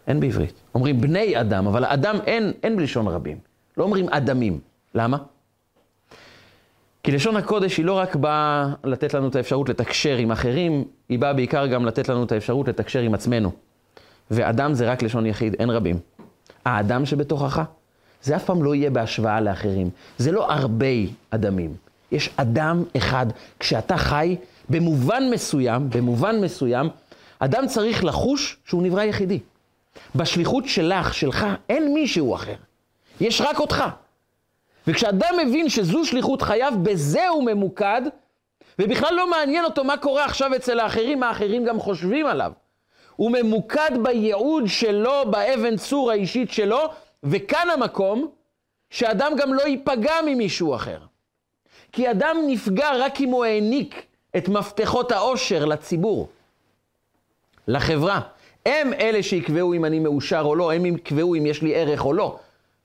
אין 0.08 0.20
בעברית. 0.20 0.62
אומרים 0.76 1.02
בני 1.02 1.42
אדם, 1.42 1.68
אבל 1.68 1.86
אדם 1.86 2.16
אין, 2.26 2.54
אין 2.64 2.76
בלשון 2.76 3.08
רבים. 3.08 3.38
לא 3.78 3.84
אומרים 3.84 4.10
אדמים. 4.10 4.60
למה? 4.96 5.18
כי 7.04 7.12
לשון 7.12 7.36
הקודש 7.36 7.78
היא 7.78 7.86
לא 7.86 7.94
רק 7.94 8.16
באה 8.16 8.74
לתת 8.84 9.14
לנו 9.14 9.28
את 9.28 9.36
האפשרות 9.36 9.70
לתקשר 9.70 10.18
עם 10.18 10.32
אחרים, 10.32 10.84
היא 11.10 11.20
באה 11.20 11.34
בעיקר 11.34 11.68
גם 11.68 11.86
לתת 11.86 12.10
לנו 12.10 12.24
את 12.24 12.32
האפשרות 12.32 12.68
לתקשר 12.68 13.00
עם 13.00 13.14
עצמנו. 13.14 13.52
ואדם 14.32 14.74
זה 14.74 14.92
רק 14.92 15.04
לשון 15.04 15.26
יחיד, 15.26 15.56
אין 15.60 15.70
רבים. 15.70 16.00
האדם 16.66 17.06
שבתוכך, 17.06 17.62
זה 18.24 18.36
אף 18.36 18.46
פעם 18.46 18.64
לא 18.64 18.76
יהיה 18.76 18.90
בהשוואה 18.90 19.42
לאחרים. 19.42 19.90
זה 20.18 20.32
לא 20.32 20.52
הרבה 20.52 20.86
אדמים. 21.30 21.74
יש 22.12 22.30
אדם 22.36 22.84
אחד. 22.98 23.26
כשאתה 23.60 23.98
חי, 23.98 24.36
במובן 24.70 25.24
מסוים, 25.32 25.90
במובן 25.90 26.42
מסוים, 26.42 26.90
אדם 27.40 27.68
צריך 27.68 28.04
לחוש 28.04 28.58
שהוא 28.66 28.84
נברא 28.84 29.04
יחידי. 29.04 29.40
בשליחות 30.16 30.64
שלך, 30.68 31.14
שלך, 31.14 31.48
אין 31.70 31.94
מישהו 31.94 32.36
אחר. 32.36 32.56
יש 33.22 33.42
רק 33.42 33.60
אותך. 33.60 33.84
וכשאדם 34.88 35.36
מבין 35.46 35.70
שזו 35.70 36.06
שליחות 36.06 36.42
חייו, 36.42 36.74
בזה 36.84 37.28
הוא 37.28 37.44
ממוקד, 37.44 38.02
ובכלל 38.80 39.16
לא 39.16 39.30
מעניין 39.30 39.66
אותו 39.66 39.84
מה 39.84 39.98
קורה 39.98 40.26
עכשיו 40.26 40.56
אצל 40.56 40.80
האחרים, 40.80 41.20
מה 41.20 41.28
האחרים 41.28 41.66
גם 41.66 41.80
חושבים 41.80 42.26
עליו. 42.26 42.52
הוא 43.16 43.32
ממוקד 43.32 43.92
בייעוד 44.04 44.64
שלו, 44.68 45.32
באבן 45.32 45.78
צור 45.78 46.12
האישית 46.12 46.52
שלו, 46.52 46.80
וכאן 47.24 47.68
המקום 47.74 48.28
שאדם 48.90 49.32
גם 49.38 49.54
לא 49.54 49.62
ייפגע 49.62 50.14
ממישהו 50.26 50.76
אחר. 50.76 50.98
כי 51.92 52.12
אדם 52.12 52.38
נפגע 52.48 52.90
רק 52.98 53.22
אם 53.22 53.30
הוא 53.30 53.46
העניק 53.46 54.06
את 54.38 54.50
מפתחות 54.50 55.12
העושר 55.12 55.66
לציבור, 55.66 56.30
לחברה. 57.68 58.22
הם 58.66 58.94
אלה 58.94 59.24
שיקבעו 59.24 59.74
אם 59.74 59.86
אני 59.86 60.00
מאושר 60.00 60.42
או 60.42 60.56
לא, 60.56 60.74
הם 60.74 60.86
יקבעו 60.86 61.36
אם 61.36 61.46
יש 61.46 61.62
לי 61.62 61.76
ערך 61.76 62.06
או 62.06 62.14
לא. 62.14 62.40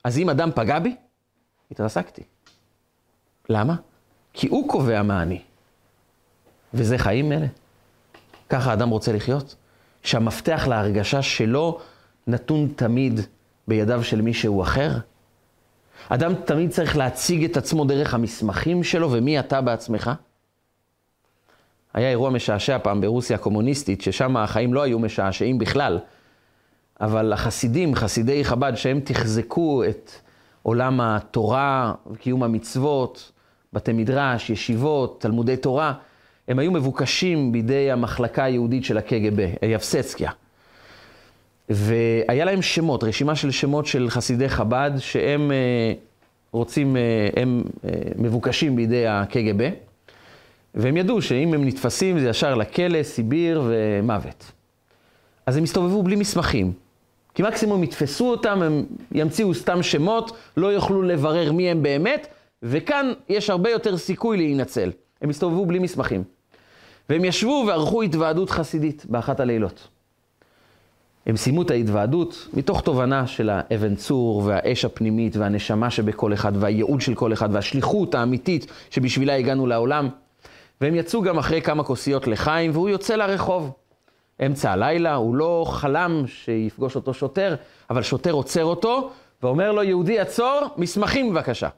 אז 0.05 0.19
אם 0.19 0.31
אדם 0.31 0.51
פגע 0.55 0.79
בי, 0.79 0.97
התרסקתי. 1.71 2.23
למה? 3.49 3.75
כי 4.33 4.49
הוא 4.49 4.69
קובע 4.69 5.03
מה 5.03 5.23
אני. 5.23 5.43
וזה 6.75 6.99
חיים 6.99 7.33
אלה. 7.33 7.47
ככה 8.49 8.73
אדם 8.73 8.91
רוצה 8.91 9.13
לחיות? 9.13 9.55
שהמפתח 10.03 10.67
להרגשה 10.69 11.23
שלו 11.23 11.81
נתון 12.27 12.69
תמיד 12.77 13.21
בידיו 13.69 14.05
של 14.05 14.21
מישהו 14.21 14.63
אחר? 14.63 14.91
אדם 16.09 16.35
תמיד 16.35 16.71
צריך 16.71 16.97
להציג 16.97 17.45
את 17.45 17.57
עצמו 17.57 17.85
דרך 17.85 18.15
המסמכים 18.15 18.85
שלו, 18.85 19.13
ומי 19.13 19.41
אתה 19.41 19.61
בעצמך? 19.61 20.11
היה 21.95 22.11
אירוע 22.11 22.31
משעשע 22.31 22.79
פעם 22.79 23.01
ברוסיה 23.01 23.37
הקומוניסטית, 23.37 24.01
ששם 24.01 24.37
החיים 24.37 24.75
לא 24.75 24.83
היו 24.83 24.99
משעשעים 24.99 25.59
בכלל, 25.59 25.99
אבל 27.01 27.33
החסידים, 27.33 27.95
חסידי 27.95 28.45
חב"ד, 28.45 28.73
שהם 28.75 29.01
תחזקו 29.05 29.85
את 29.85 30.11
עולם 30.63 31.01
התורה 31.01 31.95
וקיום 32.11 32.43
המצוות, 32.43 33.33
בתי 33.73 33.93
מדרש, 33.93 34.51
ישיבות, 34.51 35.21
תלמודי 35.21 35.57
תורה, 35.57 35.93
הם 36.49 36.59
היו 36.59 36.73
מבוקשים 36.73 37.53
בידי 37.53 37.91
המחלקה 37.91 38.45
היהודית 38.45 38.85
של 38.85 38.99
הקג"ב, 38.99 39.47
יבסצקיה. 39.63 40.31
והיה 41.69 42.45
להם 42.45 42.63
שמות, 42.63 43.05
רשימה 43.05 43.37
של 43.37 43.51
שמות 43.51 43.87
של 43.87 44.11
חסידי 44.11 44.49
חב"ד, 44.49 44.91
שהם 44.99 45.53
אה, 45.53 45.93
רוצים, 46.53 46.97
אה, 46.97 47.29
הם 47.37 47.63
אה, 47.85 47.91
מבוקשים 48.17 48.77
בידי 48.77 49.07
הקג"ב, 49.07 49.71
והם 50.75 50.97
ידעו 50.97 51.23
שאם 51.23 51.55
הם 51.55 51.65
נתפסים 51.65 52.19
זה 52.19 52.29
ישר 52.29 52.55
לכלא, 52.55 53.03
סיביר 53.03 53.63
ומוות. 53.67 54.53
אז 55.47 55.57
הם 55.57 55.63
הסתובבו 55.63 56.03
בלי 56.03 56.17
מסמכים. 56.17 56.73
כי 57.35 57.43
מקסימום 57.43 57.85
יתפסו 57.85 58.31
אותם, 58.31 58.63
הם 58.63 58.85
ימציאו 59.13 59.55
סתם 59.55 59.83
שמות, 59.83 60.37
לא 60.57 60.67
יוכלו 60.67 61.03
לברר 61.03 61.53
מי 61.53 61.71
הם 61.71 61.83
באמת, 61.83 62.27
וכאן 62.63 63.13
יש 63.29 63.51
הרבה 63.51 63.71
יותר 63.71 63.97
סיכוי 63.97 64.37
להינצל. 64.37 64.91
הם 65.23 65.31
הסתובבו 65.31 65.67
בלי 65.67 65.79
מסמכים. 65.79 66.25
והם 67.09 67.25
ישבו 67.25 67.65
וערכו 67.69 68.03
התוועדות 68.03 68.51
חסידית 68.51 69.07
באחת 69.09 69.41
הלילות. 69.41 69.89
הם 71.27 71.37
סיימו 71.37 71.63
את 71.63 71.71
ההתוועדות 71.71 72.49
מתוך 72.55 72.81
תובנה 72.81 73.27
של 73.27 73.51
האבן 73.53 73.95
צור 73.95 74.43
והאש 74.47 74.85
הפנימית 74.85 75.37
והנשמה 75.37 75.91
שבכל 75.91 76.33
אחד 76.33 76.53
והייעוד 76.55 77.01
של 77.01 77.15
כל 77.15 77.33
אחד 77.33 77.49
והשליחות 77.53 78.15
האמיתית 78.15 78.67
שבשבילה 78.91 79.37
הגענו 79.37 79.67
לעולם. 79.67 80.09
והם 80.81 80.95
יצאו 80.95 81.23
גם 81.23 81.39
אחרי 81.39 81.63
כמה 81.63 81.85
כוסיות 81.85 82.27
לחיים 82.27 82.71
והוא 82.71 82.89
יוצא 82.89 83.15
לרחוב. 83.15 83.73
אמצע 84.47 84.73
הלילה, 84.73 85.15
הוא 85.15 85.35
לא 85.35 85.65
חלם 85.69 86.23
שיפגוש 86.27 86.97
אותו 86.97 87.15
שוטר, 87.15 87.55
אבל 87.91 88.03
שוטר 88.03 88.33
עוצר 88.33 88.65
אותו 88.65 89.11
ואומר 89.43 89.73
לו, 89.73 89.83
יהודי 89.83 90.21
עצור, 90.21 90.61
מסמכים 90.77 91.31
בבקשה. 91.31 91.69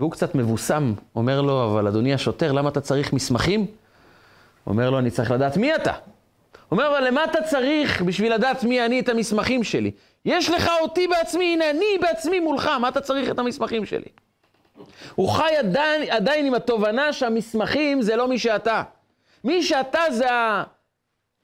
והוא 0.00 0.10
קצת 0.10 0.34
מבוסם, 0.34 0.94
אומר 1.16 1.40
לו, 1.40 1.64
אבל 1.64 1.86
אדוני 1.86 2.14
השוטר, 2.14 2.52
למה 2.52 2.68
אתה 2.68 2.80
צריך 2.80 3.12
מסמכים? 3.12 3.66
אומר 4.66 4.90
לו, 4.90 4.98
אני 4.98 5.10
צריך 5.10 5.30
לדעת 5.30 5.56
מי 5.56 5.74
אתה. 5.74 5.92
אומר, 6.70 6.88
אבל 6.88 7.06
למה 7.06 7.24
אתה 7.24 7.42
צריך 7.42 8.02
בשביל 8.02 8.34
לדעת 8.34 8.64
מי 8.64 8.86
אני 8.86 9.00
את 9.00 9.08
המסמכים 9.08 9.64
שלי? 9.64 9.90
יש 10.24 10.50
לך 10.50 10.70
אותי 10.82 11.06
בעצמי, 11.08 11.52
הנה 11.54 11.70
אני 11.70 11.98
בעצמי 12.00 12.40
מולך, 12.40 12.70
מה 12.80 12.88
אתה 12.88 13.00
צריך 13.00 13.30
את 13.30 13.38
המסמכים 13.38 13.86
שלי? 13.86 14.08
הוא 15.14 15.28
חי 15.28 15.56
עדיין, 15.58 16.10
עדיין 16.10 16.46
עם 16.46 16.54
התובנה 16.54 17.12
שהמסמכים 17.12 18.02
זה 18.02 18.16
לא 18.16 18.28
מי 18.28 18.38
שאתה. 18.38 18.82
מי 19.44 19.62
שאתה 19.62 20.00
זה, 20.10 20.32
ה... 20.32 20.64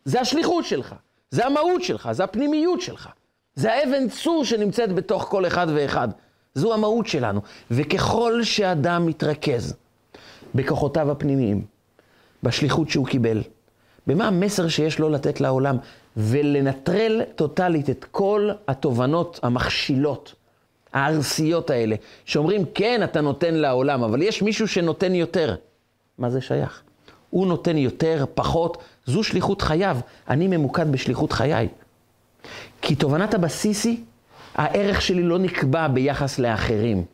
זה 0.05 0.21
השליחות 0.21 0.65
שלך, 0.65 0.95
זה 1.31 1.47
המהות 1.47 1.83
שלך, 1.83 2.09
זה 2.13 2.25
הפנימיות 2.25 2.81
שלך. 2.81 3.09
זה 3.55 3.73
האבן 3.73 4.09
צור 4.09 4.45
שנמצאת 4.45 4.93
בתוך 4.93 5.23
כל 5.23 5.47
אחד 5.47 5.67
ואחד. 5.75 6.09
זו 6.55 6.75
המהות 6.75 7.07
שלנו. 7.07 7.41
וככל 7.71 8.43
שאדם 8.43 9.07
מתרכז 9.07 9.77
בכוחותיו 10.55 11.11
הפנימיים, 11.11 11.65
בשליחות 12.43 12.91
שהוא 12.91 13.07
קיבל, 13.07 13.43
במה 14.07 14.29
המסר 14.29 14.69
שיש 14.69 14.99
לו 14.99 15.09
לתת 15.09 15.41
לעולם, 15.41 15.77
ולנטרל 16.17 17.23
טוטאלית 17.37 17.91
את 17.91 18.05
כל 18.11 18.51
התובנות 18.69 19.41
המכשילות, 19.43 20.35
הארסיות 20.95 21.71
האלה, 21.71 21.97
שאומרים, 22.25 22.65
כן, 22.75 23.01
אתה 23.05 23.21
נותן 23.21 23.55
לעולם, 23.55 24.03
אבל 24.03 24.23
יש 24.23 24.43
מישהו 24.43 24.69
שנותן 24.69 25.15
יותר. 25.15 25.55
מה 26.19 26.31
זה 26.31 26.41
שייך? 26.41 26.83
הוא 27.31 27.47
נותן 27.47 27.77
יותר, 27.77 28.25
פחות, 28.35 28.79
זו 29.07 29.23
שליחות 29.23 29.63
חייו. 29.63 29.97
אני 30.29 30.49
ממוקד 30.49 30.93
בשליחות 30.93 31.33
חיי. 31.33 31.69
כי 32.83 32.95
תובנת 32.95 33.35
הבסיס 33.35 33.85
היא, 33.85 33.99
הערך 34.55 35.03
שלי 35.03 35.23
לא 35.23 35.39
נקבע 35.39 35.89
ביחס 35.89 36.39
לאחרים. 36.39 37.05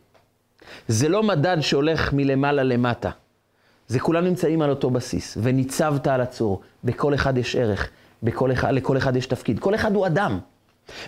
זה 0.87 1.09
לא 1.09 1.23
מדד 1.23 1.57
שהולך 1.61 2.13
מלמעלה 2.13 2.63
למטה. 2.63 3.09
זה 3.87 3.99
כולם 3.99 4.25
נמצאים 4.25 4.61
על 4.61 4.69
אותו 4.69 4.89
בסיס, 4.89 5.37
וניצבת 5.41 6.07
על 6.07 6.21
הצור. 6.21 6.61
בכל 6.83 7.13
אחד 7.13 7.37
יש 7.37 7.55
ערך, 7.55 7.89
בכל 8.23 8.51
אחד, 8.51 8.73
לכל 8.73 8.97
אחד 8.97 9.15
יש 9.15 9.25
תפקיד. 9.25 9.59
כל 9.59 9.75
אחד 9.75 9.95
הוא 9.95 10.07
אדם. 10.07 10.39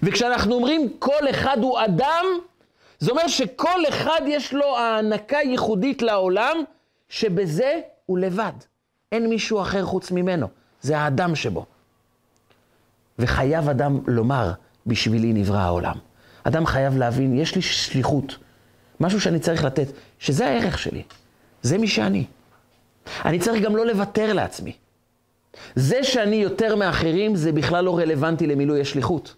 וכשאנחנו 0.04 0.56
אומרים 0.56 0.90
כל 1.00 1.30
אחד 1.30 1.58
הוא 1.62 1.80
אדם, 1.86 2.26
זה 3.00 3.12
אומר 3.12 3.28
שכל 3.28 3.88
אחד 3.90 4.22
יש 4.28 4.54
לו 4.54 4.78
הענקה 4.78 5.38
ייחודית 5.38 6.02
לעולם, 6.02 6.58
שבזה 7.10 7.80
הוא 8.06 8.18
לבד. 8.18 8.54
אין 9.12 9.30
מישהו 9.30 9.62
אחר 9.62 9.86
חוץ 9.86 10.12
ממנו. 10.12 10.48
זה 10.82 10.98
האדם 10.98 11.36
שבו. 11.36 11.66
וחייב 13.20 13.70
אדם 13.70 14.00
לומר, 14.08 14.52
בשבילי 14.88 15.34
נברא 15.34 15.60
העולם. 15.60 15.96
אדם 16.44 16.66
חייב 16.66 16.98
להבין, 16.98 17.38
יש 17.40 17.56
לי 17.56 17.62
שליחות, 17.62 18.38
משהו 19.00 19.22
שאני 19.22 19.40
צריך 19.40 19.64
לתת, 19.64 19.88
שזה 20.20 20.48
הערך 20.48 20.80
שלי. 20.80 21.04
זה 21.62 21.78
מי 21.78 21.88
שאני. 21.88 22.26
אני 23.26 23.40
צריך 23.40 23.64
גם 23.64 23.76
לא 23.76 23.86
לוותר 23.86 24.34
לעצמי. 24.34 24.74
זה 25.76 26.04
שאני 26.04 26.36
יותר 26.36 26.76
מאחרים, 26.76 27.36
זה 27.36 27.52
בכלל 27.52 27.86
לא 27.86 27.98
רלוונטי 27.98 28.48
למילוי 28.48 28.82
השליחות. 28.82 29.36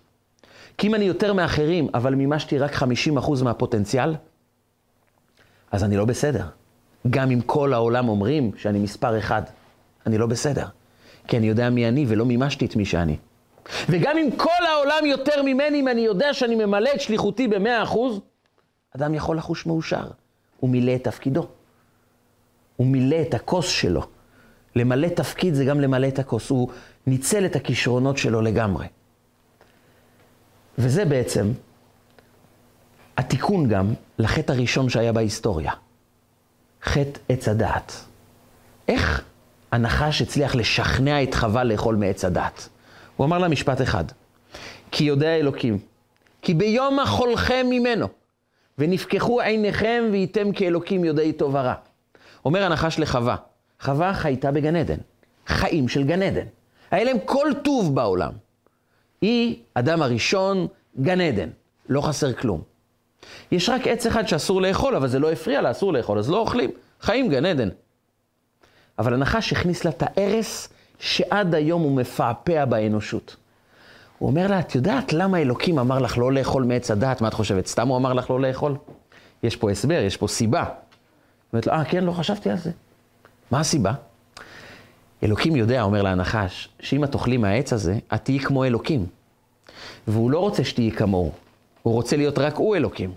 כי 0.77 0.87
אם 0.87 0.95
אני 0.95 1.05
יותר 1.05 1.33
מאחרים, 1.33 1.87
אבל 1.93 2.15
מימשתי 2.15 2.57
רק 2.57 2.73
50% 2.73 3.43
מהפוטנציאל, 3.43 4.15
אז 5.71 5.83
אני 5.83 5.97
לא 5.97 6.05
בסדר. 6.05 6.45
גם 7.09 7.31
אם 7.31 7.41
כל 7.41 7.73
העולם 7.73 8.09
אומרים 8.09 8.51
שאני 8.57 8.79
מספר 8.79 9.19
אחד, 9.19 9.41
אני 10.05 10.17
לא 10.17 10.27
בסדר. 10.27 10.65
כי 11.27 11.37
אני 11.37 11.47
יודע 11.47 11.69
מי 11.69 11.87
אני 11.87 12.05
ולא 12.07 12.25
מימשתי 12.25 12.65
את 12.65 12.75
מי 12.75 12.85
שאני. 12.85 13.17
וגם 13.89 14.17
אם 14.17 14.29
כל 14.37 14.65
העולם 14.69 15.05
יותר 15.05 15.43
ממני, 15.43 15.79
אם 15.79 15.87
אני 15.87 16.01
יודע 16.01 16.33
שאני 16.33 16.55
ממלא 16.55 16.89
את 16.95 17.01
שליחותי 17.01 17.47
במאה 17.47 17.83
אחוז, 17.83 18.21
אדם 18.95 19.13
יכול 19.13 19.37
לחוש 19.37 19.65
מאושר. 19.65 20.07
הוא 20.59 20.69
מילא 20.69 20.95
את 20.95 21.03
תפקידו. 21.03 21.47
הוא 22.75 22.87
מילא 22.87 23.21
את 23.21 23.33
הכוס 23.33 23.67
שלו. 23.67 24.01
למלא 24.75 25.07
תפקיד 25.07 25.53
זה 25.53 25.65
גם 25.65 25.81
למלא 25.81 26.07
את 26.07 26.19
הכוס. 26.19 26.49
הוא 26.49 26.69
ניצל 27.07 27.45
את 27.45 27.55
הכישרונות 27.55 28.17
שלו 28.17 28.41
לגמרי. 28.41 28.85
וזה 30.77 31.05
בעצם 31.05 31.51
התיקון 33.17 33.67
גם 33.67 33.93
לחטא 34.19 34.51
הראשון 34.51 34.89
שהיה 34.89 35.13
בהיסטוריה. 35.13 35.71
חטא 36.83 37.19
עץ 37.29 37.47
הדעת. 37.47 37.93
איך 38.87 39.23
הנחש 39.71 40.21
הצליח 40.21 40.55
לשכנע 40.55 41.23
את 41.23 41.35
חווה 41.35 41.63
לאכול 41.63 41.95
מעץ 41.95 42.25
הדעת? 42.25 42.69
הוא 43.15 43.25
אמר 43.25 43.37
לה 43.37 43.47
משפט 43.47 43.81
אחד, 43.81 44.03
כי 44.91 45.03
יודע 45.03 45.35
אלוקים, 45.35 45.79
כי 46.41 46.53
ביום 46.53 46.99
אכולכם 46.99 47.65
ממנו, 47.69 48.07
ונפקחו 48.77 49.41
עיניכם 49.41 50.03
והייתם 50.11 50.51
כאלוקים 50.51 51.05
יודעי 51.05 51.33
טוב 51.33 51.55
ורע. 51.55 51.73
אומר 52.45 52.63
הנחש 52.63 52.99
לחווה, 52.99 53.35
חווה 53.81 54.13
חייתה 54.13 54.51
בגן 54.51 54.75
עדן, 54.75 54.97
חיים 55.47 55.87
של 55.87 56.03
גן 56.03 56.21
עדן. 56.21 56.45
היה 56.91 57.03
להם 57.03 57.17
כל 57.25 57.47
טוב 57.63 57.95
בעולם. 57.95 58.31
היא, 59.25 59.55
אדם 59.73 60.01
הראשון, 60.01 60.67
גן 61.01 61.21
עדן, 61.21 61.49
לא 61.89 62.01
חסר 62.01 62.33
כלום. 62.33 62.61
יש 63.51 63.69
רק 63.69 63.87
עץ 63.87 64.05
אחד 64.05 64.27
שאסור 64.27 64.61
לאכול, 64.61 64.95
אבל 64.95 65.07
זה 65.07 65.19
לא 65.19 65.31
הפריע 65.31 65.61
לה, 65.61 65.71
אסור 65.71 65.93
לאכול, 65.93 66.19
אז 66.19 66.29
לא 66.29 66.37
אוכלים. 66.37 66.69
חיים 67.01 67.29
גן 67.29 67.45
עדן. 67.45 67.69
אבל 68.99 69.13
הנחש 69.13 69.53
הכניס 69.53 69.85
לה 69.85 69.91
את 69.91 70.03
ההרס 70.05 70.69
שעד 70.99 71.55
היום 71.55 71.81
הוא 71.81 71.95
מפעפע 71.95 72.65
באנושות. 72.65 73.35
הוא 74.17 74.29
אומר 74.29 74.47
לה, 74.47 74.59
את 74.59 74.75
יודעת 74.75 75.13
למה 75.13 75.37
אלוקים 75.37 75.79
אמר 75.79 75.99
לך 75.99 76.17
לא 76.17 76.33
לאכול 76.33 76.63
מעץ 76.63 76.91
הדעת? 76.91 77.21
מה 77.21 77.27
את 77.27 77.33
חושבת? 77.33 77.67
סתם 77.67 77.87
הוא 77.87 77.97
אמר 77.97 78.13
לך 78.13 78.29
לא 78.29 78.41
לאכול? 78.41 78.77
יש 79.43 79.55
פה 79.55 79.71
הסבר, 79.71 80.01
יש 80.01 80.17
פה 80.17 80.27
סיבה. 80.27 80.65
אומרת 81.53 81.67
לו, 81.67 81.73
אה, 81.73 81.85
כן, 81.85 82.03
לא 82.03 82.11
חשבתי 82.11 82.49
על 82.49 82.57
זה. 82.57 82.71
מה 83.51 83.59
הסיבה? 83.59 83.93
אלוקים 85.23 85.55
יודע, 85.55 85.81
אומר 85.81 86.01
להנחש, 86.01 86.69
שאם 86.79 87.03
את 87.03 87.11
תאכלי 87.11 87.37
מהעץ 87.37 87.73
הזה, 87.73 87.99
את 88.13 88.25
תהיי 88.25 88.39
כמו 88.39 88.63
אלוקים. 88.63 89.05
והוא 90.07 90.31
לא 90.31 90.39
רוצה 90.39 90.63
שתהיי 90.63 90.91
כמוהו, 90.91 91.31
הוא 91.83 91.93
רוצה 91.93 92.17
להיות 92.17 92.37
רק 92.37 92.55
הוא 92.55 92.75
אלוקים. 92.75 93.13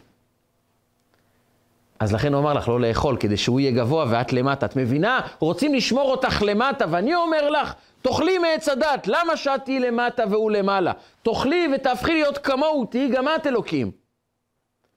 אז 1.98 2.12
לכן 2.12 2.34
הוא 2.34 2.40
אמר 2.40 2.52
לך 2.52 2.68
לא 2.68 2.80
לאכול, 2.80 3.16
כדי 3.20 3.36
שהוא 3.36 3.61
יהיה 3.61 3.70
גבוה 3.70 4.04
ואת 4.11 4.32
למטה. 4.32 4.66
את 4.66 4.76
מבינה? 4.76 5.20
רוצים 5.38 5.74
לשמור 5.74 6.11
אותך 6.11 6.42
למטה, 6.46 6.84
ואני 6.90 7.14
אומר 7.14 7.50
לך, 7.50 7.74
תאכלי 8.02 8.38
מעץ 8.38 8.68
הדת, 8.68 9.06
למה 9.06 9.36
שאת 9.36 9.64
תהיי 9.64 9.80
למטה 9.80 10.22
והוא 10.30 10.50
למעלה? 10.50 10.92
תאכלי 11.22 11.68
ותהפכי 11.74 12.12
להיות 12.12 12.38
כמוהו, 12.38 12.84
תהיי 12.84 13.09
גם 13.09 13.28
את 13.36 13.46
אלוקים. 13.46 13.90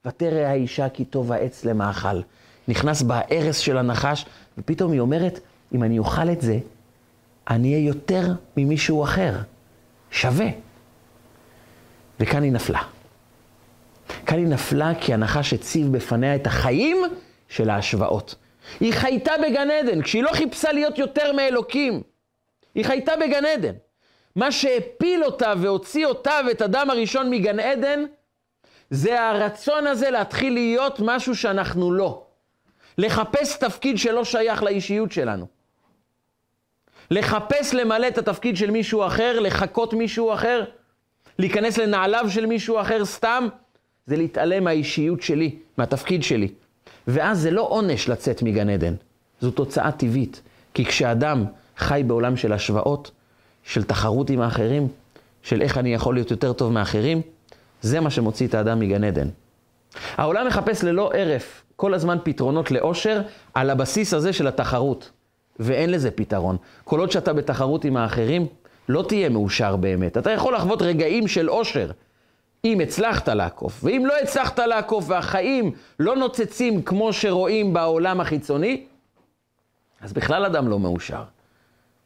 ותרא 0.06 0.38
האישה 0.38 0.88
כי 0.88 1.04
טוב 1.04 1.32
העץ 1.32 1.64
למאכל. 1.64 2.20
נכנס 2.68 3.02
בהרס 3.02 3.58
של 3.58 3.78
הנחש, 3.78 4.24
ופתאום 4.58 4.92
היא 4.92 5.00
אומרת, 5.00 5.40
אם 5.74 5.82
אני 5.82 5.98
אוכל 5.98 6.30
את 6.30 6.40
זה, 6.40 6.58
אני 7.50 7.74
אהיה 7.74 7.86
יותר 7.86 8.32
ממישהו 8.56 9.04
אחר. 9.04 9.34
שווה. 10.10 10.46
וכאן 12.22 12.42
היא 12.42 12.52
נפלה. 12.52 12.82
כאן 14.26 14.38
היא 14.38 14.46
נפלה 14.46 14.92
כי 15.00 15.14
הנחש 15.14 15.52
הציב 15.52 15.92
בפניה 15.92 16.34
את 16.34 16.46
החיים 16.46 17.02
של 17.48 17.70
ההשוואות. 17.70 18.34
היא 18.80 18.92
חייתה 18.92 19.32
בגן 19.42 19.70
עדן, 19.70 20.02
כשהיא 20.02 20.22
לא 20.22 20.30
חיפשה 20.32 20.72
להיות 20.72 20.98
יותר 20.98 21.32
מאלוקים. 21.32 22.02
היא 22.74 22.84
חייתה 22.84 23.12
בגן 23.16 23.44
עדן. 23.44 23.72
מה 24.36 24.52
שהפיל 24.52 25.24
אותה 25.24 25.52
והוציא 25.58 26.06
אותה 26.06 26.40
ואת 26.46 26.62
אדם 26.62 26.90
הראשון 26.90 27.30
מגן 27.30 27.60
עדן, 27.60 28.04
זה 28.90 29.22
הרצון 29.22 29.86
הזה 29.86 30.10
להתחיל 30.10 30.52
להיות 30.52 31.00
משהו 31.00 31.36
שאנחנו 31.36 31.92
לא. 31.92 32.26
לחפש 32.98 33.58
תפקיד 33.58 33.98
שלא 33.98 34.24
שייך 34.24 34.62
לאישיות 34.62 35.12
שלנו. 35.12 35.46
לחפש 37.10 37.74
למלא 37.74 38.08
את 38.08 38.18
התפקיד 38.18 38.56
של 38.56 38.70
מישהו 38.70 39.06
אחר, 39.06 39.40
לחקות 39.40 39.94
מישהו 39.94 40.34
אחר, 40.34 40.64
להיכנס 41.42 41.78
לנעליו 41.78 42.24
של 42.28 42.46
מישהו 42.46 42.80
אחר 42.80 43.04
סתם, 43.04 43.48
זה 44.06 44.16
להתעלם 44.16 44.64
מהאישיות 44.64 45.22
שלי, 45.22 45.56
מהתפקיד 45.78 46.22
שלי. 46.22 46.48
ואז 47.06 47.40
זה 47.40 47.50
לא 47.50 47.62
עונש 47.62 48.08
לצאת 48.08 48.42
מגן 48.42 48.68
עדן, 48.68 48.94
זו 49.40 49.50
תוצאה 49.50 49.92
טבעית. 49.92 50.42
כי 50.74 50.84
כשאדם 50.84 51.44
חי 51.76 52.02
בעולם 52.06 52.36
של 52.36 52.52
השוואות, 52.52 53.10
של 53.64 53.84
תחרות 53.84 54.30
עם 54.30 54.40
האחרים, 54.40 54.88
של 55.42 55.62
איך 55.62 55.78
אני 55.78 55.94
יכול 55.94 56.14
להיות 56.14 56.30
יותר 56.30 56.52
טוב 56.52 56.72
מאחרים, 56.72 57.20
זה 57.80 58.00
מה 58.00 58.10
שמוציא 58.10 58.46
את 58.46 58.54
האדם 58.54 58.80
מגן 58.80 59.04
עדן. 59.04 59.28
העולם 60.16 60.46
מחפש 60.46 60.84
ללא 60.84 61.10
הרף 61.14 61.62
כל 61.76 61.94
הזמן 61.94 62.18
פתרונות 62.22 62.70
לאושר 62.70 63.22
על 63.54 63.70
הבסיס 63.70 64.14
הזה 64.14 64.32
של 64.32 64.46
התחרות. 64.46 65.10
ואין 65.58 65.90
לזה 65.90 66.10
פתרון. 66.10 66.56
כל 66.84 67.00
עוד 67.00 67.10
שאתה 67.10 67.32
בתחרות 67.32 67.84
עם 67.84 67.96
האחרים, 67.96 68.46
לא 68.88 69.04
תהיה 69.08 69.28
מאושר 69.28 69.76
באמת. 69.76 70.18
אתה 70.18 70.30
יכול 70.30 70.54
לחוות 70.54 70.82
רגעים 70.82 71.28
של 71.28 71.50
אושר, 71.50 71.90
אם 72.64 72.80
הצלחת 72.80 73.28
לעקוף. 73.28 73.84
ואם 73.84 74.06
לא 74.06 74.14
הצלחת 74.22 74.58
לעקוף 74.58 75.04
והחיים 75.08 75.72
לא 75.98 76.16
נוצצים 76.16 76.82
כמו 76.82 77.12
שרואים 77.12 77.72
בעולם 77.72 78.20
החיצוני, 78.20 78.86
אז 80.00 80.12
בכלל 80.12 80.44
אדם 80.44 80.68
לא 80.68 80.78
מאושר. 80.78 81.22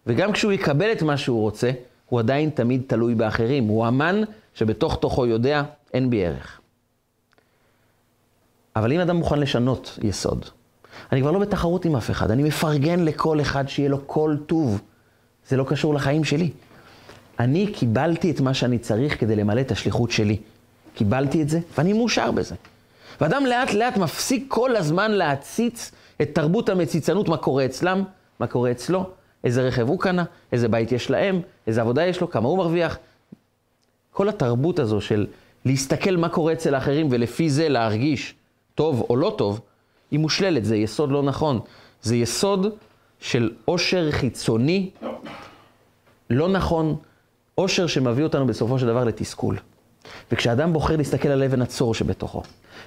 וגם 0.06 0.32
כשהוא 0.32 0.52
יקבל 0.52 0.92
את 0.92 1.02
מה 1.02 1.16
שהוא 1.16 1.40
רוצה, 1.40 1.70
הוא 2.06 2.20
עדיין 2.20 2.50
תמיד 2.50 2.82
תלוי 2.86 3.14
באחרים. 3.14 3.64
הוא 3.64 3.88
אמן 3.88 4.22
שבתוך 4.54 4.96
תוכו 5.00 5.26
יודע, 5.26 5.62
אין 5.94 6.10
בי 6.10 6.26
ערך. 6.26 6.60
אבל 8.76 8.92
אם 8.92 9.00
אדם 9.00 9.16
מוכן 9.16 9.38
לשנות 9.38 9.98
יסוד, 10.02 10.44
אני 11.12 11.20
כבר 11.20 11.30
לא 11.30 11.38
בתחרות 11.38 11.84
עם 11.84 11.96
אף 11.96 12.10
אחד, 12.10 12.30
אני 12.30 12.42
מפרגן 12.42 13.00
לכל 13.04 13.40
אחד 13.40 13.68
שיהיה 13.68 13.88
לו 13.88 13.98
כל 14.06 14.36
טוב. 14.46 14.82
זה 15.48 15.56
לא 15.56 15.64
קשור 15.68 15.94
לחיים 15.94 16.24
שלי. 16.24 16.50
אני 17.40 17.66
קיבלתי 17.66 18.30
את 18.30 18.40
מה 18.40 18.54
שאני 18.54 18.78
צריך 18.78 19.20
כדי 19.20 19.36
למלא 19.36 19.60
את 19.60 19.70
השליחות 19.70 20.10
שלי. 20.10 20.36
קיבלתי 20.94 21.42
את 21.42 21.48
זה, 21.48 21.60
ואני 21.78 21.92
מאושר 21.92 22.30
בזה. 22.30 22.54
ואדם 23.20 23.46
לאט 23.46 23.72
לאט 23.72 23.96
מפסיק 23.96 24.44
כל 24.48 24.76
הזמן 24.76 25.10
להציץ 25.10 25.92
את 26.22 26.34
תרבות 26.34 26.68
המציצנות, 26.68 27.28
מה 27.28 27.36
קורה 27.36 27.64
אצלם, 27.64 28.04
מה 28.40 28.46
קורה 28.46 28.70
אצלו, 28.70 29.10
איזה 29.44 29.62
רכב 29.62 29.88
הוא 29.88 30.00
קנה, 30.00 30.24
איזה 30.52 30.68
בית 30.68 30.92
יש 30.92 31.10
להם, 31.10 31.40
איזה 31.66 31.80
עבודה 31.80 32.06
יש 32.06 32.20
לו, 32.20 32.30
כמה 32.30 32.48
הוא 32.48 32.58
מרוויח. 32.58 32.98
כל 34.10 34.28
התרבות 34.28 34.78
הזו 34.78 35.00
של 35.00 35.26
להסתכל 35.64 36.16
מה 36.16 36.28
קורה 36.28 36.52
אצל 36.52 36.74
האחרים 36.74 37.08
ולפי 37.10 37.50
זה 37.50 37.68
להרגיש 37.68 38.34
טוב 38.74 39.06
או 39.10 39.16
לא 39.16 39.34
טוב, 39.38 39.60
היא 40.10 40.18
מושללת, 40.18 40.64
זה 40.64 40.76
יסוד 40.76 41.10
לא 41.10 41.22
נכון. 41.22 41.60
זה 42.02 42.16
יסוד 42.16 42.66
של 43.20 43.50
עושר 43.64 44.10
חיצוני, 44.10 44.90
לא 46.30 46.48
נכון, 46.48 46.96
עושר 47.58 47.86
שמביא 47.86 48.24
אותנו 48.24 48.46
בסופו 48.46 48.78
של 48.78 48.86
דבר 48.86 49.04
לתסכול. 49.04 49.56
וכשאדם 50.32 50.72
בוחר 50.72 50.96
להסתכל 50.96 51.28
על 51.28 51.42
אבן 51.42 51.62
הצור 51.62 51.94
שבתוכו, 51.94 52.42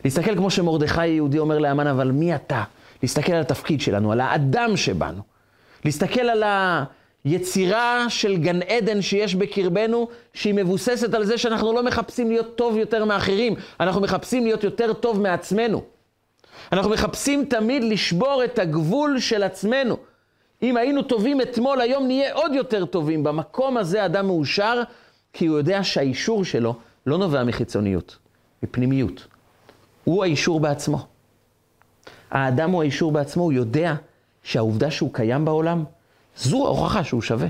להסתכל 0.05 0.35
כמו 0.35 0.49
שמרדכי 0.49 1.01
היהודי 1.01 1.39
אומר 1.39 1.59
לאמן, 1.59 1.87
אבל 1.87 2.11
מי 2.11 2.35
אתה? 2.35 2.63
להסתכל 3.03 3.33
על 3.33 3.41
התפקיד 3.41 3.81
שלנו, 3.81 4.11
על 4.11 4.19
האדם 4.19 4.77
שבנו. 4.77 5.21
להסתכל 5.85 6.21
על 6.21 6.43
היצירה 7.25 8.05
של 8.09 8.37
גן 8.37 8.61
עדן 8.61 9.01
שיש 9.01 9.35
בקרבנו, 9.35 10.07
שהיא 10.33 10.53
מבוססת 10.53 11.13
על 11.13 11.25
זה 11.25 11.37
שאנחנו 11.37 11.73
לא 11.73 11.83
מחפשים 11.83 12.29
להיות 12.29 12.55
טוב 12.55 12.77
יותר 12.77 13.05
מאחרים, 13.05 13.53
אנחנו 13.79 14.01
מחפשים 14.01 14.43
להיות 14.43 14.63
יותר 14.63 14.93
טוב 14.93 15.21
מעצמנו. 15.21 15.83
אנחנו 16.71 16.91
מחפשים 16.91 17.45
תמיד 17.45 17.83
לשבור 17.83 18.43
את 18.43 18.59
הגבול 18.59 19.19
של 19.19 19.43
עצמנו. 19.43 19.97
אם 20.63 20.77
היינו 20.77 21.01
טובים 21.01 21.41
אתמול, 21.41 21.81
היום 21.81 22.07
נהיה 22.07 22.33
עוד 22.33 22.53
יותר 22.53 22.85
טובים. 22.85 23.23
במקום 23.23 23.77
הזה 23.77 24.05
אדם 24.05 24.27
מאושר, 24.27 24.83
כי 25.33 25.45
הוא 25.45 25.57
יודע 25.57 25.83
שהאישור 25.83 26.45
שלו 26.45 26.75
לא 27.05 27.17
נובע 27.17 27.43
מחיצוניות, 27.43 28.17
מפנימיות. 28.63 29.27
הוא 30.03 30.23
האישור 30.23 30.59
בעצמו. 30.59 31.07
האדם 32.31 32.71
הוא 32.71 32.81
האישור 32.81 33.11
בעצמו, 33.11 33.43
הוא 33.43 33.53
יודע 33.53 33.93
שהעובדה 34.43 34.91
שהוא 34.91 35.13
קיים 35.13 35.45
בעולם, 35.45 35.83
זו 36.37 36.65
ההוכחה 36.65 37.03
שהוא 37.03 37.21
שווה. 37.21 37.47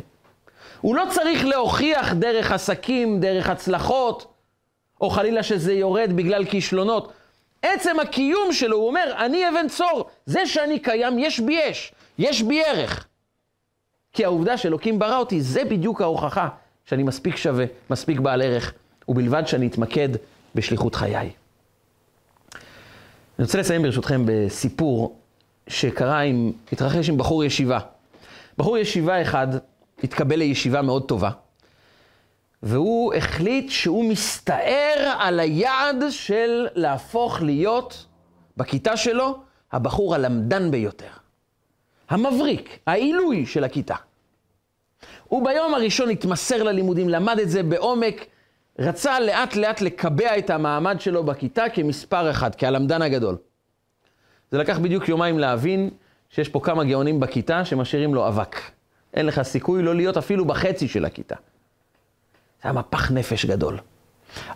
הוא 0.81 0.95
לא 0.95 1.03
צריך 1.09 1.45
להוכיח 1.45 2.13
דרך 2.13 2.51
עסקים, 2.51 3.19
דרך 3.19 3.49
הצלחות, 3.49 4.33
או 5.01 5.09
חלילה 5.09 5.43
שזה 5.43 5.73
יורד 5.73 6.11
בגלל 6.15 6.45
כישלונות. 6.45 7.11
עצם 7.61 7.99
הקיום 7.99 8.53
שלו, 8.53 8.77
הוא 8.77 8.87
אומר, 8.87 9.13
אני 9.17 9.49
אבן 9.49 9.67
צור, 9.67 10.09
זה 10.25 10.45
שאני 10.45 10.79
קיים, 10.79 11.19
יש 11.19 11.39
בי 11.39 11.59
אש, 11.71 11.93
יש 12.19 12.41
בי 12.41 12.63
ערך. 12.65 13.07
כי 14.13 14.25
העובדה 14.25 14.57
שאלוקים 14.57 14.99
ברא 14.99 15.17
אותי, 15.17 15.41
זה 15.41 15.65
בדיוק 15.65 16.01
ההוכחה 16.01 16.49
שאני 16.85 17.03
מספיק 17.03 17.35
שווה, 17.35 17.65
מספיק 17.89 18.19
בעל 18.19 18.41
ערך, 18.41 18.73
ובלבד 19.07 19.47
שאני 19.47 19.67
אתמקד 19.67 20.09
בשליחות 20.55 20.95
חיי. 20.95 21.15
אני 21.15 21.31
רוצה 23.45 23.57
לסיים 23.59 23.81
ברשותכם 23.81 24.23
בסיפור 24.25 25.19
שקרה 25.67 26.19
עם, 26.19 26.51
התרחש 26.71 27.09
עם 27.09 27.17
בחור 27.17 27.43
ישיבה. 27.43 27.79
בחור 28.57 28.77
ישיבה 28.77 29.21
אחד 29.21 29.47
התקבל 30.03 30.35
לישיבה 30.35 30.81
מאוד 30.81 31.07
טובה, 31.07 31.29
והוא 32.63 33.13
החליט 33.13 33.69
שהוא 33.69 34.09
מסתער 34.09 35.15
על 35.19 35.39
היעד 35.39 36.03
של 36.09 36.67
להפוך 36.75 37.41
להיות, 37.41 38.05
בכיתה 38.57 38.97
שלו, 38.97 39.39
הבחור 39.71 40.15
הלמדן 40.15 40.71
ביותר. 40.71 41.18
המבריק, 42.09 42.79
העילוי 42.85 43.45
של 43.45 43.63
הכיתה. 43.63 43.95
הוא 45.27 45.45
ביום 45.45 45.73
הראשון 45.73 46.09
התמסר 46.09 46.63
ללימודים, 46.63 47.09
למד 47.09 47.39
את 47.39 47.49
זה 47.49 47.63
בעומק, 47.63 48.25
רצה 48.79 49.19
לאט 49.19 49.55
לאט 49.55 49.81
לקבע 49.81 50.37
את 50.37 50.49
המעמד 50.49 51.01
שלו 51.01 51.23
בכיתה 51.23 51.69
כמספר 51.73 52.31
אחד, 52.31 52.55
כהלמדן 52.55 53.01
הגדול. 53.01 53.37
זה 54.51 54.57
לקח 54.57 54.77
בדיוק 54.77 55.09
יומיים 55.09 55.39
להבין 55.39 55.89
שיש 56.29 56.49
פה 56.49 56.59
כמה 56.59 56.83
גאונים 56.83 57.19
בכיתה 57.19 57.65
שמשאירים 57.65 58.13
לו 58.15 58.27
אבק. 58.27 58.55
אין 59.13 59.25
לך 59.25 59.41
סיכוי 59.41 59.83
לא 59.83 59.95
להיות 59.95 60.17
אפילו 60.17 60.45
בחצי 60.45 60.87
של 60.87 61.05
הכיתה. 61.05 61.35
זה 61.35 61.41
היה 62.63 62.73
מפח 62.73 63.11
נפש 63.11 63.45
גדול. 63.45 63.77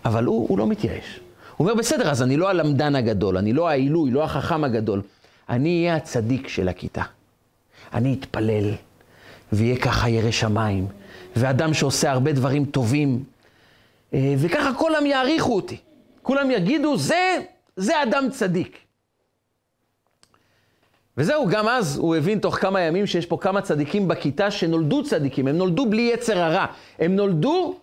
אבל 0.06 0.26
הוא, 0.26 0.50
הוא 0.50 0.58
לא 0.58 0.68
מתייאש. 0.68 1.20
הוא 1.58 1.68
אומר, 1.68 1.80
בסדר, 1.80 2.12
אז 2.12 2.24
אני 2.24 2.38
לא 2.38 2.50
הלמדן 2.50 2.96
הגדול, 2.96 3.38
אני 3.38 3.54
לא 3.54 3.70
העילוי, 3.70 4.12
לא 4.12 4.24
החכם 4.24 4.64
הגדול. 4.64 5.02
אני 5.50 5.84
אהיה 5.84 5.96
הצדיק 5.96 6.48
של 6.48 6.70
הכיתה. 6.70 7.04
אני 7.94 8.14
אתפלל, 8.20 8.72
ויהיה 9.54 9.78
ככה 9.78 10.10
ירא 10.10 10.32
שמיים, 10.32 10.88
ואדם 11.36 11.74
שעושה 11.74 12.12
הרבה 12.12 12.32
דברים 12.32 12.66
טובים, 12.66 13.24
אה, 14.14 14.36
וככה 14.38 14.74
כולם 14.74 15.06
יעריכו 15.06 15.56
אותי. 15.56 15.78
כולם 16.22 16.52
יגידו, 16.52 16.98
זה, 16.98 17.38
זה 17.76 18.04
אדם 18.04 18.30
צדיק. 18.32 18.78
וזהו, 21.18 21.48
גם 21.48 21.68
אז 21.68 21.98
הוא 21.98 22.16
הבין 22.16 22.40
תוך 22.40 22.56
כמה 22.56 22.82
ימים 22.82 23.08
שיש 23.08 23.26
פה 23.26 23.38
כמה 23.42 23.62
צדיקים 23.62 24.08
בכיתה 24.08 24.52
שנולדו 24.52 25.04
צדיקים, 25.04 25.48
הם 25.48 25.58
נולדו 25.58 25.90
בלי 25.90 26.12
יצר 26.14 26.40
הרע. 26.40 26.66
הם 27.00 27.16
נולדו 27.16 27.76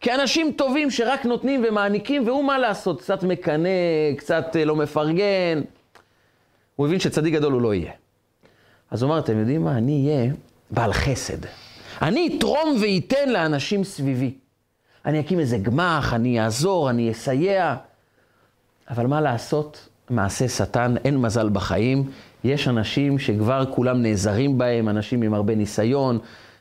כאנשים 0.00 0.52
טובים 0.52 0.90
שרק 0.90 1.24
נותנים 1.24 1.64
ומעניקים, 1.68 2.26
והוא 2.26 2.44
מה 2.44 2.58
לעשות? 2.58 3.00
קצת 3.00 3.22
מקנא, 3.22 3.68
קצת 4.16 4.56
אה, 4.56 4.64
לא 4.64 4.76
מפרגן. 4.76 5.62
הוא 6.76 6.86
הבין 6.86 7.00
שצדיק 7.00 7.34
גדול 7.34 7.52
הוא 7.52 7.62
לא 7.62 7.74
יהיה. 7.74 7.92
אז 8.90 9.02
הוא 9.02 9.10
אמר, 9.10 9.18
אתם 9.18 9.38
יודעים 9.38 9.64
מה? 9.64 9.76
אני 9.78 10.08
אהיה 10.08 10.32
בעל 10.70 10.92
חסד. 10.92 11.38
אני 12.02 12.36
אתרום 12.38 12.76
ואתן 12.80 13.28
לאנשים 13.28 13.84
סביבי. 13.84 14.34
אני 15.06 15.20
אקים 15.20 15.40
איזה 15.40 15.58
גמח, 15.58 16.14
אני 16.14 16.40
אעזור, 16.40 16.90
אני 16.90 17.10
אסייע. 17.10 17.76
אבל 18.90 19.06
מה 19.06 19.20
לעשות? 19.20 19.88
מעשה 20.10 20.48
שטן, 20.48 20.94
אין 21.04 21.18
מזל 21.18 21.48
בחיים. 21.48 22.10
יש 22.44 22.68
אנשים 22.68 23.18
שכבר 23.18 23.64
כולם 23.74 24.02
נעזרים 24.02 24.58
בהם, 24.58 24.88
אנשים 24.88 25.22
עם 25.22 25.34
הרבה 25.34 25.54
ניסיון, 25.54 26.18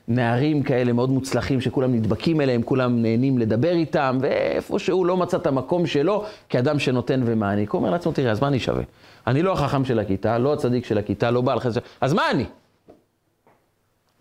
נערים 0.09 0.63
כאלה 0.63 0.93
מאוד 0.93 1.09
מוצלחים 1.09 1.61
שכולם 1.61 1.93
נדבקים 1.95 2.41
אליהם, 2.41 2.61
כולם 2.61 3.01
נהנים 3.01 3.37
לדבר 3.37 3.71
איתם, 3.71 4.17
ואיפה 4.21 4.79
שהוא 4.79 5.05
לא 5.05 5.17
מצא 5.17 5.37
את 5.37 5.47
המקום 5.47 5.87
שלו 5.87 6.25
כאדם 6.49 6.79
שנותן 6.79 7.21
ומעניק. 7.25 7.71
הוא 7.71 7.79
אומר 7.79 7.91
לעצמו, 7.91 8.11
תראה, 8.11 8.31
אז 8.31 8.41
מה 8.41 8.47
אני 8.47 8.59
שווה? 8.59 8.83
אני 9.27 9.41
לא 9.41 9.53
החכם 9.53 9.85
של 9.85 9.99
הכיתה, 9.99 10.37
לא 10.37 10.53
הצדיק 10.53 10.85
של 10.85 10.97
הכיתה, 10.97 11.31
לא 11.31 11.41
בעל 11.41 11.59
חסד, 11.59 11.81
אז 12.01 12.13
מה 12.13 12.31
אני? 12.31 12.45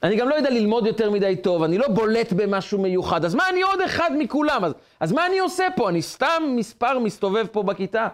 אני 0.03 0.16
גם 0.16 0.28
לא 0.28 0.34
יודע 0.34 0.51
ללמוד 0.51 0.86
יותר 0.86 1.11
מדי 1.11 1.36
טוב, 1.43 1.62
אני 1.62 1.78
לא 1.78 1.89
בולט 1.89 2.32
במשהו 2.32 2.78
מיוחד, 2.78 3.24
אז 3.24 3.34
מה 3.34 3.45
אני 3.53 3.62
עוד 3.62 3.80
אחד 3.80 4.11
מכולם? 4.18 4.64
אז, 4.64 4.72
אז 5.01 5.12
מה 5.12 5.26
אני 5.26 5.39
עושה 5.39 5.64
פה? 5.76 5.89
אני 5.89 6.03
סתם 6.03 6.43
מספר 6.57 6.99
מסתובב 6.99 7.47
פה 7.53 7.62
בכיתה? 7.62 8.09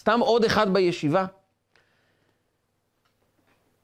סתם 0.00 0.20
עוד 0.20 0.44
אחד 0.44 0.72
בישיבה? 0.72 1.24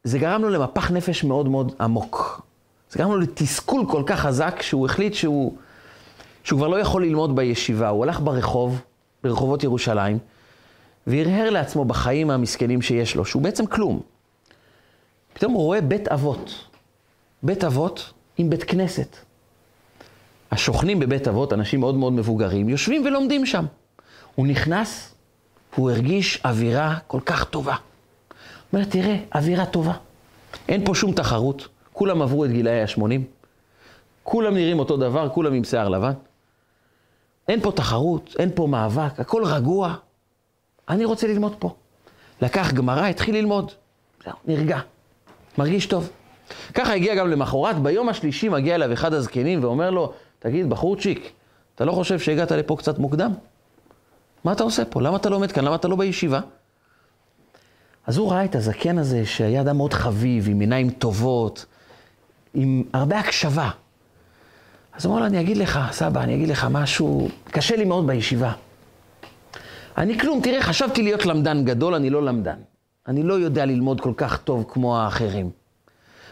זה 0.05 0.19
גרם 0.19 0.43
לו 0.43 0.49
למפח 0.49 0.91
נפש 0.91 1.25
מאוד 1.25 1.49
מאוד 1.49 1.75
עמוק. 1.81 2.48
זה 2.91 2.99
גרם 2.99 3.11
לו 3.11 3.19
לתסכול 3.19 3.85
כל 3.89 4.03
כך 4.07 4.21
חזק, 4.21 4.63
שהוא 4.63 4.87
החליט 4.87 5.15
שהוא, 5.15 5.57
שהוא 6.45 6.59
כבר 6.59 6.69
לא 6.69 6.77
יכול 6.77 7.05
ללמוד 7.05 7.37
בישיבה. 7.37 7.89
הוא 7.89 8.05
הלך 8.05 8.21
ברחוב, 8.21 8.81
ברחובות 9.25 9.65
ירושלים, 9.65 10.19
והרהר 11.07 11.51
לעצמו 11.51 11.85
בחיים 11.85 12.31
המסכנים 12.31 12.83
שיש 12.83 13.17
לו, 13.17 13.25
שהוא 13.25 13.43
בעצם 13.43 13.67
כלום. 13.67 14.01
פתאום 15.33 15.53
הוא 15.53 15.63
רואה 15.63 15.81
בית 15.81 16.09
אבות. 16.09 16.65
בית 17.43 17.65
אבות 17.65 18.13
עם 18.39 18.51
בית 18.51 18.65
כנסת. 18.65 19.17
השוכנים 20.51 21.01
בבית 21.01 21.29
אבות, 21.29 21.53
אנשים 21.53 21.81
מאוד 21.81 21.95
מאוד 21.95 22.13
מבוגרים, 22.13 22.69
יושבים 22.69 23.07
ולומדים 23.07 23.47
שם. 23.47 23.65
הוא 24.35 24.47
נכנס, 24.47 25.15
והוא 25.73 25.91
הרגיש 25.91 26.41
אווירה 26.45 26.99
כל 27.07 27.21
כך 27.27 27.45
טובה. 27.45 27.75
הוא 27.75 28.37
אומר, 28.73 28.85
תראה, 28.85 29.17
אווירה 29.35 29.67
טובה. 29.67 29.93
אין 30.69 30.85
פה 30.85 30.95
שום 30.95 31.13
תחרות, 31.13 31.69
כולם 31.99 32.23
עברו 32.23 32.45
את 32.45 32.51
גילאי 32.51 32.83
ה-80, 32.83 33.03
כולם 34.23 34.55
נראים 34.55 34.79
אותו 34.79 34.97
דבר, 34.97 35.29
כולם 35.29 35.53
עם 35.53 35.65
שיער 35.65 35.89
לבן. 35.89 36.13
אין 37.49 37.61
פה 37.61 37.73
תחרות, 37.73 38.37
אין 38.39 38.51
פה 38.55 38.67
מאבק, 38.67 39.21
הכל 39.21 39.45
רגוע. 39.45 39.95
אני 40.89 41.05
רוצה 41.05 41.27
ללמוד 41.27 41.55
פה. 41.59 41.75
לקח 42.43 42.73
גמרא, 42.73 43.07
התחיל 43.07 43.35
ללמוד. 43.35 43.73
זהו, 44.25 44.33
נרגע. 44.47 44.79
מרגיש 45.59 45.87
טוב. 45.87 46.11
ככה 46.75 46.95
הגיע 46.95 47.15
גם 47.15 47.31
למחרת, 47.31 47.79
ביום 47.79 48.09
השלישי 48.09 48.49
מגיע 48.49 48.75
אליו 48.75 48.93
אחד 48.93 49.13
הזקנים 49.15 49.65
ואומר 49.65 49.91
לו, 49.91 50.13
תגיד, 50.39 50.71
בחורצ'יק, 50.71 51.33
אתה 51.75 51.85
לא 51.85 51.93
חושב 51.93 52.19
שהגעת 52.19 52.53
לפה 52.53 52.77
קצת 52.77 52.99
מוקדם? 52.99 53.33
מה 54.45 54.53
אתה 54.53 54.63
עושה 54.63 54.85
פה? 54.85 55.03
למה 55.03 55.17
אתה 55.17 55.29
עומד 55.29 55.53
כאן? 55.53 55.65
למה 55.65 55.75
אתה 55.75 55.89
לא 55.89 55.97
בישיבה? 55.97 56.41
אז 58.07 58.17
הוא 58.17 58.31
ראה 58.33 58.45
את 58.45 58.55
הזקן 58.55 58.99
הזה, 58.99 59.27
שהיה 59.27 59.61
אדם 59.61 59.77
מאוד 59.77 59.93
חביב, 59.93 60.49
עם 60.49 60.61
עיניים 60.61 60.91
טובות, 60.91 61.67
עם 62.55 62.83
הרבה 62.93 63.19
הקשבה. 63.19 63.71
אז 64.97 65.07
הוא 65.07 65.13
אמר 65.13 65.21
לו, 65.21 65.27
אני 65.27 65.41
אגיד 65.41 65.57
לך, 65.57 65.81
סבא, 65.91 66.23
אני 66.23 66.35
אגיד 66.35 66.49
לך 66.49 66.67
משהו, 66.71 67.29
קשה 67.51 67.77
לי 67.77 67.85
מאוד 67.85 68.07
בישיבה. 68.07 68.53
אני 69.99 70.19
כלום, 70.19 70.41
תראה, 70.43 70.63
חשבתי 70.63 71.03
להיות 71.03 71.27
למדן 71.27 71.65
גדול, 71.65 71.95
אני 71.95 72.11
לא 72.11 72.23
למדן. 72.23 72.57
אני 73.09 73.23
לא 73.23 73.35
יודע 73.35 73.65
ללמוד 73.67 74.01
כל 74.01 74.13
כך 74.17 74.39
טוב 74.39 74.65
כמו 74.69 74.99
האחרים. 74.99 75.51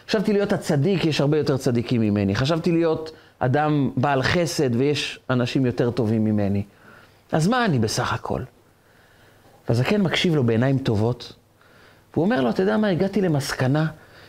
חשבתי 0.07 0.33
להיות 0.33 0.53
הצדיק, 0.53 1.05
יש 1.05 1.21
הרבה 1.21 1.37
יותר 1.37 1.57
צדיקים 1.57 2.01
ממני. 2.01 2.35
חשבתי 2.35 2.71
להיות 2.71 3.11
אדם 3.39 3.91
בעל 3.97 4.23
חסד, 4.23 4.75
ויש 4.75 5.19
אנשים 5.29 5.65
יותר 5.65 5.91
טובים 5.91 6.25
ממני. 6.25 6.63
אז 7.31 7.47
מה 7.47 7.65
אני 7.65 7.79
בסך 7.79 8.13
הכל? 8.13 8.41
והזקן 9.69 10.01
מקשיב 10.01 10.35
לו 10.35 10.43
בעיניים 10.43 10.77
טובות, 10.77 11.33
והוא 12.13 12.25
אומר 12.25 12.41
לו, 12.41 12.49
אתה 12.49 12.61
יודע 12.61 12.77
מה, 12.77 12.87
הגעתי 12.87 13.21
למסקנה 13.21 13.87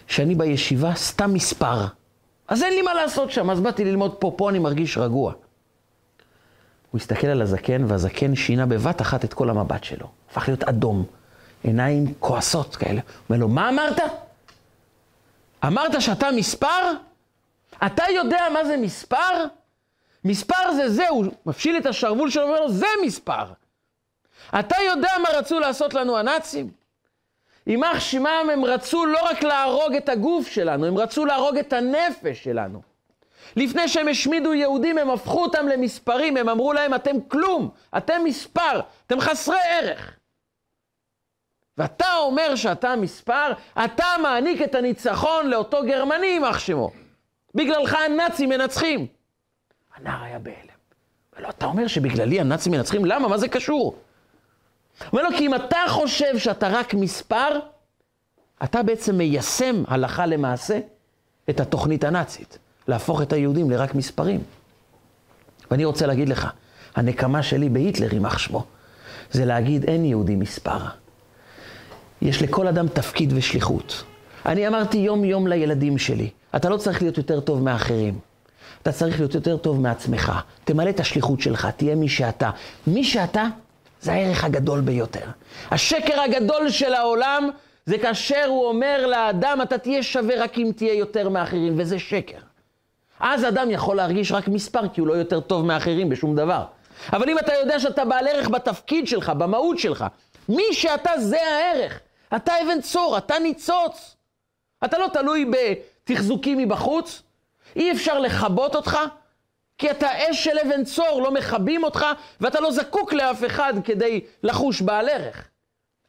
שאני 0.09 0.35
בישיבה 0.35 0.95
סתם 0.95 1.35
מספר. 1.35 1.87
אז 2.49 2.63
אין 2.63 2.75
לי 2.75 2.83
מה 2.83 2.95
לעשות 2.95 3.31
שם, 3.31 3.51
אז 3.51 3.61
באתי 3.61 3.85
ללמוד 3.85 4.15
פה, 4.15 4.35
פה 4.37 4.51
אני 4.51 4.59
מרגיש 4.59 4.99
רגוע. 4.99 5.33
הוא 6.91 6.99
הסתכל 6.99 7.27
על 7.27 7.43
הזקן, 7.43 7.85
והזקן 7.89 8.35
שינה 8.35 8.67
בבת 8.67 9.01
אחת 9.01 9.25
את 9.25 9.35
כל 9.35 9.51
המבט 9.51 9.85
שלו. 9.85 10.07
הפך 10.31 10.49
להיות 10.49 10.65
אדום, 10.65 11.05
עיניים 11.63 12.15
כועסות 12.19 12.77
כאלה. 12.77 13.01
הוא 13.01 13.25
אומר 13.29 13.41
לו, 13.41 13.49
מה 13.49 13.69
אמרת? 13.69 14.01
אמרת 15.67 16.03
שאתה 16.03 16.31
מספר? 16.37 16.93
אתה 17.87 18.05
יודע 18.15 18.41
מה 18.53 18.65
זה 18.65 18.77
מספר? 18.77 19.45
מספר 20.25 20.73
זה 20.77 20.89
זה, 20.89 21.09
הוא 21.09 21.27
מפשיל 21.47 21.79
את 21.79 21.87
השרוול 21.87 22.31
שלו 22.31 22.45
ואומר 22.45 22.61
לו, 22.61 22.73
זה 22.73 22.87
מספר. 23.07 23.45
אתה 24.59 24.77
יודע 24.87 25.11
מה 25.23 25.29
רצו 25.39 25.61
לעשות 25.61 25.95
לנו 25.95 26.19
הנאצים? 26.19 26.78
יימח 27.69 28.01
שמם 28.01 28.49
הם 28.53 28.65
רצו 28.65 29.07
לא 29.07 29.19
רק 29.23 29.43
להרוג 29.43 29.95
את 29.95 30.09
הגוף 30.09 30.49
שלנו, 30.49 30.87
הם 30.87 30.99
רצו 30.99 31.25
להרוג 31.25 31.59
את 31.59 31.73
הנפש 31.73 32.45
שלנו. 32.45 32.83
לפני 33.57 33.89
שהם 33.89 34.09
השמידו 34.09 34.55
יהודים, 34.55 34.99
הם 34.99 35.11
הפכו 35.11 35.43
אותם 35.43 35.69
למספרים, 35.69 36.37
הם 36.37 36.49
אמרו 36.49 36.73
להם, 36.73 36.95
אתם 36.95 37.21
כלום, 37.29 37.71
אתם 37.97 38.21
מספר, 38.25 38.81
אתם 39.07 39.21
חסרי 39.21 39.59
ערך. 39.71 40.17
ואתה 41.79 42.17
אומר 42.17 42.57
שאתה 42.57 42.97
מספר, 42.97 43.53
אתה 43.85 44.05
מעניק 44.23 44.63
את 44.63 44.75
הניצחון 44.75 45.51
לאותו 45.51 45.83
גרמני, 45.87 46.27
יימח 46.27 46.59
שמו. 46.59 46.91
בגללך 47.55 47.95
הנאצים 47.95 48.49
מנצחים. 48.49 49.07
הנער 49.97 50.25
היה 50.25 50.39
בהלם. 50.39 50.79
ולא, 51.37 51.49
אתה 51.49 51.67
אומר 51.67 51.87
שבגללי 51.87 52.41
הנאצים 52.41 52.73
מנצחים? 52.73 53.05
למה? 53.05 53.29
מה 53.29 53.39
זה 53.39 53.49
קשור? 53.49 53.99
אומר 55.13 55.23
לו, 55.23 55.29
כי 55.39 55.47
אם 55.47 55.55
אתה 55.55 55.79
חושב 55.89 56.39
שאתה 56.39 56.69
רק 56.69 56.95
מספר, 56.95 57.59
אתה 58.65 58.83
בעצם 58.83 59.19
מיישם 59.19 59.83
הלכה 59.89 60.27
למעשה 60.27 60.79
את 61.51 61.61
התוכנית 61.61 62.05
הנאצית, 62.05 62.59
להפוך 62.89 63.23
את 63.23 63.33
היהודים 63.33 63.71
לרק 63.71 63.95
מספרים. 63.95 64.41
ואני 65.71 65.85
רוצה 65.85 66.07
להגיד 66.07 66.29
לך, 66.29 66.49
הנקמה 66.97 67.43
שלי 67.43 67.69
בהיטלר, 67.69 68.15
יימח 68.15 68.39
שמו, 68.39 68.65
זה 69.31 69.45
להגיד 69.45 69.85
אין 69.85 70.05
יהודי 70.05 70.37
מספר. 70.37 70.79
יש 72.23 72.43
לכל 72.43 72.67
אדם 72.67 72.89
תפקיד 72.89 73.33
ושליחות. 73.37 74.05
אני 74.47 74.69
אמרתי 74.69 74.99
יום-יום 74.99 75.47
לילדים 75.47 75.99
שלי, 75.99 76.31
אתה 76.57 76.69
לא 76.69 76.77
צריך 76.77 77.03
להיות 77.03 77.19
יותר 77.19 77.41
טוב 77.41 77.63
מאחרים. 77.63 78.19
אתה 78.83 78.93
צריך 78.93 79.19
להיות 79.19 79.35
יותר 79.35 79.57
טוב 79.57 79.81
מעצמך. 79.81 80.33
תמלא 80.65 80.91
את 80.91 81.01
השליחות 81.01 81.41
שלך, 81.41 81.69
תהיה 81.77 81.95
מי 81.95 82.09
שאתה. 82.09 82.51
מי 82.87 83.05
שאתה, 83.05 83.45
זה 84.01 84.13
הערך 84.13 84.45
הגדול 84.45 84.81
ביותר. 84.81 85.25
השקר 85.71 86.21
הגדול 86.21 86.71
של 86.71 86.95
העולם 86.95 87.51
זה 87.87 87.99
כאשר 87.99 88.45
הוא 88.49 88.67
אומר 88.67 89.07
לאדם, 89.07 89.59
אתה 89.63 89.79
תהיה 89.79 90.03
שווה 90.03 90.43
רק 90.43 90.59
אם 90.59 90.71
תהיה 90.77 90.95
יותר 90.95 91.29
מאחרים, 91.29 91.75
וזה 91.77 91.99
שקר. 91.99 92.39
אז 93.21 93.45
אדם 93.45 93.71
יכול 93.71 93.97
להרגיש 93.97 94.33
רק 94.33 94.49
מספר, 94.49 94.89
כי 94.89 95.01
הוא 95.01 95.09
לא 95.09 95.15
יותר 95.15 95.41
טוב 95.41 95.67
מאחרים 95.67 96.09
בשום 96.09 96.37
דבר. 96.37 96.65
אבל 97.13 97.31
אם 97.31 97.39
אתה 97.39 97.55
יודע 97.55 97.81
שאתה 97.81 98.05
בעל 98.05 98.29
ערך 98.29 98.49
בתפקיד 98.49 99.09
שלך, 99.09 99.33
במהות 99.39 99.79
שלך, 99.79 100.05
מי 100.49 100.65
שאתה 100.73 101.11
זה 101.19 101.39
הערך. 101.43 102.01
אתה 102.37 102.53
אבן 102.63 102.81
צור, 102.81 103.19
אתה 103.19 103.39
ניצוץ. 103.39 104.17
אתה 104.85 104.99
לא 104.99 105.07
תלוי 105.13 105.51
בתחזוקים 105.51 106.59
מבחוץ, 106.59 107.23
אי 107.77 107.93
אפשר 107.93 108.19
לכבות 108.19 108.77
אותך, 108.77 108.99
כי 109.79 109.91
אתה 109.91 110.09
אש 110.31 110.45
של 110.45 110.59
אבן 110.67 110.85
צור, 110.85 111.21
לא 111.23 111.35
מכבים 111.35 111.85
אותך, 111.85 112.07
ואתה 112.41 112.61
לא 112.61 112.73
זקוק 112.73 113.13
לאף 113.13 113.45
אחד 113.45 113.75
כדי 113.85 114.21
לחוש 114.43 114.83
בעל 114.83 115.09
ערך. 115.09 115.49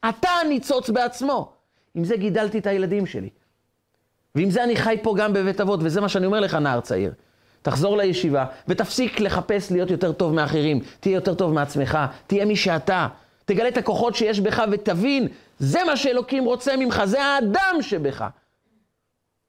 אתה 0.08 0.28
הניצוץ 0.28 0.90
בעצמו. 0.90 1.52
עם 1.94 2.04
זה 2.04 2.16
גידלתי 2.16 2.58
את 2.58 2.66
הילדים 2.66 3.06
שלי. 3.06 3.30
ועם 4.34 4.50
זה 4.50 4.64
אני 4.64 4.76
חי 4.76 4.96
פה 5.02 5.14
גם 5.18 5.32
בבית 5.32 5.60
אבות, 5.60 5.80
וזה 5.82 6.00
מה 6.00 6.08
שאני 6.08 6.26
אומר 6.26 6.40
לך, 6.40 6.54
נער 6.54 6.80
צעיר. 6.80 7.12
תחזור 7.62 7.96
לישיבה, 7.96 8.46
ותפסיק 8.68 9.20
לחפש 9.20 9.72
להיות 9.72 9.90
יותר 9.90 10.12
טוב 10.12 10.34
מאחרים. 10.34 10.80
תהיה 11.00 11.14
יותר 11.14 11.34
טוב 11.34 11.52
מעצמך, 11.52 11.98
תהיה 12.26 12.44
מי 12.44 12.56
שאתה. 12.56 13.08
תגלה 13.44 13.68
את 13.68 13.76
הכוחות 13.76 14.14
שיש 14.14 14.40
בך 14.40 14.62
ותבין, 14.72 15.28
זה 15.58 15.84
מה 15.84 15.96
שאלוקים 15.96 16.44
רוצה 16.44 16.76
ממך, 16.76 17.02
זה 17.04 17.24
האדם 17.24 17.76
שבך. 17.80 18.24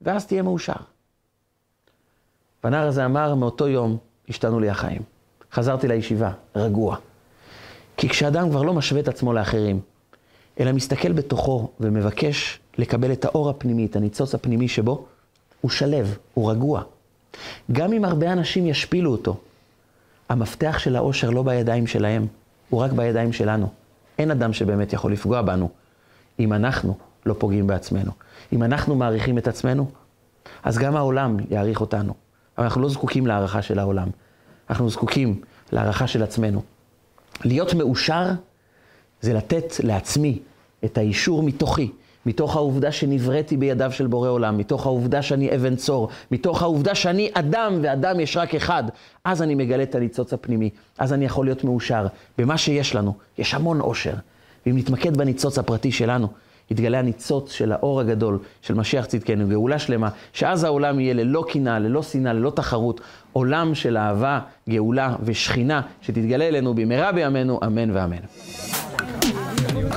ואז 0.02 0.28
תהיה 0.28 0.42
מאושר. 0.42 0.74
והנער 2.64 2.88
הזה 2.88 3.06
אמר, 3.06 3.36
מאותו 3.36 3.68
יום 3.68 3.98
השתנו 4.32 4.60
לי 4.60 4.70
החיים. 4.70 5.02
חזרתי 5.54 5.88
לישיבה, 5.88 6.32
רגוע. 6.56 6.98
כי 7.98 8.10
כשאדם 8.10 8.50
כבר 8.50 8.64
לא 8.64 8.74
משווה 8.74 9.02
את 9.02 9.08
עצמו 9.08 9.34
לאחרים, 9.34 9.80
אלא 10.60 10.72
מסתכל 10.72 11.12
בתוכו 11.12 11.72
ומבקש 11.80 12.60
לקבל 12.78 13.12
את 13.12 13.26
האור 13.26 13.50
הפנימי, 13.50 13.86
את 13.86 13.96
הניצוץ 13.96 14.36
הפנימי 14.36 14.68
שבו, 14.68 15.06
הוא 15.62 15.72
שלב, 15.72 16.18
הוא 16.34 16.52
רגוע. 16.52 16.82
גם 17.72 17.94
אם 17.94 18.06
הרבה 18.06 18.34
אנשים 18.34 18.68
ישפילו 18.68 19.12
אותו, 19.12 19.38
המפתח 20.30 20.80
של 20.80 20.96
האושר 20.96 21.30
לא 21.30 21.44
בידיים 21.44 21.88
שלהם, 21.88 22.28
הוא 22.70 22.82
רק 22.82 22.92
בידיים 22.92 23.34
שלנו. 23.34 23.70
אין 24.20 24.32
אדם 24.32 24.54
שבאמת 24.54 24.94
יכול 24.94 25.12
לפגוע 25.12 25.42
בנו, 25.42 25.70
אם 26.40 26.54
אנחנו 26.54 26.98
לא 27.26 27.36
פוגעים 27.38 27.68
בעצמנו. 27.68 28.12
אם 28.54 28.64
אנחנו 28.64 28.96
מעריכים 28.96 29.38
את 29.38 29.48
עצמנו, 29.48 29.92
אז 30.64 30.78
גם 30.78 30.96
העולם 30.96 31.38
יעריך 31.50 31.82
אותנו. 31.82 32.14
אבל 32.58 32.66
אנחנו 32.66 32.82
לא 32.82 32.90
זקוקים 32.90 33.28
להערכה 33.28 33.62
של 33.62 33.80
העולם, 33.80 34.08
אנחנו 34.72 34.90
זקוקים 34.90 35.42
להערכה 35.72 36.08
של 36.08 36.24
עצמנו. 36.24 36.62
להיות 37.46 37.74
מאושר 37.74 38.26
זה 39.22 39.34
לתת 39.34 39.74
לעצמי 39.84 40.40
את 40.86 40.98
האישור 40.98 41.44
מתוכי, 41.44 41.92
מתוך 42.26 42.56
העובדה 42.56 42.92
שנבראתי 42.92 43.58
בידיו 43.58 43.92
של 43.92 44.08
בורא 44.08 44.30
עולם, 44.30 44.58
מתוך 44.58 44.86
העובדה 44.86 45.22
שאני 45.22 45.56
אבן 45.56 45.76
צור, 45.76 46.10
מתוך 46.32 46.62
העובדה 46.62 46.96
שאני 46.96 47.32
אדם 47.34 47.80
ואדם 47.82 48.20
יש 48.20 48.38
רק 48.38 48.56
אחד, 48.56 48.84
אז 49.24 49.42
אני 49.42 49.56
מגלה 49.56 49.84
את 49.84 49.96
הניצוץ 49.96 50.34
הפנימי, 50.34 50.70
אז 50.98 51.14
אני 51.14 51.26
יכול 51.26 51.46
להיות 51.46 51.64
מאושר. 51.64 52.08
במה 52.38 52.58
שיש 52.58 52.96
לנו, 52.96 53.14
יש 53.38 53.54
המון 53.54 53.82
אושר. 53.82 54.14
ואם 54.66 54.78
נתמקד 54.78 55.18
בניצוץ 55.18 55.58
הפרטי 55.58 55.92
שלנו, 55.92 56.28
יתגלה 56.72 57.00
הניצוץ 57.00 57.52
של 57.52 57.72
האור 57.72 58.00
הגדול 58.00 58.40
של 58.62 58.74
משיח 58.74 59.06
צדקנו, 59.06 59.48
גאולה 59.48 59.80
שלמה, 59.80 60.10
שאז 60.34 60.64
העולם 60.64 61.00
יהיה 61.00 61.14
ללא 61.14 61.46
קנאה, 61.50 61.80
ללא 61.80 62.04
שנאה, 62.04 62.34
ללא 62.34 62.50
תחרות, 62.50 63.02
עולם 63.34 63.76
של 63.76 63.98
אהבה, 63.98 64.40
גאולה 64.70 65.16
ושכינה, 65.24 65.82
שתתגלה 66.02 66.48
אלינו 66.48 66.74
במהרה 66.74 67.12
בימינו, 67.12 67.60
אמן 67.66 67.92
ואמן. 67.92 68.22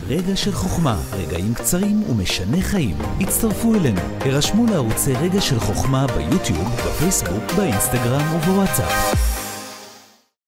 רגע 0.09 0.37
של 0.37 0.53
חוכמה, 0.53 0.97
רגעים 1.13 1.55
קצרים 1.55 2.03
ומשנה 2.11 2.61
חיים. 2.61 2.97
הצטרפו 3.21 3.75
אלינו, 3.75 4.01
הרשמו 4.21 4.67
לערוצי 4.67 5.13
רגע 5.13 5.41
של 5.41 5.59
חוכמה 5.59 6.07
ביוטיוב, 6.07 6.81
בפייסבוק, 6.87 7.53
באינסטגרם 7.57 8.23
ובוואטסאפ. 8.37 9.34